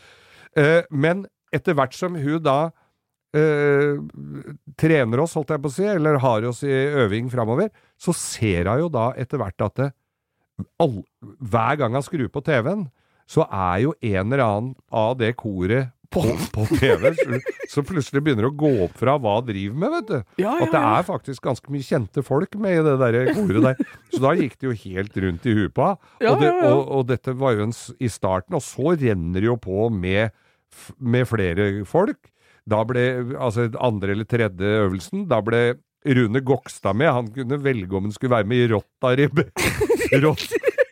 Eh, 0.57 0.87
men 0.91 1.27
etter 1.55 1.77
hvert 1.77 1.97
som 1.97 2.17
hun 2.19 2.39
da 2.45 2.71
eh, 3.37 3.99
trener 4.81 5.21
oss, 5.25 5.35
holdt 5.39 5.53
jeg 5.55 5.63
på 5.65 5.71
å 5.73 5.75
si, 5.75 5.85
eller 5.89 6.19
har 6.23 6.47
oss 6.49 6.63
i 6.67 6.73
øving 7.05 7.29
framover, 7.33 7.71
så 8.01 8.15
ser 8.17 8.71
hun 8.71 8.85
jo 8.87 8.89
da 8.95 9.11
etter 9.21 9.41
hvert 9.43 9.67
at 9.69 9.75
det, 9.83 9.91
all, 10.83 11.03
hver 11.39 11.77
gang 11.79 11.95
han 11.99 12.03
skrur 12.07 12.29
på 12.35 12.43
TV-en, 12.47 12.89
så 13.29 13.45
er 13.53 13.85
jo 13.85 13.95
en 14.01 14.33
eller 14.33 14.41
annen 14.45 14.75
av 14.91 15.19
det 15.21 15.35
koret 15.37 15.91
på, 16.09 16.23
på 16.55 16.63
TV 16.81 17.11
så- 17.13 17.41
som 17.69 17.85
plutselig 17.85 18.23
begynner 18.25 18.47
å 18.49 18.55
gå 18.57 18.71
opp 18.87 18.95
fra 18.97 19.19
hva 19.21 19.35
driver 19.45 19.77
med, 19.77 19.91
vet 19.93 20.07
du. 20.09 20.43
Ja, 20.43 20.55
ja, 20.57 20.65
At 20.65 20.73
det 20.73 20.81
er 20.81 21.03
faktisk 21.05 21.43
ganske 21.45 21.69
mye 21.71 21.85
kjente 21.85 22.25
folk 22.25 22.57
med 22.57 22.79
i 22.79 22.85
det 22.87 22.95
der 23.03 23.19
koret 23.37 23.61
der. 23.67 23.83
Så 24.15 24.23
da 24.25 24.33
gikk 24.39 24.57
det 24.57 24.71
jo 24.71 24.73
helt 24.87 25.19
rundt 25.21 25.45
i 25.45 25.53
huet 25.59 25.75
på. 25.77 25.91
Ja, 26.25 26.33
og, 26.33 26.41
det, 26.41 26.49
ja, 26.49 26.63
ja. 26.65 26.71
og, 26.73 26.81
og 26.97 27.07
dette 27.13 27.35
var 27.37 27.53
jo 27.59 27.67
en, 27.69 27.75
i 28.01 28.09
starten, 28.09 28.57
og 28.57 28.65
så 28.65 28.97
renner 28.97 29.45
det 29.45 29.51
jo 29.51 29.59
på 29.61 29.91
med, 29.93 30.33
med 30.99 31.29
flere 31.29 31.69
folk. 31.85 32.17
Da 32.69 32.83
ble, 32.89 33.05
altså 33.41 33.69
andre 33.81 34.15
eller 34.15 34.29
tredje 34.29 34.73
øvelsen, 34.85 35.27
da 35.31 35.41
ble 35.45 35.63
Rune 36.09 36.43
Gokstad 36.47 36.97
med. 36.97 37.13
Han 37.13 37.31
kunne 37.35 37.61
velge 37.63 37.97
om 37.97 38.09
han 38.09 38.15
skulle 38.15 38.37
være 38.37 38.49
med 38.49 38.65
i 38.65 38.69
Rottarib. 38.73 39.41
Rott, 40.25 40.45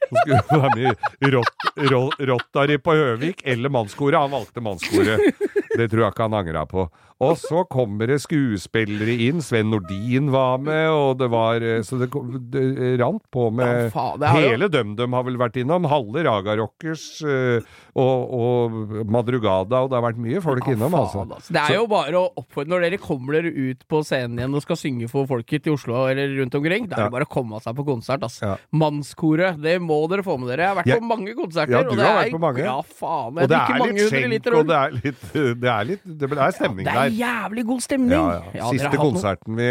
han 0.07 0.22
skulle 0.22 0.62
være 0.62 0.74
med 0.77 1.07
i 1.20 2.27
rott, 2.31 2.83
på 2.85 2.95
Høvik 2.95 3.43
eller 3.45 3.72
mannskoret. 3.72 4.18
Han 4.20 4.35
valgte 4.35 4.62
mannskoret. 4.64 5.47
Det 5.77 5.91
tror 5.93 6.03
jeg 6.07 6.14
ikke 6.16 6.27
han 6.29 6.39
angra 6.41 6.64
på. 6.70 6.87
Og 7.24 7.39
så 7.41 7.62
kommer 7.72 8.11
det 8.11 8.18
skuespillere 8.20 9.14
inn. 9.24 9.39
Sven 9.41 9.70
Nordin 9.72 10.27
var 10.35 10.59
med, 10.61 10.91
og 10.93 11.14
det 11.16 11.31
var 11.33 11.62
eh, 11.64 11.79
Så 11.81 11.97
det, 11.97 12.11
det 12.53 12.91
rant 13.01 13.22
på 13.33 13.47
med 13.57 13.87
Ja, 13.87 13.87
faen, 13.95 14.18
det 14.20 14.33
Hele 14.37 14.68
DumDum 14.68 15.14
har 15.16 15.24
vel 15.24 15.39
vært 15.41 15.57
innom. 15.62 15.87
Halve 15.89 16.27
Raga 16.27 16.59
Rockers 16.61 17.07
eh, 17.24 17.64
og, 17.97 18.35
og 18.37 19.07
Madrugada, 19.09 19.81
og 19.81 19.89
det 19.89 19.97
har 19.97 20.05
vært 20.11 20.20
mye 20.20 20.43
folk 20.45 20.66
Ja, 20.68 20.74
innom, 20.77 20.93
faen, 20.93 21.33
altså. 21.39 21.55
Det 21.57 21.62
er 21.62 21.79
jo 21.79 21.87
bare 21.89 22.20
å 22.20 22.27
oppfordre 22.43 22.68
Når 22.74 22.85
dere 22.85 23.01
kommer 23.01 23.39
dere 23.39 23.55
ut 23.55 23.87
på 23.89 24.03
scenen 24.05 24.37
igjen 24.43 24.59
og 24.61 24.66
skal 24.66 24.77
synge 24.83 25.09
for 25.09 25.24
folket 25.31 25.70
i 25.70 25.72
Oslo 25.72 26.03
eller 26.11 26.37
rundt 26.37 26.59
omkring, 26.61 26.85
da 26.91 26.99
er 26.99 27.01
Ja. 27.01 27.09
det 27.09 27.16
bare 27.16 27.29
å 27.31 27.33
komme 27.33 27.62
seg 27.64 27.79
på 27.81 27.87
konsert, 27.89 28.20
altså. 28.29 28.45
Ja. 28.45 28.57
Mannskoret, 28.77 29.57
det 29.64 29.79
må 29.81 30.03
dere 30.12 30.24
få 30.27 30.37
med 30.41 30.53
dere. 30.53 30.66
Jeg 30.68 30.74
har 30.74 30.79
vært 30.83 30.93
Ja. 30.93 31.01
på 31.01 31.09
mange 31.16 31.33
konserter. 31.41 31.72
Ja, 31.72 31.83
du 31.83 31.91
og 31.91 31.97
det 31.97 32.05
har 32.05 32.12
er, 32.18 32.22
vært 32.29 32.37
på 32.37 32.45
mange. 32.45 32.61
Ja, 32.68 32.77
faen. 32.83 33.41
Jeg 33.41 33.49
det 33.49 33.57
drikker 33.57 33.74
er 33.74 33.79
mange 33.87 33.97
hundre 34.05 34.20
skjenk, 34.20 34.33
liter 34.37 34.61
og 34.61 34.66
det 34.68 34.77
er 34.77 34.97
litt 35.01 35.24
Det 35.67 35.73
er, 35.73 35.87
litt, 35.89 36.03
det 36.07 36.29
er 36.31 36.55
stemning 36.55 36.87
Det 36.87 36.95
er 36.95 37.14
jævlig 37.17 37.64
god 37.67 37.83
stemning. 37.83 38.14
Ja, 38.14 38.37
ja. 38.37 38.53
Ja, 38.61 38.71
Siste 38.75 39.01
konserten 39.01 39.59
vi 39.59 39.67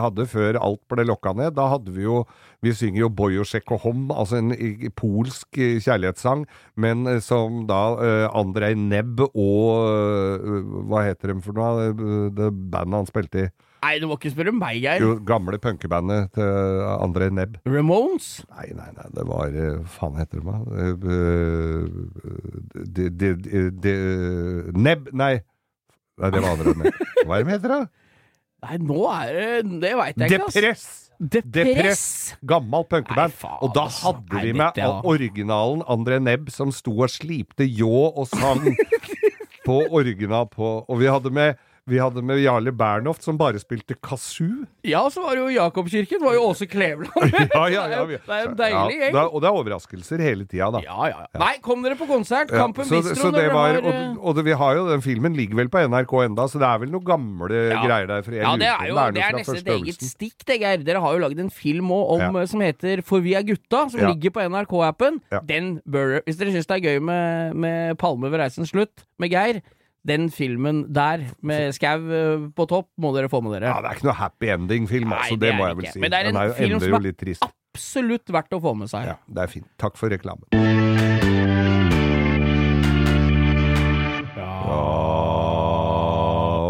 hadde 0.00 0.26
før 0.30 0.58
alt 0.58 0.82
ble 0.90 1.06
lokka 1.06 1.34
ned, 1.38 1.54
da 1.56 1.68
hadde 1.70 1.94
vi 1.94 2.06
jo 2.06 2.24
Vi 2.64 2.72
synger 2.74 3.04
jo 3.04 3.10
Bojosjek 3.14 3.70
og 3.76 3.84
Hom, 3.84 4.08
altså 4.10 4.40
en 4.40 4.50
polsk 4.98 5.60
eh, 5.60 5.76
kjærlighetssang, 5.84 6.46
men 6.82 7.06
eh, 7.06 7.20
som 7.22 7.62
da 7.68 7.80
uh, 7.94 8.26
Andrej 8.34 8.74
Nebb 8.80 9.22
og 9.28 9.86
uh, 9.86 10.58
Hva 10.88 11.04
heter 11.06 11.34
de 11.34 11.38
for 11.44 11.56
noe? 11.56 11.92
Det 12.34 12.50
bandet 12.72 12.98
han 12.98 13.10
spilte 13.10 13.46
i. 13.46 13.50
Nei, 13.86 13.98
du 14.02 14.08
må 14.10 14.16
ikke 14.18 14.32
spørre 14.34 14.50
meg, 14.56 14.80
Geir. 14.82 14.98
Jo, 15.04 15.12
gamle 15.28 15.60
punkebandet 15.62 16.32
til 16.34 16.80
André 16.96 17.28
Nebb. 17.30 17.60
Ramones? 17.70 18.30
Nei, 18.50 18.66
nei, 18.74 18.88
nei, 18.96 19.04
det 19.14 19.26
var 19.28 19.54
eh, 19.54 19.76
faen 19.94 20.16
heter 20.18 20.40
det, 20.42 20.46
da? 20.48 20.56
Eh, 20.82 21.84
de- 22.96 23.10
de- 23.10 23.36
de- 23.36 23.70
de- 23.70 24.72
Nebb 24.74 25.12
Nei. 25.12 25.36
Nei, 26.18 26.30
det 26.34 26.42
var 26.42 26.50
andre 26.56 26.74
Nebb. 26.80 26.98
Hva 27.28 27.38
er 27.38 27.44
det 27.44 27.46
de 27.46 27.54
heter, 27.54 27.74
da? 27.76 27.80
Nei, 28.66 28.78
nå 28.82 29.02
er 29.12 29.34
det 29.36 29.80
Det 29.84 29.92
veit 30.00 30.16
jeg 30.24 30.32
ikke, 30.32 30.46
ass. 30.48 30.56
Depress! 30.56 30.86
Depress. 31.56 32.02
Gammel 32.44 32.84
punkeband. 32.90 33.32
Og 33.62 33.70
da 33.76 33.86
altså. 33.86 34.10
hadde 34.10 34.34
Nei, 34.34 34.42
vi 34.48 34.52
med 34.58 34.80
ja. 34.82 34.90
originalen 35.06 35.84
André 35.88 36.18
Nebb 36.20 36.50
som 36.52 36.72
sto 36.74 36.92
og 37.06 37.12
slipte 37.14 37.64
ljå 37.68 38.10
og 38.10 38.26
sang 38.32 38.66
på 39.66 39.78
original 39.96 40.48
på 40.50 40.74
Og 40.88 40.98
vi 41.00 41.08
hadde 41.08 41.30
med 41.32 41.54
vi 41.86 41.98
hadde 42.02 42.22
med 42.26 42.40
Jarle 42.42 42.72
Bernhoft 42.74 43.22
som 43.22 43.36
bare 43.38 43.60
spilte 43.62 43.94
kazoo. 44.02 44.64
Ja, 44.86 45.04
så 45.12 45.22
var 45.22 45.36
det 45.38 45.44
jo 45.44 45.52
Jakobkirken. 45.54 46.18
Det 46.18 46.26
var 46.26 46.34
jo 46.34 46.42
Åse 46.48 46.66
Kleveland 46.66 47.30
med. 47.34 47.52
Ja, 47.54 47.62
ja, 47.70 47.84
ja, 47.92 48.00
Det 48.10 48.18
er 48.26 48.48
en 48.48 48.56
deilig 48.58 48.96
Ja, 48.96 49.04
gjeng. 49.06 49.18
og 49.30 49.42
det 49.44 49.48
er 49.50 49.58
overraskelser 49.60 50.22
hele 50.24 50.46
tida, 50.50 50.68
da. 50.74 50.80
Ja, 50.82 50.96
ja, 51.12 51.20
ja. 51.28 51.40
Nei, 51.44 51.52
kom 51.62 51.84
dere 51.86 51.94
på 52.00 52.08
konsert. 52.10 52.50
Kampen 52.50 52.88
så, 52.88 52.98
Bistro. 52.98 53.28
så 53.28 53.30
det 53.36 53.44
var, 53.54 53.78
og, 53.78 54.18
og 54.18 54.34
det, 54.38 54.46
vi 54.48 54.56
har 54.58 54.80
jo, 54.80 54.88
den 54.90 55.04
filmen 55.04 55.38
ligger 55.38 55.60
vel 55.62 55.70
på 55.70 55.84
NRK 55.86 56.16
enda, 56.24 56.48
så 56.50 56.58
det 56.62 56.66
er 56.72 56.82
vel 56.82 56.92
noen 56.96 57.06
gamle 57.06 57.62
greier 57.84 58.10
der. 58.10 58.32
Ja, 58.34 58.56
det 58.58 58.70
er 58.72 58.90
jo 58.90 58.98
det 58.98 59.06
det 59.14 59.22
er 59.22 59.30
er 59.30 59.38
noe 59.38 59.46
fra 59.46 59.54
nesten 59.54 59.62
et 59.62 59.72
eget 59.76 60.08
stikk, 60.10 60.36
det, 60.50 60.58
Geir. 60.64 60.82
Dere 60.90 61.04
har 61.06 61.14
jo 61.14 61.22
lagd 61.22 61.44
en 61.46 61.52
film 61.54 61.94
om 61.94 62.40
som 62.50 62.62
heter 62.66 63.00
For 63.06 63.22
vi 63.24 63.36
er 63.38 63.46
gutta, 63.46 63.86
som 63.94 64.02
ligger 64.10 64.34
på 64.34 64.42
NRK-appen. 64.50 65.22
Den 65.46 65.76
bør 65.86 66.18
Hvis 66.26 66.42
dere 66.42 66.54
syns 66.54 66.66
det 66.66 66.80
er 66.80 66.84
gøy 66.90 67.00
med, 67.12 67.54
med 67.62 67.96
Palme 68.02 68.30
ved 68.32 68.42
reisens 68.42 68.74
slutt, 68.74 69.06
med 69.22 69.30
Geir, 69.30 69.62
den 70.06 70.28
filmen 70.30 70.84
der, 70.94 71.24
med 71.42 71.72
Skau 71.76 71.98
eh, 72.14 72.46
på 72.56 72.66
topp, 72.70 72.88
må 73.02 73.10
dere 73.16 73.28
få 73.32 73.40
med 73.44 73.56
dere. 73.56 73.72
Ja, 73.72 73.80
det 73.82 73.90
er 73.90 73.94
ikke 73.98 74.08
noe 74.08 74.18
happy 74.20 74.50
ending-film, 74.54 75.12
altså. 75.12 75.34
det 75.36 75.48
Det, 75.50 75.54
må 75.58 75.66
jeg 75.66 75.76
vel 75.76 75.84
ikke. 75.88 75.92
si. 75.96 76.02
Men 76.04 76.10
det 76.14 76.18
er 76.18 76.30
en 76.30 76.34
Den 76.34 76.42
er 76.42 76.54
film 76.54 76.80
som 76.80 76.94
er. 76.94 77.48
Absolutt 77.76 78.32
verdt 78.32 78.52
å 78.56 78.60
få 78.64 78.72
med 78.78 78.88
seg. 78.92 79.04
Ja, 79.10 79.16
det 79.28 79.42
er 79.42 79.50
fint. 79.52 79.68
Takk 79.82 79.98
for 80.00 80.08
reklamen. 80.12 80.46
Ja, 84.36 84.52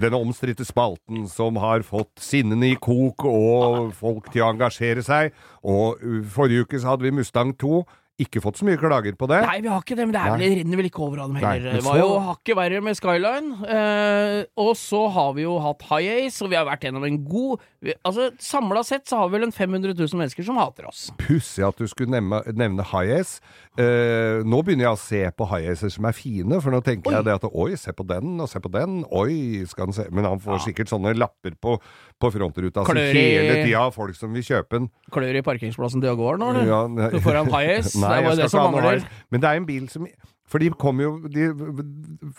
Denne 0.00 0.16
omstridte 0.16 0.64
spalten 0.64 1.26
som 1.28 1.58
har 1.60 1.82
fått 1.84 2.22
sinnene 2.24 2.70
i 2.72 2.76
kok 2.80 3.26
og 3.28 3.90
folk 3.98 4.30
til 4.32 4.46
å 4.46 4.52
engasjere 4.54 5.04
seg. 5.04 5.34
Og 5.60 6.00
uh, 6.00 6.20
forrige 6.24 6.64
uke 6.64 6.80
så 6.80 6.94
hadde 6.94 7.04
vi 7.04 7.16
Mustang 7.18 7.52
2. 7.60 7.82
Ikke 8.20 8.42
fått 8.44 8.58
så 8.60 8.66
mye 8.68 8.76
klager 8.80 9.14
på 9.16 9.28
det. 9.30 9.40
Nei, 9.46 9.56
vi 9.64 9.70
har 9.72 9.80
ikke 9.80 9.96
det, 9.96 10.04
men 10.06 10.12
det, 10.16 10.20
er 10.20 10.34
vel, 10.34 10.42
det 10.44 10.58
renner 10.60 10.80
vel 10.82 10.88
ikke 10.90 11.02
over 11.06 11.22
av 11.24 11.30
dem 11.30 11.38
Nei, 11.40 11.54
heller. 11.54 11.72
men 11.72 11.80
Det 11.80 11.86
var 11.86 11.98
jo 12.02 12.08
hakket 12.28 12.58
verre 12.58 12.80
med 12.84 12.98
Skyline. 12.98 13.50
Eh, 13.64 14.38
og 14.60 14.72
så 14.76 15.02
har 15.14 15.32
vi 15.38 15.46
jo 15.46 15.56
hatt 15.64 15.86
High 15.88 16.26
Ace, 16.26 16.42
og 16.44 16.50
vi 16.52 16.58
har 16.60 16.66
vært 16.68 16.84
gjennom 16.88 17.06
en 17.08 17.18
god 17.24 17.64
vi, 17.80 17.94
Altså, 18.04 18.28
Samla 18.44 18.82
sett 18.84 19.08
så 19.08 19.16
har 19.22 19.30
vi 19.30 19.38
vel 19.38 19.46
en 19.48 19.54
500 19.56 19.94
000 19.96 20.18
mennesker 20.20 20.44
som 20.44 20.58
hater 20.60 20.84
oss. 20.90 21.06
Pussig 21.22 21.64
at 21.64 21.78
du 21.80 21.86
skulle 21.88 22.12
nevne, 22.12 22.42
nevne 22.52 22.84
High-Ace. 22.84 23.40
Eh, 23.80 24.42
nå 24.44 24.60
begynner 24.66 24.88
jeg 24.90 24.96
å 24.98 25.00
se 25.00 25.22
på 25.38 25.46
High-Acer 25.48 25.92
som 25.94 26.04
er 26.10 26.16
fine, 26.16 26.58
for 26.60 26.74
nå 26.74 26.82
tenker 26.84 27.08
Oi. 27.12 27.16
jeg 27.16 27.28
det 27.30 27.36
at 27.38 27.46
oi, 27.48 27.70
se 27.80 27.94
på 27.96 28.04
den, 28.10 28.34
og 28.42 28.50
se 28.52 28.60
på 28.60 28.68
den, 28.74 29.00
oi, 29.16 29.64
skal 29.70 29.88
han 29.88 29.96
se 29.96 30.04
Men 30.12 30.26
han 30.28 30.40
får 30.42 30.60
sikkert 30.66 30.90
sånne 30.92 31.14
lapper 31.16 31.54
på, 31.56 31.78
på 32.20 32.30
frontruta 32.34 32.84
Klør 32.84 33.14
i- 33.14 33.24
hele 33.38 33.56
tida, 33.64 33.86
folk 33.94 34.18
som 34.18 34.34
vil 34.36 34.44
kjøpe 34.44 34.76
den. 34.76 34.90
Klør 35.14 35.38
i 35.40 35.44
parkeringsplassen 35.46 36.02
til 36.02 36.10
Jaguar 36.10 36.36
nå, 36.40 36.50
eller? 36.52 36.68
Ja, 36.68 36.82
ne- 36.90 37.22
Foran 37.24 37.48
High 37.54 37.78
Ace? 37.78 37.94
Nei, 38.10 38.20
det 38.20 38.28
var 38.28 38.36
det 38.42 38.50
som 38.50 38.60
ikke 38.60 38.66
ha 38.66 38.70
noe 38.70 38.82
mangler. 38.82 39.08
Men 39.30 39.40
det 39.40 39.48
er 39.50 39.60
en 39.62 39.66
bil 39.70 39.88
som 39.88 40.06
For 40.50 40.58
de 40.58 40.66
kom 40.74 40.98
jo 40.98 41.10
De 41.30 41.44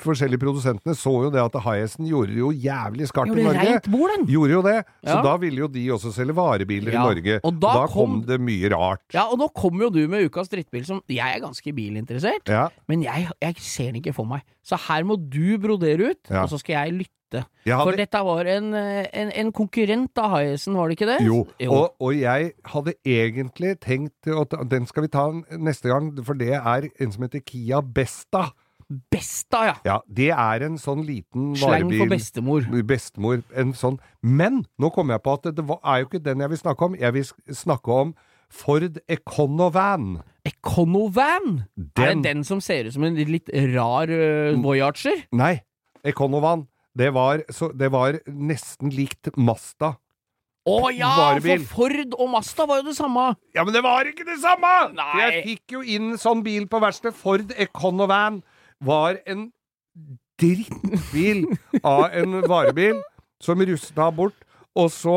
forskjellige 0.03 0.39
produsentene 0.41 0.91
så 0.99 1.11
jo 1.26 1.30
det 1.32 1.39
at 1.39 1.53
High-Acen 1.63 2.07
gjorde 2.09 2.34
det 2.34 2.41
jo 2.41 2.49
jævlig 2.51 3.07
skarpt 3.07 3.32
i 3.39 3.45
Norge. 3.45 3.78
bord. 3.88 4.26
Gjorde 4.28 4.51
jo 4.57 4.61
det. 4.65 4.76
Så 5.05 5.15
Ja. 5.15 5.22
da 5.24 5.38
ville 5.38 5.61
jo 5.63 5.67
de 5.72 5.86
også 5.95 6.11
selge 6.11 6.36
varebiler 6.36 6.91
Ja, 6.91 6.99
i 7.01 7.13
Norge. 7.13 7.39
og 7.43 7.59
da 7.61 7.88
kom, 7.88 8.22
kom- 8.22 8.26
det 8.28 8.39
mye 8.41 8.69
rart. 8.74 8.99
Ja, 9.13 9.24
og 9.32 9.39
nå 9.39 9.47
kommer 9.55 9.84
jo 9.84 9.89
du 9.91 10.07
med 10.09 10.30
ukas 10.30 10.49
drittbil 10.49 10.86
som 10.86 11.01
Jeg 11.07 11.38
er 11.38 11.39
ganske 11.39 11.72
bilinteressert, 11.74 12.47
Ja. 12.49 12.67
men 12.88 13.01
jeg, 13.03 13.30
jeg 13.41 13.55
ser 13.59 13.91
den 13.93 14.01
ikke 14.03 14.13
for 14.13 14.26
meg. 14.26 14.41
Så 14.63 14.78
her 14.78 15.03
må 15.03 15.15
du 15.30 15.57
brodere 15.57 16.11
ut, 16.11 16.19
Ja. 16.30 16.43
og 16.43 16.49
så 16.49 16.59
skal 16.59 16.74
jeg 16.89 16.93
lytte. 17.05 17.15
Jeg 17.66 17.78
For 17.78 17.98
dette 17.98 18.24
var 18.28 18.50
en, 18.52 18.74
en, 18.76 19.32
en 19.44 19.52
konkurrent 19.56 20.18
av 20.22 20.34
Hiacen, 20.36 20.76
var 20.78 20.90
det 20.90 20.98
ikke 20.98 21.10
det? 21.12 21.20
Jo, 21.26 21.44
Og, 21.68 21.94
og 22.02 22.18
jeg 22.18 22.52
hadde 22.74 22.96
egentlig 23.08 23.78
tenkt 23.84 24.28
at 24.28 24.58
den 24.72 24.90
skal 24.90 25.08
vi 25.08 25.14
ta 25.14 25.28
neste 25.58 25.92
gang, 25.92 26.12
for 26.26 26.38
det 26.40 26.56
er 26.58 26.90
en 26.92 27.14
som 27.14 27.28
heter 27.28 27.44
Kia 27.46 27.80
Besta. 27.82 28.50
Besta, 29.12 29.62
ja! 29.70 29.76
Ja, 29.88 29.98
det 30.12 30.32
er 30.36 30.66
en 30.66 30.76
sånn 30.82 31.06
liten 31.08 31.54
varebil. 31.62 32.02
for 32.02 32.12
bestemor. 32.12 32.66
Bestemor. 32.88 33.40
En 33.56 33.72
sånn. 33.78 34.02
Men 34.20 34.66
nå 34.82 34.92
kom 34.92 35.14
jeg 35.14 35.24
på 35.24 35.38
at 35.38 35.48
det 35.56 35.64
er 35.64 36.02
jo 36.02 36.10
ikke 36.10 36.24
den 36.26 36.44
jeg 36.44 36.52
vil 36.52 36.60
snakke 36.60 36.90
om. 36.90 36.98
Jeg 37.00 37.16
vil 37.16 37.56
snakke 37.56 38.00
om 38.04 38.14
Ford 38.52 39.00
Econovan. 39.08 40.18
Econovan! 40.44 41.64
Er 41.96 42.18
det 42.18 42.26
den 42.26 42.44
som 42.44 42.60
ser 42.60 42.90
ut 42.90 42.96
som 42.98 43.06
en 43.08 43.16
litt 43.16 43.48
rar 43.72 44.12
uh, 44.12 44.60
Voyager? 44.60 45.24
Nei, 45.32 45.62
Econovan. 46.04 46.68
Det 46.98 47.10
var, 47.16 47.44
så, 47.54 47.70
det 47.72 47.88
var 47.94 48.18
nesten 48.28 48.92
likt 48.92 49.32
Mazda. 49.39 49.94
Å 50.68 50.92
ja! 50.94 51.10
Varebil. 51.18 51.64
For 51.66 51.88
Ford 51.89 52.16
og 52.20 52.30
Mazda 52.36 52.68
var 52.70 52.82
jo 52.82 52.89
det 52.92 52.98
samme! 52.98 53.32
Ja, 53.56 53.64
men 53.66 53.74
det 53.74 53.82
var 53.86 54.10
ikke 54.10 54.28
det 54.28 54.38
samme! 54.44 54.74
Nei. 54.98 55.14
Jeg 55.24 55.44
fikk 55.48 55.76
jo 55.78 55.82
inn 55.82 56.12
sånn 56.22 56.44
bil 56.46 56.68
på 56.70 56.82
verkstedet. 56.84 57.18
Ford 57.18 57.56
Econovan 57.58 58.42
var 58.84 59.18
en 59.30 59.48
drittbil 60.42 61.46
av 61.82 62.12
en 62.18 62.42
varebil 62.50 63.00
som 63.42 63.64
rusta 63.66 64.12
bort. 64.14 64.38
Og 64.78 64.88
så, 64.94 65.16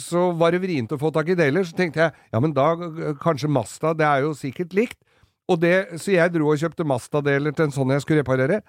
så 0.00 0.30
var 0.38 0.54
det 0.54 0.62
vrient 0.62 0.94
å 0.94 1.00
få 1.00 1.10
tak 1.12 1.28
i 1.32 1.36
deler. 1.36 1.66
Så 1.68 1.76
tenkte 1.76 2.06
jeg 2.06 2.14
ja, 2.32 2.40
men 2.40 2.54
da 2.56 2.70
kanskje 3.20 3.50
Mazda, 3.52 3.92
det 3.96 4.06
er 4.08 4.24
jo 4.24 4.30
sikkert 4.38 4.76
likt. 4.76 5.00
Og 5.50 5.60
det, 5.62 5.74
så 6.02 6.14
jeg 6.14 6.32
dro 6.34 6.48
og 6.50 6.58
kjøpte 6.58 6.86
Mazda-deler 6.88 7.54
til 7.54 7.68
en 7.68 7.74
sånn 7.74 7.92
jeg 7.94 8.02
skulle 8.02 8.22
reparere, 8.24 8.60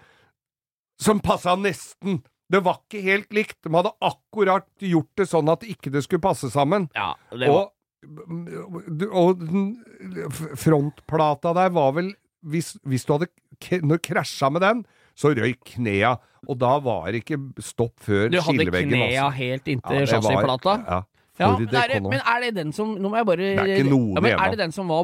som 1.02 1.22
passa 1.24 1.56
nesten. 1.58 2.20
Det 2.50 2.62
var 2.64 2.78
ikke 2.80 3.02
helt 3.04 3.34
likt. 3.36 3.58
De 3.66 3.74
hadde 3.76 3.92
akkurat 4.08 4.68
gjort 4.80 5.10
det 5.20 5.26
sånn 5.28 5.50
at 5.52 5.66
ikke 5.68 5.92
det 5.92 6.04
skulle 6.06 6.24
passe 6.24 6.48
sammen. 6.54 6.90
Ja, 6.96 7.14
det 7.32 7.50
var 7.52 7.68
Og, 7.68 7.74
og 9.12 9.42
frontplata 10.56 11.54
der 11.58 11.72
var 11.76 11.92
vel 11.98 12.14
Hvis, 12.48 12.76
hvis 12.88 13.04
du 13.08 13.16
hadde 13.18 13.28
når 13.84 14.00
krasja 14.06 14.48
med 14.54 14.62
den, 14.62 14.84
så 15.18 15.32
røyk 15.36 15.64
knea. 15.74 16.14
og 16.48 16.60
da 16.62 16.76
var 16.80 17.08
det 17.12 17.24
ikke 17.24 17.40
stopp 17.60 17.96
før 18.06 18.30
skilleveggen. 18.30 18.92
Du 18.94 18.96
hadde 18.96 19.08
knea 19.10 19.24
altså. 19.26 19.38
helt 19.40 19.66
Ja, 19.68 19.74
inntil 19.74 19.98
var- 19.98 20.12
chassisplata? 20.12 20.76
Ja, 20.88 21.00
Ja, 21.38 21.52
men 21.54 21.68
er, 21.70 21.92
det, 21.92 21.98
men 22.02 22.18
er 22.18 22.40
det 22.42 22.52
den 22.56 22.72
som 22.74 22.96
Nå 22.98 23.12
må 23.14 23.18
jeg 23.20 23.28
bare 23.30 23.38
Det 23.46 23.62
er 23.62 23.72
ikke 23.76 23.90
noen 23.92 24.16
ja, 24.18 24.22
men. 24.26 24.34
Er 24.42 24.54
det 24.56 24.60
den 24.64 24.72
som 24.74 24.90
var 24.90 25.04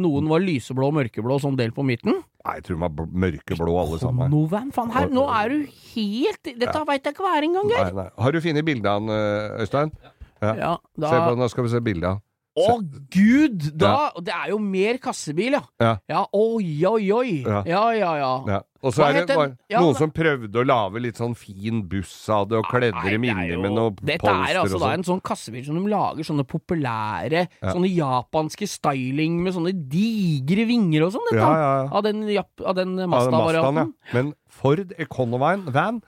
Noen 0.00 0.28
var 0.28 0.42
lyseblå 0.44 0.90
og 0.90 0.96
mørkeblå, 0.98 1.38
sånn 1.40 1.56
delt 1.56 1.72
på 1.76 1.84
midten? 1.88 2.18
Nei, 2.44 2.54
jeg 2.58 2.66
tror 2.66 2.76
de 2.76 2.80
var 2.84 3.10
mørkeblå 3.24 3.76
alle 3.80 4.00
sammen. 4.00 4.28
Konovan, 4.32 4.70
faen 4.76 4.92
her, 4.94 5.08
nå 5.12 5.26
er 5.32 5.52
du 5.52 5.58
helt 5.94 6.52
Dette 6.52 6.84
veit 6.88 7.04
jeg 7.08 7.16
ikke 7.16 7.24
hva 7.26 7.34
er 7.38 7.48
engang, 7.48 7.68
Geir. 7.72 8.00
Har 8.24 8.36
du 8.36 8.40
funnet 8.44 8.66
bildet 8.68 8.88
av 8.88 9.00
han, 9.00 9.12
øh, 9.12 9.62
Øystein? 9.64 9.92
Ja. 10.40 10.52
Ja, 10.56 10.72
da 10.96 11.10
Se 11.12 11.20
på, 11.26 11.34
nå 11.36 11.48
skal 11.52 11.66
vi 11.66 11.72
se 11.74 11.80
bildet 11.84 12.08
av 12.08 12.14
han. 12.16 12.26
Å 12.60 12.78
gud! 13.10 13.70
Da 13.80 14.10
Det 14.20 14.32
er 14.34 14.50
jo 14.52 14.58
mer 14.58 14.98
kassebil, 15.02 15.56
ja. 15.80 15.96
Ja. 16.08 16.24
oi, 16.32 16.84
oi, 16.86 17.06
oi. 17.12 17.30
Ja. 17.44 17.62
Ja, 17.66 17.84
ja, 17.96 18.10
ja. 18.20 18.32
Ja. 18.48 18.60
Og 18.82 18.94
så 18.96 19.04
er 19.04 19.26
det 19.26 19.36
var, 19.36 19.50
Ja, 19.68 19.80
noen 19.84 19.94
som 19.98 20.10
prøvde 20.10 20.56
å 20.56 20.64
lage 20.64 21.02
litt 21.04 21.18
sånn 21.20 21.34
fin 21.36 21.82
buss 21.88 22.14
av 22.32 22.46
det, 22.48 22.56
og 22.62 22.64
kledde 22.70 22.96
dem 23.04 23.24
inni 23.28 23.56
med 23.60 23.74
noe 23.76 23.92
Dette 24.00 24.24
er 24.24 24.56
altså 24.62 24.78
da 24.80 24.86
sånn. 24.86 24.94
en 24.94 25.04
sånn 25.04 25.20
kassebil 25.20 25.66
som 25.66 25.76
de 25.76 25.90
lager 25.92 26.24
sånne 26.24 26.46
populære, 26.48 27.42
sånne 27.60 27.90
japanske 27.92 28.66
styling 28.70 29.42
med 29.44 29.52
sånne 29.52 29.74
digre 29.92 30.64
vinger 30.70 31.04
og 31.04 31.12
sånn, 31.12 31.28
dette. 31.28 31.42
Ja, 31.44 31.52
ja, 31.60 31.72
ja. 31.82 31.90
Av 31.92 32.02
den, 32.08 32.22
av 32.64 32.74
den 32.80 32.96
Ja, 32.98 33.06
Mazda-varianten. 33.06 33.92
ja. 33.92 34.14
Men 34.16 34.32
Ford 34.48 34.94
Econovan 34.98 35.66
van, 35.72 36.00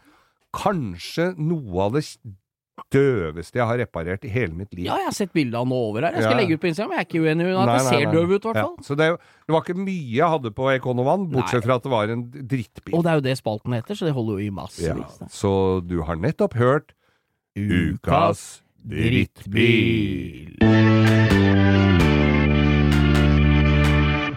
kanskje 0.57 1.35
noe 1.39 1.87
av 1.87 1.93
det 1.97 2.05
døveste 2.91 3.59
jeg 3.61 3.67
har 3.67 3.79
reparert 3.79 4.25
i 4.25 4.29
hele 4.33 4.53
mitt 4.55 4.73
liv. 4.75 4.87
Ja, 4.87 4.97
jeg 4.99 5.05
har 5.11 5.13
sett 5.17 5.33
bilde 5.33 5.55
av 5.57 5.65
han 5.67 5.73
over 5.77 6.03
her. 6.03 6.13
Jeg 6.13 6.23
skal 6.23 6.33
Ja. 6.33 6.41
legge 6.43 6.55
ut 6.55 6.61
på 6.61 6.69
Instagram. 6.69 6.91
Jeg 6.93 6.99
er 6.99 7.07
ikke 7.07 7.23
uenig 7.23 7.47
i 7.47 7.55
at 7.55 7.69
det 7.73 7.87
ser 7.87 8.11
døv 8.13 8.31
ut, 8.33 8.45
i 8.45 8.49
hvert 8.49 8.57
Ja, 8.57 8.63
fall. 8.63 8.77
Så 8.83 8.97
det, 8.97 9.07
det 9.47 9.53
var 9.55 9.61
ikke 9.63 9.77
mye 9.79 10.11
jeg 10.17 10.29
hadde 10.29 10.51
på 10.51 10.71
Econovan, 10.75 11.29
bortsett 11.31 11.61
Nei. 11.63 11.67
fra 11.69 11.75
at 11.77 11.83
det 11.83 11.91
var 11.93 12.09
en 12.09 12.25
drittbil. 12.31 12.95
Og 12.95 13.03
det 13.05 13.11
er 13.11 13.15
jo 13.15 13.25
det 13.29 13.37
spalten 13.39 13.73
heter, 13.73 13.95
så 13.95 14.05
det 14.09 14.15
holder 14.15 14.33
jo 14.33 14.39
i 14.39 14.53
Ja, 14.83 14.97
så 15.31 15.81
du 15.87 16.03
har 16.03 16.17
nettopp 16.17 16.55
hørt 16.55 16.93
Ukas 17.57 18.63
drittbil. 18.83 20.57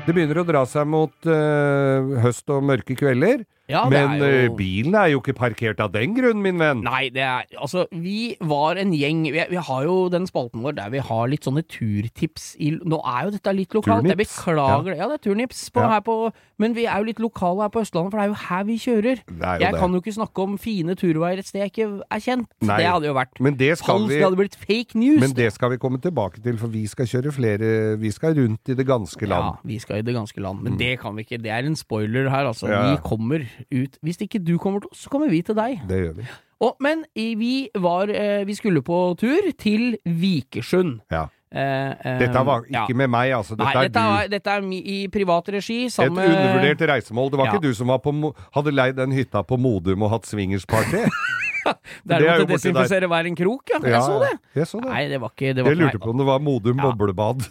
Det 0.06 0.14
begynner 0.14 0.38
å 0.38 0.46
dra 0.46 0.62
seg 0.70 0.86
mot 0.86 1.26
eh, 1.26 2.10
høst 2.22 2.50
og 2.54 2.62
mørke 2.68 2.94
kvelder, 3.00 3.42
Ja, 3.68 3.84
men 3.90 4.22
er 4.22 4.24
eh, 4.28 4.44
jo 4.46 4.56
bilen 4.60 4.94
er 4.94 5.08
jo 5.10 5.20
ikke 5.24 5.34
parkert 5.40 5.80
av 5.82 5.92
den 5.92 6.14
grunn, 6.14 6.42
min 6.44 6.60
venn. 6.62 6.84
Nei, 6.86 7.10
det 7.10 7.24
er 7.26 7.46
Altså, 7.58 7.88
vi 7.92 8.36
var 8.46 8.78
en 8.78 8.92
gjeng 8.94 9.24
Vi, 9.34 9.42
vi 9.50 9.58
har 9.58 9.84
jo 9.88 9.96
den 10.14 10.28
spalten 10.30 10.62
vår 10.62 10.76
der 10.78 10.92
vi 10.94 11.00
har 11.02 11.28
litt 11.32 11.48
sånne 11.48 11.64
turtips 11.66 12.52
i 12.62 12.72
Nå 12.86 13.00
er 13.02 13.26
jo 13.26 13.32
dette 13.38 13.54
litt 13.58 13.74
lokalt, 13.74 14.06
jeg 14.06 14.20
beklager 14.20 14.92
det. 14.94 14.98
Ja, 15.00 15.08
det 15.10 15.18
er 15.18 15.24
turnips 15.30 15.64
på, 15.74 15.82
Ja. 15.82 15.90
her 15.96 16.02
på 16.06 16.32
Men 16.62 16.76
vi 16.78 16.86
er 16.86 16.98
jo 17.02 17.08
litt 17.10 17.20
lokale 17.20 17.66
her 17.66 17.70
på 17.74 17.82
Østlandet, 17.82 18.12
for 18.14 18.20
det 18.22 18.26
er 18.26 18.32
jo 18.32 18.38
her 18.46 18.64
vi 18.70 18.76
kjører. 18.80 19.18
Er 19.42 19.60
Jeg 19.60 19.72
det. 19.74 19.80
kan 19.82 19.92
jo 19.92 20.00
ikke 20.00 20.14
snakke 20.16 20.40
om 20.46 20.58
fine 20.62 20.96
turveier 20.96 21.40
et 21.42 21.46
sted 21.50 21.60
jeg 21.66 21.72
ikke 21.74 21.88
er 22.12 22.20
kjent. 22.24 22.48
Nei. 22.62 22.78
Det 22.80 22.86
hadde 22.94 23.10
jo 23.10 23.14
vært 23.18 23.42
Men 23.42 23.58
det 23.60 23.72
falskt, 23.82 24.08
vi 24.08 24.16
det 24.16 24.24
hadde 24.24 24.40
blitt 24.40 24.56
fake 24.56 24.96
news. 24.96 25.20
Men 25.20 25.34
det 25.36 25.50
skal 25.54 25.72
vi 25.74 25.78
komme 25.82 26.00
tilbake 26.00 26.40
til, 26.46 26.58
for 26.62 26.68
vi 26.72 26.86
skal 26.88 27.06
kjøre 27.10 27.34
flere 27.34 27.98
Vi 28.00 28.12
skal 28.12 28.36
rundt 28.38 28.70
i 28.70 28.74
det 28.78 28.86
ganske 28.88 29.26
Ja, 29.26 29.34
land. 29.34 29.58
vi 29.66 29.80
skal 29.80 29.98
i 29.98 30.02
det 30.06 30.14
ganske 30.16 30.40
land. 30.40 30.62
Men 30.64 30.78
det 30.78 31.00
kan 31.02 31.16
vi 31.16 31.24
ikke. 31.26 31.42
Det 31.42 31.52
er 31.52 31.66
en 31.66 31.76
spoiler 31.76 32.30
her, 32.30 32.46
altså. 32.46 32.68
Ja, 32.70 32.86
ja. 32.86 32.96
Vi 32.96 33.02
kommer 33.04 33.44
ut 33.72 33.98
Hvis 34.02 34.22
ikke 34.22 34.42
du 34.44 34.58
kommer 34.58 34.84
til 34.84 34.92
oss, 34.92 35.06
så 35.06 35.10
kommer 35.14 35.30
vi 35.30 35.42
til 35.46 35.56
deg. 35.58 35.80
Det 35.90 36.02
gjør 36.02 36.18
vi. 36.20 36.28
Og, 36.66 36.76
men 36.80 37.04
vi 37.16 37.70
var 37.76 38.12
eh, 38.12 38.44
Vi 38.48 38.56
skulle 38.56 38.84
på 38.86 39.00
tur 39.20 39.52
til 39.60 39.98
Vikersund. 40.06 41.00
Ja. 41.12 41.28
Eh, 41.56 41.92
eh, 41.92 42.20
Dette 42.20 42.42
var 42.46 42.66
ja. 42.72 42.84
ikke 42.84 42.98
med 42.98 43.12
meg, 43.14 43.32
altså. 43.38 43.56
Dette 43.56 43.72
Nei, 43.72 43.88
dette 43.88 44.02
du. 44.02 44.16
er, 44.20 44.32
dette 44.34 44.56
er 44.58 44.68
i 44.76 44.98
privat 45.12 45.50
regi 45.56 45.86
Et 45.88 46.00
undervurdert 46.10 46.82
reisemål. 46.90 47.32
Det 47.32 47.40
var 47.40 47.46
Ja. 47.46 47.54
ikke 47.54 47.68
du 47.68 47.74
som 47.74 47.88
var 47.88 48.00
på, 48.04 48.12
hadde 48.56 48.72
leid 48.76 48.96
den 48.96 49.12
hytta 49.12 49.44
på 49.44 49.58
Modum 49.58 50.04
og 50.04 50.12
hatt 50.12 50.26
swingersparty? 50.28 51.06
Det 51.66 52.16
er 52.16 52.24
lov 52.24 52.42
jo 52.42 52.46
å 52.46 52.50
desinfisere 52.50 53.10
hver 53.12 53.30
en 53.30 53.38
krok, 53.40 53.74
ja. 53.74 53.80
Jeg 53.82 54.02
så 54.06 54.20
det. 54.22 54.32
Jeg 54.60 54.70
så 54.70 54.82
det. 54.84 54.92
Nei, 54.92 55.04
det 55.12 55.20
var 55.24 55.34
ikke 55.34 55.54
det 55.58 55.66
var 55.66 55.74
jeg 55.74 55.82
lurte 55.82 56.02
på 56.04 56.14
om 56.14 56.22
det 56.22 56.28
var 56.30 56.44
Modum 56.46 56.82
boblebad. 56.84 57.46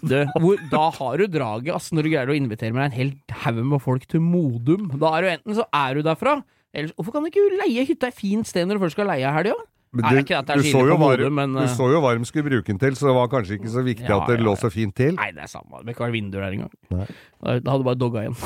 Da 0.71 0.85
har 0.99 1.21
du 1.21 1.27
draget, 1.35 1.75
ass, 1.75 1.91
når 1.95 2.07
du 2.07 2.13
greier 2.15 2.31
å 2.33 2.37
invitere 2.39 2.75
med 2.77 2.85
deg 2.85 2.91
en 2.93 2.99
hel 3.01 3.13
haug 3.45 3.63
med 3.75 3.83
folk 3.85 4.07
til 4.11 4.23
Modum. 4.25 4.91
Da 5.03 5.15
er 5.19 5.27
du 5.27 5.33
enten 5.35 5.59
så 5.59 5.67
er 5.75 5.99
du 5.99 6.05
derfra, 6.07 6.39
eller 6.75 6.95
hvorfor 6.97 7.15
kan 7.17 7.27
du 7.27 7.31
ikke 7.31 7.47
leie 7.63 7.87
hytta 7.87 8.11
et 8.11 8.19
fint 8.19 8.47
sted 8.49 8.67
når 8.67 8.79
du 8.79 8.85
først 8.87 8.99
skal 8.99 9.11
leie 9.11 9.27
i 9.27 9.35
helga? 9.35 9.55
Men 9.95 10.09
Nei, 10.09 10.15
det 10.27 10.33
er 10.35 10.59
du, 10.59 10.67
så 10.67 10.81
hva, 10.83 11.11
men, 11.31 11.55
du 11.55 11.63
eh, 11.63 11.71
så 11.71 11.87
jo 11.93 12.01
de 12.03 12.27
skulle 12.27 12.51
bruke 12.51 12.67
den 12.67 12.81
til, 12.83 12.97
så 12.99 13.07
det 13.11 13.15
var 13.15 13.29
kanskje 13.31 13.59
ikke 13.61 13.71
så 13.71 13.85
viktig 13.87 14.09
Ja, 14.09 14.19
at 14.19 14.33
det 14.33 14.41
ja, 14.41 14.45
lå 14.47 14.57
så 14.59 14.71
fint 14.75 14.95
til. 14.99 15.15
Nei, 15.15 15.31
det 15.37 15.45
er 15.47 15.53
samme. 15.53 15.79
Det 15.79 15.87
bør 15.87 15.95
ikke 15.95 16.07
være 16.09 16.17
vinduer 16.17 16.43
der 16.43 16.57
engang. 16.59 16.75
Nei. 16.91 17.07
Da 17.45 17.75
hadde 17.75 17.83
du 17.83 17.87
bare 17.87 18.01
dogga 18.01 18.23
igjen. 18.25 18.37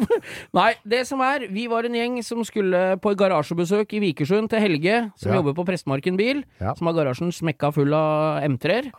Nei, 0.58 0.68
det 0.86 1.02
som 1.08 1.22
er, 1.26 1.48
vi 1.52 1.66
var 1.70 1.88
en 1.88 1.96
gjeng 1.98 2.20
som 2.24 2.44
skulle 2.46 2.82
på 3.02 3.12
et 3.12 3.18
garasjebesøk 3.18 3.96
i 3.98 4.02
Vikersund 4.04 4.52
til 4.52 4.62
Helge, 4.62 5.00
som 5.18 5.32
Ja. 5.32 5.40
jobber 5.40 5.56
på 5.58 5.66
Prestmarken 5.66 6.16
bil, 6.16 6.44
som 6.62 6.86
har 6.88 6.94
garasjen 7.00 7.34
smekka 7.34 7.72
full 7.74 7.92
av 7.98 8.44
M3-er. 8.46 8.92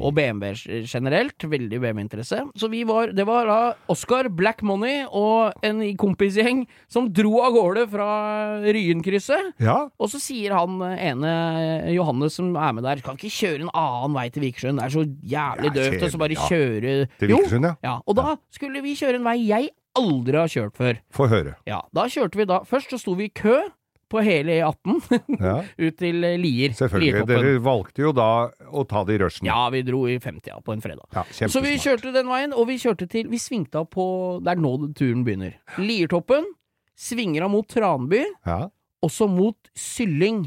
Og 0.00 0.12
BMW 0.16 0.52
generelt. 0.84 1.44
Veldig 1.52 1.78
BMW-interesse. 1.80 2.42
Så 2.56 2.68
vi 2.70 2.82
var 2.84 3.12
Det 3.12 3.24
var 3.26 3.46
da 3.46 3.74
Oscar, 3.88 4.28
Black 4.28 4.62
Money 4.62 5.04
og 5.08 5.52
en 5.64 5.80
kompisgjeng 5.96 6.66
som 6.88 7.08
dro 7.12 7.40
av 7.44 7.52
gårde 7.56 7.86
fra 7.92 8.08
Ryenkrysset. 8.64 9.54
Ja, 9.60 9.88
Og 9.98 10.08
så 10.12 10.20
sier 10.20 10.54
han 10.56 10.78
eh, 11.58 11.90
Johannes 11.96 12.38
som 12.38 12.50
er 12.56 12.72
med 12.76 12.84
der, 12.86 13.02
kan 13.04 13.18
ikke 13.20 13.30
kjøre 13.34 13.66
en 13.66 13.70
annen 13.74 14.16
vei 14.16 14.26
til 14.32 14.42
Vikersund. 14.46 14.80
Det 14.80 14.86
er 14.88 14.94
så 14.96 15.04
jævlig 15.34 15.70
Ja, 15.70 15.76
døvt. 15.78 16.02
Og 16.08 16.10
så 16.16 16.22
bare 16.22 16.38
ja. 16.38 16.48
kjøre 16.48 16.96
til 17.20 17.32
Vikersund, 17.34 17.68
ja. 17.70 17.74
ja, 17.86 17.94
og 18.06 18.16
da 18.18 18.34
skulle 18.54 18.82
vi 18.84 18.96
kjøre 18.98 19.20
en 19.20 19.28
vei 19.28 19.36
jeg 19.46 19.70
aldri 19.98 20.38
har 20.40 20.48
kjørt 20.48 20.76
før. 20.80 20.98
Få 21.12 21.28
høre. 21.28 21.54
Ja, 21.68 21.82
da 21.92 22.06
kjørte 22.08 22.38
vi 22.40 22.48
da 22.48 22.62
Først 22.64 22.90
så 22.94 22.98
sto 23.02 23.12
vi 23.18 23.28
i 23.28 23.32
kø 23.36 23.58
på 24.12 24.20
hele 24.20 24.58
E18 24.60 24.98
Ja. 25.40 25.54
ut 25.64 25.96
til 25.96 26.24
eh, 26.28 26.34
Lier. 26.40 26.74
Selvfølgelig. 26.76 27.22
Dere 27.30 27.52
valgte 27.64 28.02
jo 28.04 28.10
da 28.16 28.26
å 28.68 28.82
ta 28.88 29.04
det 29.08 29.14
i 29.16 29.20
rushen. 29.22 29.48
Ja, 29.48 29.62
vi 29.72 29.80
dro 29.88 30.02
i 30.08 30.18
50 30.20 30.50
ja, 30.52 30.58
på 30.60 30.74
en 30.74 30.82
fredag. 30.84 31.06
Ja, 31.16 31.24
Så 31.48 31.62
vi 31.64 31.78
kjørte 31.80 32.12
den 32.12 32.28
veien, 32.28 32.52
og 32.52 32.68
vi 32.68 32.76
kjørte 32.82 33.08
til 33.08 33.30
Vi 33.32 33.40
svingte 33.40 33.80
av 33.80 33.88
på 33.92 34.04
Det 34.44 34.52
er 34.52 34.60
nå 34.60 34.74
turen 34.96 35.24
begynner. 35.24 35.54
Liertoppen. 35.80 36.44
Svinger 36.92 37.46
av 37.46 37.54
mot 37.54 37.68
Tranby, 37.68 38.20
Ja. 38.46 38.66
Også 39.02 39.26
mot 39.26 39.56
Sylling. 39.74 40.44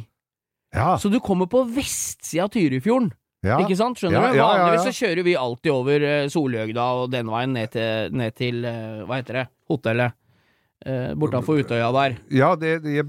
Ja. 0.76 0.98
Så 1.00 1.10
du 1.14 1.20
kommer 1.24 1.48
på 1.52 1.64
vestsida 1.76 2.44
av 2.46 2.52
Tyrifjorden. 2.54 3.12
ja. 3.46 3.60
Ikke 3.64 3.78
sant? 3.80 3.98
Skjønner 4.02 4.34
du? 4.34 4.40
Vanligvis 4.42 4.86
så 4.90 4.94
kjører 5.06 5.24
vi 5.24 5.36
alltid 5.40 5.72
over 5.72 6.04
uh, 6.04 6.28
Solhjøgda 6.34 6.86
og 7.00 7.10
den 7.14 7.28
veien 7.32 7.54
ned 7.56 7.72
til, 7.76 8.12
ned 8.12 8.36
til 8.36 8.66
eh, 8.66 9.04
Hva 9.08 9.20
heter 9.22 9.42
det? 9.44 9.48
Hotellet. 9.72 10.16
Uh, 10.86 11.16
Bortafor 11.18 11.58
Utøya 11.64 11.88
der. 11.96 12.18
Ja, 12.36 12.52
det, 12.60 12.84
det 12.84 13.00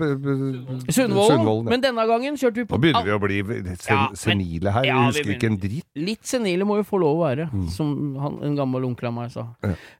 Sundvolden. 0.95 1.67
ja. 1.67 1.71
Men 1.71 1.83
denne 1.83 2.05
gangen 2.09 2.37
kjørte 2.39 2.63
vi 2.63 2.65
på 2.69 2.77
Nå 2.79 2.83
begynner 2.85 3.05
vi 3.09 3.15
å 3.17 3.19
bli 3.21 3.41
sen, 3.75 3.91
Ja, 3.91 4.05
senile 4.17 4.73
her. 4.73 4.87
Ja, 4.87 5.01
vi 5.01 5.03
vi 5.03 5.11
husker 5.11 5.35
ikke 5.35 5.51
en 5.51 5.59
dritt. 5.61 5.87
Litt 5.99 6.25
senile 6.31 6.65
må 6.69 6.79
jo 6.81 6.87
få 6.89 7.01
lov 7.03 7.19
å 7.19 7.25
være, 7.27 7.49
Mm. 7.53 7.67
som 7.73 7.91
han, 8.23 8.39
en 8.49 8.57
gammel 8.57 8.85
onkel 8.87 9.09
av 9.11 9.13
meg 9.19 9.31
sa. 9.35 9.47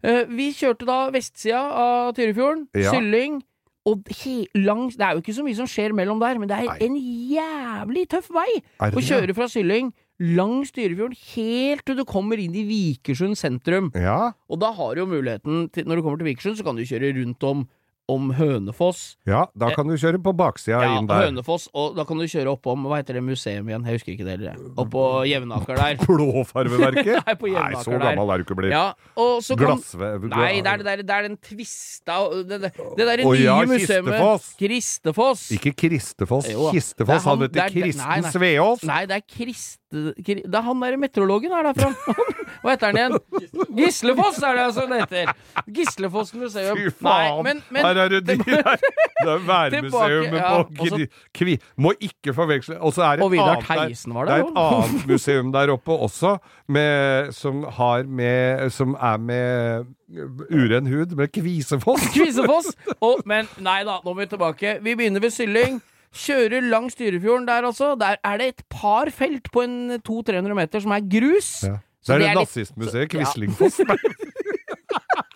Eh, 0.03 0.25
vi 0.29 0.53
kjørte 0.57 0.87
da 0.89 1.11
vestsida 1.11 1.61
av 1.83 2.15
Tyrifjorden. 2.17 2.67
Sylling, 2.77 3.43
og 3.87 4.09
he, 4.19 4.47
langs 4.59 4.97
Det 4.99 5.05
er 5.07 5.15
jo 5.15 5.23
ikke 5.23 5.35
så 5.37 5.45
mye 5.47 5.59
som 5.59 5.69
skjer 5.71 5.95
mellom 5.95 6.19
der, 6.23 6.41
men 6.43 6.51
det 6.51 6.57
er 6.59 6.67
Nei. 6.73 6.79
en 6.89 6.97
jævlig 7.31 8.09
tøff 8.11 8.29
vei 8.35 8.49
å 8.83 9.03
kjøre 9.05 9.37
fra 9.37 9.47
Sylling 9.53 9.93
langs 10.19 10.71
Dyrefjorden, 10.73 11.17
helt 11.37 11.85
til 11.85 11.99
du 11.99 12.05
kommer 12.09 12.41
inn 12.41 12.55
i 12.57 12.65
Vikersund 12.65 13.37
sentrum. 13.37 13.91
Ja, 13.95 14.33
Og 14.49 14.61
da 14.63 14.71
har 14.73 14.95
du 14.97 15.03
jo 15.03 15.11
muligheten 15.11 15.67
til, 15.71 15.85
når 15.85 16.01
du 16.01 16.03
kommer 16.07 16.19
til 16.23 16.31
Vikersund, 16.31 16.57
så 16.57 16.65
kan 16.65 16.79
du 16.79 16.87
kjøre 16.89 17.13
rundt 17.19 17.45
om 17.45 17.67
om 18.09 18.29
Hønefoss. 18.39 19.17
ja, 19.27 19.47
da 19.59 19.73
kan 19.75 19.89
du 19.91 19.97
kjøre 19.99 20.21
på 20.23 20.31
baksida 20.39 20.79
Ja, 20.85 20.91
inn 21.01 21.09
der. 21.11 21.25
Hønefoss, 21.27 21.65
og 21.75 21.97
da 21.97 22.05
kan 22.07 22.21
du 22.21 22.27
kjøre 22.31 22.53
oppom 22.55 22.85
Hva 22.87 23.01
heter 23.01 23.19
det 23.19 23.23
museum 23.27 23.67
igjen? 23.67 23.83
Jeg 23.89 23.99
husker 23.99 24.13
ikke 24.15 24.27
det 24.29 24.37
heller. 24.37 24.61
Oppå 24.79 25.03
Jevnaker 25.27 25.75
der. 25.81 25.97
Blåfarveverket? 26.07 27.19
Nei, 27.27 27.35
på 27.41 27.51
Jevnaker 27.51 27.75
Nei, 27.75 27.83
så 27.83 27.99
gammel 27.99 28.31
er 28.31 28.39
du 28.39 28.45
ikke 28.47 28.59
blitt. 28.61 28.75
Ja, 28.77 28.85
og 29.19 29.43
så 29.43 29.57
kan 29.59 29.73
Glassve... 29.75 30.13
Nei, 30.31 30.53
det 30.63 30.71
er, 30.71 30.77
det, 30.83 30.87
der, 30.87 31.03
det 31.03 31.17
er 31.19 31.27
den 31.27 31.37
tvista 31.43 32.21
Det, 32.47 32.61
det, 32.67 32.71
det 33.01 33.09
der 33.11 33.25
Å 33.27 33.33
nye 33.35 33.43
ja, 33.43 33.57
museet. 33.67 34.47
Kristefoss. 34.61 35.51
Ikke 35.59 35.75
Kristefoss. 35.75 36.47
Jo 36.53 36.71
Kistefoss. 36.75 37.25
er 37.27 37.29
han- 37.31 37.43
heter 37.43 37.55
det 37.59 37.65
er- 37.67 37.75
Kristen 37.75 38.07
nei, 38.07 38.21
nei. 38.23 38.31
Sveås. 38.39 38.87
Nei, 38.87 39.03
det 39.11 39.19
er 39.19 39.27
Kriste... 39.27 39.83
Kri- 40.27 40.43
Det 40.45 40.55
er 40.59 40.65
han 40.67 40.81
derre 40.83 40.99
meteorologen 41.01 41.53
er 41.57 41.69
derfra. 41.73 41.91
Hva 42.63 42.73
heter 42.75 42.91
han 42.91 42.97
igjen? 42.99 43.67
Gislefoss 43.79 44.41
er 44.43 44.57
det 44.59 44.65
altså 44.67 44.87
det 44.91 44.99
heter. 45.05 45.31
Gislefoss 45.77 46.33
museum. 46.35 46.77
Fy 46.77 46.89
Nei, 46.91 46.91
faen! 47.07 47.43
men, 47.47 47.63
men 47.73 47.87
Her 47.97 48.05
er 48.05 48.21
det 48.21 48.39
dyr 48.47 48.63
der. 48.63 48.77
Det 49.17 49.31
er 49.33 49.39
værmuseum 49.49 50.35
ja, 50.37 50.63
på 50.63 50.85
Kri- 50.85 51.07
Kvi... 51.35 51.55
Må 51.81 51.93
ikke 52.01 52.35
forveksle 52.37 52.77
Og 52.85 52.93
så 52.93 53.03
er 53.03 53.17
det 53.17 53.25
et 53.27 53.41
annet 53.41 53.69
der- 53.69 53.89
Det 54.29 54.35
er 54.37 54.45
et 54.45 54.59
annet 54.61 55.07
museum 55.09 55.53
der 55.53 55.73
oppe 55.73 55.93
også, 56.07 56.37
med, 56.69 57.33
som 57.33 57.65
har 57.79 58.03
med 58.05 58.71
Som 58.71 58.95
er 59.01 59.17
med 59.17 59.85
uren 60.53 60.87
hud, 60.87 61.17
med 61.17 61.29
Kvisefoss. 61.33 62.03
Kvisefoss! 62.15 62.69
Oh, 63.01 63.17
men 63.27 63.49
nei 63.59 63.81
da, 63.89 63.99
nå 64.05 64.13
må 64.13 64.21
vi 64.21 64.27
tilbake. 64.31 64.77
Vi 64.85 64.95
begynner 64.95 65.21
ved 65.25 65.31
Sylling. 65.35 65.81
Kjører 66.17 66.63
langs 66.65 66.95
Styrefjorden 66.97 67.49
der 67.49 67.67
altså. 67.67 67.95
Der 68.01 68.17
er 68.25 68.37
det 68.41 68.47
et 68.53 68.63
par 68.71 69.11
felt 69.13 69.51
på 69.53 69.65
en 69.67 69.97
200-300 70.01 70.55
meter 70.57 70.81
som 70.85 70.95
er 70.97 71.03
grus. 71.11 71.51
Ja. 71.67 71.79
Så 72.07 72.13
Det 72.13 72.15
er 72.15 72.19
det 72.19 72.29
det 72.29 72.37
nazistmuseet 72.45 73.11
Quislingfoss. 73.11 73.81
ja. 73.81 73.97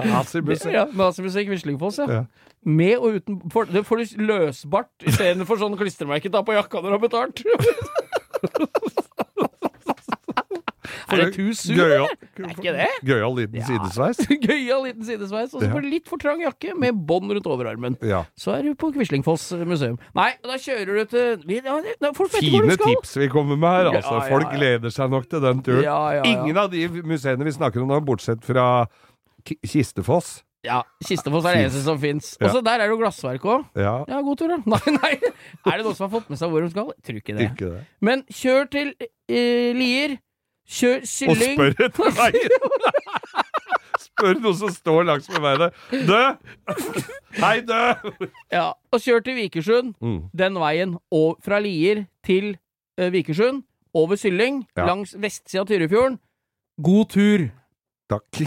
Nazimuseum. 0.00 0.74
Ja, 0.74 0.86
Nazimusikk 0.96 1.48
Quislingfoss, 1.52 1.98
ja. 2.02 2.06
Ja. 2.08 2.24
Med 2.64 2.96
og 2.98 3.18
uten 3.18 3.40
for, 3.50 3.64
Det 3.66 3.82
får 3.86 3.96
du 4.02 4.04
løsbart 4.28 4.90
istedenfor 5.06 5.58
sånn 5.58 5.76
klistremerke 5.78 6.30
ta 6.32 6.42
på 6.46 6.54
jakka 6.54 6.82
når 6.82 6.88
du 6.88 6.96
har 6.96 7.04
betalt. 7.08 7.42
er 11.12 11.16
det 11.28 11.56
soon, 11.56 11.76
Gøyal? 11.76 12.06
Er 12.38 12.52
ikke 12.54 12.72
det? 12.76 12.88
gøyal 13.06 13.34
liten 13.36 13.60
Ja. 13.60 13.66
sidesveis. 13.68 14.20
Gøyal 14.46 14.86
liten 14.86 15.04
sidesveis, 15.06 15.54
og 15.54 15.62
så 15.62 15.70
får 15.72 15.84
du 15.84 15.88
litt 15.92 16.08
for 16.08 16.22
trang 16.22 16.40
jakke 16.42 16.74
med 16.78 16.98
bånd 17.08 17.32
rundt 17.32 17.46
overarmen. 17.50 17.96
Ja. 18.02 18.24
Så 18.38 18.54
er 18.56 18.62
du 18.66 18.74
på 18.78 18.92
Quislingfoss 18.94 19.50
museum. 19.68 19.98
Nei, 20.16 20.32
da 20.42 20.56
kjører 20.56 21.02
du 21.02 21.04
til 21.12 21.62
ja, 21.62 21.78
Fine 22.38 22.76
tips 22.80 23.16
vi 23.20 23.28
kommer 23.32 23.56
med 23.56 23.68
her, 23.68 23.92
altså. 23.96 24.18
Folk 24.30 24.52
gleder 24.56 24.92
seg 24.94 25.12
nok 25.12 25.28
til 25.30 25.44
den 25.44 25.62
turen. 25.66 26.26
Ingen 26.28 26.56
av 26.58 26.70
de 26.72 26.86
museene 27.02 27.44
vi 27.44 27.54
snakker 27.58 27.82
om 27.82 27.92
nå, 27.92 28.00
bortsett 28.06 28.44
fra 28.46 28.86
Kistefoss. 29.44 30.40
Ja, 30.62 30.80
Kistefoss 31.02 31.44
er 31.48 31.56
det 31.56 31.62
eneste 31.66 31.80
som 31.82 31.96
fins. 31.98 32.36
Og 32.38 32.52
så 32.54 32.60
der 32.62 32.78
er 32.78 32.86
det 32.86 32.92
jo 32.94 32.98
glassverk 33.00 33.42
òg. 33.50 33.64
Ja, 33.74 33.94
Ja, 34.08 34.20
god 34.22 34.38
tur, 34.38 34.52
da. 34.52 34.58
Nei, 34.72 34.92
nei. 34.94 35.14
Er 35.66 35.80
det 35.80 35.86
noen 35.86 35.96
som 35.98 36.06
har 36.06 36.12
fått 36.20 36.28
med 36.30 36.38
seg 36.38 36.52
hvor 36.52 36.62
de 36.62 36.70
skal? 36.70 36.92
Tror 37.02 37.18
ikke 37.18 37.34
det. 37.38 37.48
ikke 37.50 37.70
det. 37.72 37.80
Men 38.00 38.22
kjør 38.30 38.68
til 38.70 38.92
eh, 39.02 39.72
Lier. 39.74 40.14
Kjør 40.72 41.00
Og 41.02 41.08
Sylling. 41.10 41.56
spør 41.58 41.74
etter 41.88 42.14
veien! 42.20 42.54
Spør 44.02 44.38
noen 44.42 44.54
som 44.56 44.70
står 44.70 45.04
langs 45.08 45.26
med 45.32 45.42
veien. 45.42 46.06
Dø! 46.06 46.20
Hei, 47.42 47.56
dø! 47.66 47.80
Ja, 48.54 48.68
og 48.94 49.02
kjør 49.02 49.22
til 49.26 49.36
Vikersund. 49.40 49.92
Mm. 50.02 50.20
Den 50.36 50.58
veien 50.62 50.94
og 51.10 51.38
fra 51.42 51.58
Lier 51.64 52.04
til 52.26 52.52
uh, 53.00 53.08
Vikersund. 53.14 53.64
Over 53.94 54.16
Sylling. 54.16 54.62
Ja. 54.78 54.86
Langs 54.88 55.16
vestsida 55.20 55.64
av 55.66 55.70
Tyrifjorden. 55.70 56.20
God 56.82 57.10
tur. 57.12 57.48
Takk. 58.12 58.44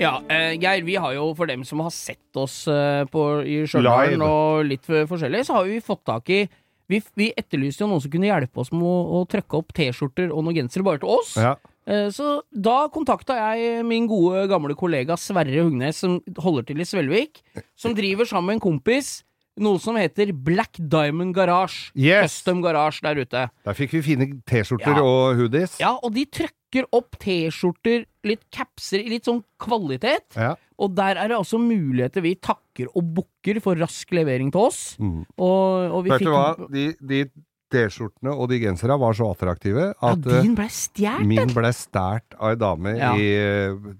Ja, 0.00 0.14
eh, 0.32 0.54
Geir, 0.56 0.82
vi 0.86 0.94
har 0.96 1.12
jo 1.12 1.26
for 1.36 1.46
dem 1.50 1.60
som 1.68 1.82
har 1.84 1.92
sett 1.92 2.36
oss 2.40 2.62
eh, 2.72 3.02
på, 3.12 3.24
i 3.44 3.58
Stjørdal 3.68 4.14
og 4.24 4.62
litt 4.70 4.86
for- 4.88 5.04
forskjellig, 5.10 5.42
så 5.44 5.58
har 5.58 5.66
vi 5.68 5.80
fått 5.84 6.04
tak 6.08 6.30
i 6.32 6.46
Vi, 6.90 6.98
vi 7.14 7.28
etterlyste 7.38 7.84
jo 7.84 7.86
noen 7.92 8.00
som 8.02 8.10
kunne 8.10 8.26
hjelpe 8.26 8.58
oss 8.58 8.72
med 8.72 8.82
å, 8.82 8.94
å 9.20 9.26
trykke 9.30 9.58
opp 9.60 9.68
T-skjorter 9.76 10.32
og 10.34 10.42
noen 10.42 10.56
gensere 10.56 10.82
bare 10.82 10.98
til 10.98 11.12
oss. 11.12 11.36
Ja. 11.38 11.52
Eh, 11.86 12.08
Så 12.10 12.40
da 12.50 12.88
kontakta 12.90 13.36
jeg 13.38 13.84
min 13.86 14.08
gode 14.10 14.48
gamle 14.50 14.74
kollega 14.74 15.14
Sverre 15.20 15.54
Hugnes, 15.62 16.00
som 16.02 16.16
holder 16.42 16.66
til 16.66 16.80
i 16.82 16.88
Svelvik, 16.88 17.44
som 17.78 17.94
driver 17.94 18.26
sammen 18.26 18.48
med 18.48 18.58
en 18.58 18.64
kompis 18.64 19.20
noe 19.62 19.80
som 19.82 19.96
heter 20.00 20.32
Black 20.32 20.78
Diamond 20.80 21.34
Garage. 21.36 21.90
Yes. 21.94 22.38
Custom 22.40 22.62
Garage 22.64 23.02
der 23.04 23.20
ute. 23.20 23.44
Der 23.66 23.76
fikk 23.78 23.92
vi 23.98 24.02
fine 24.02 24.30
T-skjorter 24.48 24.96
Ja. 24.96 25.02
og 25.04 25.36
hoodies. 25.40 25.78
Ja, 25.82 25.92
og 26.02 26.14
de 26.16 26.24
trykker 26.26 26.88
opp 26.96 27.18
T-skjorter, 27.20 28.06
litt 28.24 28.42
capser 28.54 29.00
i 29.04 29.08
litt 29.10 29.24
sånn 29.28 29.42
kvalitet. 29.60 30.26
Ja. 30.36 30.54
Og 30.80 30.94
der 30.96 31.16
er 31.20 31.28
det 31.28 31.36
altså 31.36 31.58
muligheter 31.60 32.22
vi 32.24 32.34
takker 32.40 32.88
og 32.96 33.12
bukker 33.16 33.60
for 33.60 33.76
rask 33.76 34.10
levering 34.16 34.50
til 34.54 34.60
oss. 34.70 34.96
Mm. 34.98 35.24
Og, 35.36 35.90
og 35.92 36.04
vi 36.06 36.10
Vet 36.14 36.24
du 36.24 36.30
hva? 36.32 36.46
De, 36.72 36.86
de 37.00 37.24
T-skjortene 37.70 38.32
og 38.34 38.48
de 38.50 38.58
genserne 38.64 38.96
var 38.98 39.14
så 39.14 39.28
attraktive 39.30 39.90
at 39.94 40.24
ja, 40.26 40.40
din 40.42 40.56
ble 40.58 40.66
stjålet! 40.74 41.26
min 41.30 41.52
ble 41.54 41.70
stjålet 41.76 42.34
av 42.40 42.48
ei 42.50 42.56
dame 42.58 42.94
Ja. 42.98 43.12
i, 43.14 43.28
eh, 43.38 43.92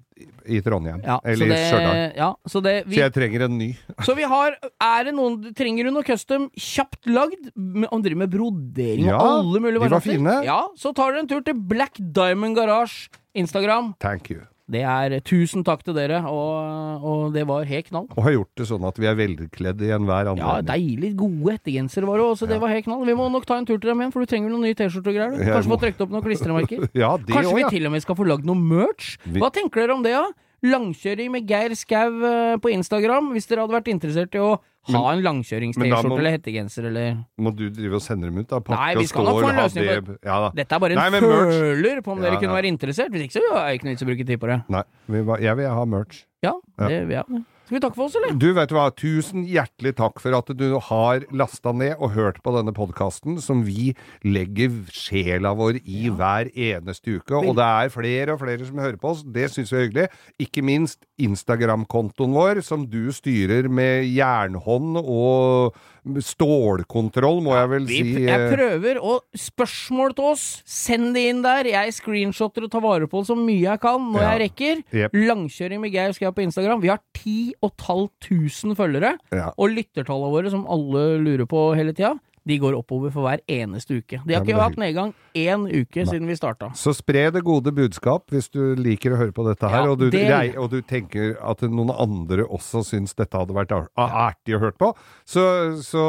i 0.47 0.61
Trondheim. 0.65 1.01
Ja, 1.05 1.19
eller 1.25 1.47
i 1.53 1.59
Stjørdal. 1.59 2.01
ja, 2.17 2.29
så 2.49 2.63
det 2.65 2.75
Så 2.89 2.99
jeg 3.01 3.13
trenger 3.15 3.45
en 3.47 3.59
ny. 3.59 3.71
Så 4.07 4.15
vi 4.19 4.23
har 4.29 4.57
Er 4.81 5.05
det 5.09 5.15
noen 5.15 5.55
Trenger 5.55 5.85
du 5.89 5.91
noe 5.95 6.03
custom 6.07 6.49
kjapt 6.57 7.07
lagd? 7.07 7.51
Han 7.57 8.03
driver 8.03 8.23
med 8.25 8.31
brodering 8.35 9.07
Ja, 9.09 9.17
og 9.19 9.31
alle 9.45 9.61
mulige 9.63 9.79
de 9.79 9.85
var 9.85 9.95
varianter. 9.97 10.19
fine. 10.19 10.37
Ja, 10.47 10.61
så 10.77 10.93
tar 10.97 11.13
dere 11.13 11.25
en 11.25 11.29
tur 11.31 11.43
til 11.47 11.55
Black 11.55 11.97
Diamond 12.01 12.57
Garage 12.57 13.09
Instagram. 13.35 13.95
Thank 14.03 14.31
you. 14.31 14.41
Det 14.71 14.83
er 14.87 15.17
tusen 15.27 15.65
takk 15.67 15.81
til 15.83 15.95
dere, 15.97 16.21
og, 16.31 17.03
og 17.03 17.33
det 17.35 17.43
var 17.49 17.65
helt 17.67 17.89
knall. 17.89 18.07
Og 18.15 18.23
har 18.23 18.37
gjort 18.37 18.53
det 18.61 18.67
sånn 18.71 18.85
at 18.87 19.01
vi 19.03 19.09
er 19.11 19.17
velkledd 19.19 19.81
i 19.83 19.91
enhver 19.97 20.31
Ja, 20.39 20.61
deilig 20.63 21.17
gode 21.19 21.57
ettergensere 21.59 22.07
var 22.07 22.21
det 22.23 22.27
også, 22.29 22.47
det 22.47 22.55
Ja. 22.59 22.63
var 22.63 22.69
helt 22.71 22.85
knall. 22.87 23.05
Vi 23.05 23.17
må 23.19 23.27
nok 23.33 23.47
ta 23.47 23.57
en 23.59 23.67
tur 23.67 23.79
til 23.81 23.91
dem 23.91 23.99
igjen, 24.05 24.13
for 24.15 24.21
du 24.23 24.27
trenger 24.31 24.51
noen 24.55 24.63
nye 24.69 24.75
T-skjorter 24.79 25.11
og 25.11 25.17
greier. 25.19 25.33
du. 25.35 25.43
Kanskje 25.51 25.69
må- 25.73 25.77
få 25.79 25.83
trukket 25.87 26.01
opp 26.07 26.11
noen 26.15 26.23
klistremerker. 26.23 26.87
Ja, 27.03 27.17
det 27.17 27.35
Kanskje 27.35 27.51
òg, 27.53 27.59
vi 27.65 27.79
til 27.79 27.87
og 27.87 27.93
med 27.93 28.03
skal 28.03 28.15
få 28.17 28.27
lagd 28.31 28.45
noe 28.47 28.55
merch? 28.55 29.17
Hva 29.27 29.51
tenker 29.51 29.83
dere 29.83 29.95
om 29.99 30.03
det, 30.07 30.13
da? 30.15 30.31
Langkjøring 30.67 31.31
med 31.33 31.47
Geir 31.49 31.73
Skau 31.79 32.21
eh, 32.27 32.57
på 32.61 32.73
Instagram, 32.75 33.31
hvis 33.33 33.49
dere 33.49 33.65
hadde 33.65 33.77
vært 33.79 33.89
interessert 33.89 34.35
i 34.37 34.43
å 34.45 34.51
ha 34.91 35.01
en 35.13 35.21
men 35.21 35.21
en 35.21 35.25
langkjørings-T-skjorte 35.27 36.19
eller 36.19 36.35
hettegenser 36.37 36.87
eller 36.89 37.17
Må 37.41 37.53
du 37.57 37.67
drive 37.73 37.99
og 37.99 38.03
sende 38.05 38.29
dem 38.29 38.39
ut? 38.41 38.49
da? 38.49 38.61
Pakke 38.65 38.79
Nei, 38.81 38.95
vi 38.97 39.07
skal 39.11 39.25
nok 39.29 39.39
få 39.41 39.49
en 39.51 39.57
ha 39.61 39.67
løsning 39.67 39.85
det- 39.87 40.19
Ja. 40.25 40.51
Dette 40.57 40.75
er 40.75 40.79
bare 40.81 40.93
en 40.93 40.99
Nei, 40.99 41.21
føler 41.21 42.03
på 42.03 42.13
om 42.13 42.19
Ja, 42.19 42.25
dere 42.25 42.41
kunne 42.41 42.55
ja. 42.57 42.61
være 42.61 42.73
interessert. 42.73 43.11
Hvis 43.13 43.23
ikke 43.29 43.41
så 43.41 43.57
er 43.57 43.67
det 43.69 43.75
ikke 43.81 43.85
noe 43.85 43.93
vits 43.95 44.03
å 44.03 44.07
bruke 44.09 44.27
tid 44.27 44.41
på 44.41 44.47
det. 44.49 44.63
Nei, 44.69 44.83
vi, 45.09 45.19
jeg 45.45 45.57
vil 45.57 45.69
ha 45.69 45.85
merch. 45.85 46.25
Ja, 46.43 46.53
det 46.79 47.07
vil 47.07 47.17
jeg 47.17 47.25
ja. 47.29 47.43
Skal 47.71 47.77
vi 47.79 47.83
takke 47.85 47.99
for 48.01 48.09
oss, 48.09 48.15
eller? 48.19 48.33
Du, 48.35 48.49
vet 48.57 48.73
hva, 48.75 48.89
tusen 48.99 49.45
hjertelig 49.47 49.93
takk 50.01 50.17
for 50.19 50.35
at 50.35 50.49
du 50.59 50.73
har 50.89 51.23
lasta 51.31 51.71
ned 51.71 52.01
og 52.03 52.17
hørt 52.17 52.41
på 52.43 52.51
denne 52.57 52.73
podkasten, 52.75 53.37
som 53.39 53.61
vi 53.63 53.93
legger 54.27 54.75
sjela 54.91 55.53
vår 55.55 55.79
i 55.79 56.09
hver 56.11 56.51
eneste 56.51 57.21
uke. 57.21 57.39
Og 57.39 57.55
det 57.61 57.69
er 57.69 57.93
flere 57.95 58.35
og 58.35 58.43
flere 58.43 58.67
som 58.67 58.83
hører 58.83 58.99
på 58.99 59.13
oss. 59.13 59.23
Det 59.23 59.47
syns 59.55 59.71
vi 59.71 59.79
er 59.79 59.87
hyggelig. 59.87 60.09
Ikke 60.43 60.67
minst 60.67 61.07
Instagram-kontoen 61.23 62.35
vår, 62.35 62.65
som 62.67 62.89
du 62.91 63.13
styrer 63.15 63.71
med 63.71 64.03
jernhånd 64.17 64.99
og 65.05 65.79
stålkontroll, 66.25 67.41
må 67.45 67.55
jeg 67.57 67.71
vel 67.73 67.87
Vi, 67.89 67.99
si. 68.01 68.15
jeg 68.27 68.41
eh, 68.47 68.55
prøver, 68.55 69.01
og 69.03 69.23
spørsmål 69.37 70.15
til 70.17 70.29
oss, 70.33 70.45
send 70.69 71.15
det 71.17 71.27
inn 71.31 71.43
der. 71.45 71.69
Jeg 71.71 71.95
screenshotter 71.97 72.67
og 72.67 72.73
tar 72.73 72.85
vare 72.85 73.09
på 73.11 73.21
det 73.23 73.31
så 73.31 73.37
mye 73.39 73.61
jeg 73.67 73.81
kan 73.83 74.01
når 74.13 74.21
Ja. 74.25 74.31
jeg 74.33 74.43
rekker. 74.47 74.83
Yep. 74.95 75.19
Langkjøring 75.31 75.81
med 75.81 75.93
Geir 75.93 76.13
skal 76.17 76.29
jeg 76.31 76.35
på 76.39 76.47
Instagram. 76.47 76.81
Vi 76.83 76.89
har 76.93 77.01
10 77.15 77.55
500 77.61 78.77
følgere, 78.77 79.13
Ja. 79.33 79.51
og 79.57 79.71
lyttertallene 79.71 80.33
våre, 80.33 80.51
som 80.51 80.67
alle 80.67 81.19
lurer 81.21 81.47
på 81.47 81.75
hele 81.77 81.93
tida, 81.93 82.19
de 82.49 82.57
går 82.63 82.77
oppover 82.79 83.13
for 83.13 83.27
hver 83.27 83.43
eneste 83.51 83.99
uke. 84.01 84.21
De 84.27 84.35
har 84.35 84.45
ikke 84.45 84.57
hatt 84.61 84.79
nedgang 84.81 85.13
én 85.37 85.67
uke 85.69 86.07
siden 86.09 86.27
vi 86.31 86.37
starta. 86.39 86.71
Så 86.79 86.95
spre 86.97 87.27
det 87.35 87.43
gode 87.47 87.73
budskap 87.77 88.31
hvis 88.33 88.49
du 88.53 88.75
liker 88.81 89.13
å 89.15 89.21
høre 89.21 89.35
på 89.37 89.45
dette 89.49 89.69
her, 89.69 89.85
Ja, 89.85 89.91
og, 89.93 89.99
du, 90.01 90.09
det... 90.13 90.25
rei- 90.31 90.57
og 90.57 90.71
du 90.73 90.81
tenker 90.83 91.35
at 91.41 91.61
noen 91.69 91.93
andre 91.93 92.47
også 92.49 92.83
syns 92.87 93.13
dette 93.19 93.37
hadde 93.37 93.55
vært 93.57 93.75
ar- 93.77 93.91
artig 94.01 94.57
å 94.57 94.63
høre 94.63 94.77
på. 94.81 94.93
Så, 95.29 95.43
så 95.85 96.05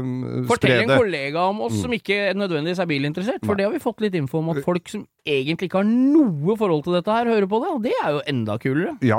um, 0.00 0.44
Fortell 0.50 0.82
spre 0.82 0.84
en 0.84 0.94
kollega 1.00 1.46
om 1.50 1.64
oss 1.66 1.80
som 1.80 1.92
ikke 1.96 2.30
nødvendigvis 2.36 2.82
er 2.82 2.90
bilinteressert, 2.90 3.40
for 3.46 3.54
Nei. 3.56 3.62
det 3.62 3.68
har 3.70 3.74
vi 3.78 3.82
fått 3.82 4.04
litt 4.04 4.18
info 4.20 4.42
om 4.44 4.52
at 4.54 4.62
folk 4.66 4.88
som 4.92 5.06
egentlig 5.30 5.68
ikke 5.68 5.82
har 5.82 5.88
noe 5.88 6.54
forhold 6.56 6.84
til 6.86 6.94
dette 6.96 7.12
her, 7.12 7.28
hører 7.28 7.48
på 7.50 7.58
det, 7.62 7.72
og 7.74 7.82
det 7.84 7.92
er 8.00 8.14
jo 8.16 8.22
enda 8.32 8.54
kulere. 8.60 8.94
Ja, 9.04 9.18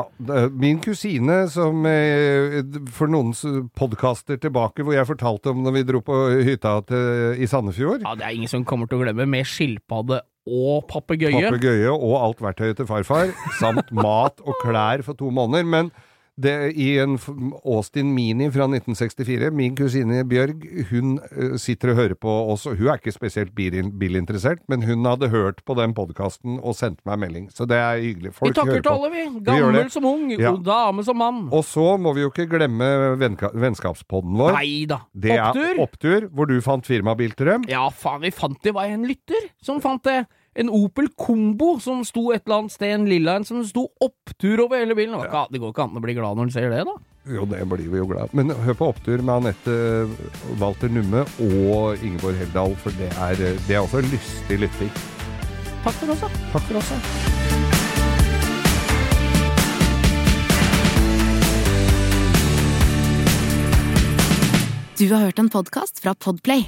min 0.49 0.79
kusine 0.81 1.43
som 1.53 1.85
eh, 1.89 2.57
for 2.93 3.11
noen 3.11 3.33
podkaster 3.77 4.39
tilbake 4.41 4.83
hvor 4.85 4.95
jeg 4.97 5.07
fortalte 5.09 5.53
om 5.53 5.61
når 5.65 5.75
vi 5.77 5.83
dro 5.91 6.01
på 6.05 6.17
hytta 6.41 6.50
til, 6.59 7.41
i 7.41 7.47
Sandefjord. 7.47 8.03
Ja, 8.03 8.15
det 8.17 8.25
er 8.27 8.35
ingen 8.35 8.51
som 8.51 8.65
kommer 8.67 8.89
til 8.89 8.99
å 8.99 9.05
glemme, 9.05 9.27
med 9.29 9.47
skilpadde 9.47 10.21
og 10.49 10.87
papegøye. 10.89 11.45
Papegøye 11.47 11.91
og 11.93 12.15
alt 12.19 12.41
verktøyet 12.41 12.79
til 12.81 12.89
farfar, 12.89 13.33
samt 13.59 13.91
mat 14.05 14.41
og 14.43 14.57
klær 14.63 15.03
for 15.05 15.17
to 15.19 15.29
måneder. 15.33 15.67
Men 15.67 15.91
det, 16.41 16.55
i 16.75 16.87
en 17.01 17.17
Austin 17.63 18.11
Mini 18.15 18.47
fra 18.53 18.65
1964, 18.67 19.51
min 19.55 19.75
kusine 19.77 20.23
Bjørg, 20.27 20.63
hun 20.91 21.15
eh, 21.31 21.55
sitter 21.61 21.93
og 21.93 21.99
hører 22.01 22.17
på 22.19 22.33
oss, 22.53 22.65
hun 22.69 22.87
er 22.91 22.99
ikke 22.99 23.13
spesielt 23.15 23.53
bil, 23.57 23.77
bilinteressert, 24.01 24.63
men 24.71 24.83
hun 24.87 25.05
hadde 25.07 25.29
hørt 25.33 25.61
på 25.67 25.75
den 25.79 25.93
podkasten 25.97 26.59
og 26.61 26.75
sendt 26.77 26.99
meg 27.07 27.21
melding. 27.23 27.47
Så 27.53 27.67
det 27.69 27.77
er 27.79 28.01
hyggelig. 28.01 28.33
Folk 28.37 28.51
Vi 28.51 28.57
takker 28.59 28.81
til 28.85 28.91
alle, 28.93 29.11
vi. 29.13 29.23
Gammel 29.47 29.79
vi 29.83 29.93
som 29.93 30.05
ung, 30.09 30.27
Ja. 30.35 30.51
og 30.55 30.63
dame 30.65 31.03
som 31.07 31.17
mann. 31.21 31.41
Og 31.53 31.63
så 31.67 31.97
må 32.01 32.13
vi 32.17 32.25
jo 32.25 32.31
ikke 32.33 32.49
glemme 32.51 32.91
vennskapspodden 33.21 34.37
vår. 34.39 34.55
Nei 34.57 34.85
da. 34.89 35.01
Det 35.13 35.37
er 35.37 35.79
Opptur? 35.81 36.27
Hvor 36.31 36.47
du 36.49 36.57
fant 36.63 36.85
firmabil 36.87 37.33
til 37.37 37.51
dem. 37.53 37.65
Ja, 37.71 37.87
faen, 37.89 38.21
vi 38.25 38.31
fant 38.33 38.59
det. 38.63 38.73
var 38.75 38.85
en 38.91 39.03
lytter 39.07 39.49
som 39.61 39.81
fant 39.83 40.03
det. 40.07 40.25
En 40.59 40.67
Opel 40.69 41.07
Combo 41.15 41.77
som 41.79 42.01
sto 42.03 42.25
et 42.35 42.43
eller 42.43 42.65
annet 42.65 42.73
sted, 42.73 42.91
en 42.91 43.05
lilla 43.07 43.37
en 43.39 43.45
som 43.47 43.61
sto 43.63 43.85
opptur 44.03 44.65
over 44.65 44.81
hele 44.81 44.97
bilen. 44.97 45.15
Det, 45.23 45.45
det 45.53 45.61
går 45.63 45.71
ikke 45.71 45.85
an 45.85 45.95
å 45.95 46.03
bli 46.03 46.15
glad 46.17 46.35
når 46.35 46.49
en 46.49 46.53
ser 46.57 46.67
det, 46.73 46.83
da. 46.89 46.95
Jo, 47.31 47.45
det 47.47 47.61
blir 47.69 47.85
vi 47.85 47.99
jo 47.99 48.07
glad 48.09 48.31
Men 48.33 48.49
hør 48.65 48.73
på 48.79 48.87
Opptur 48.89 49.21
med 49.21 49.43
Anette 49.43 49.75
Walter 50.57 50.89
Numme 50.89 51.21
og 51.45 52.01
Ingeborg 52.01 52.39
Heldal, 52.41 52.73
for 52.81 52.97
det 52.97 53.11
er, 53.13 53.37
det 53.67 53.77
er 53.77 53.83
også 53.83 54.01
lystig 54.09 54.57
lytting. 54.65 54.91
Takk 55.85 55.95
for 56.01 56.15
oss, 56.15 56.25
da. 56.25 56.31
Takk 56.51 56.65
for 56.67 56.81
oss. 56.81 56.91
da. 56.91 56.97
Du 64.99 65.07
har 65.13 65.29
hørt 65.29 65.39
en 65.39 65.49
podkast 65.49 66.03
fra 66.03 66.13
Podplay. 66.13 66.67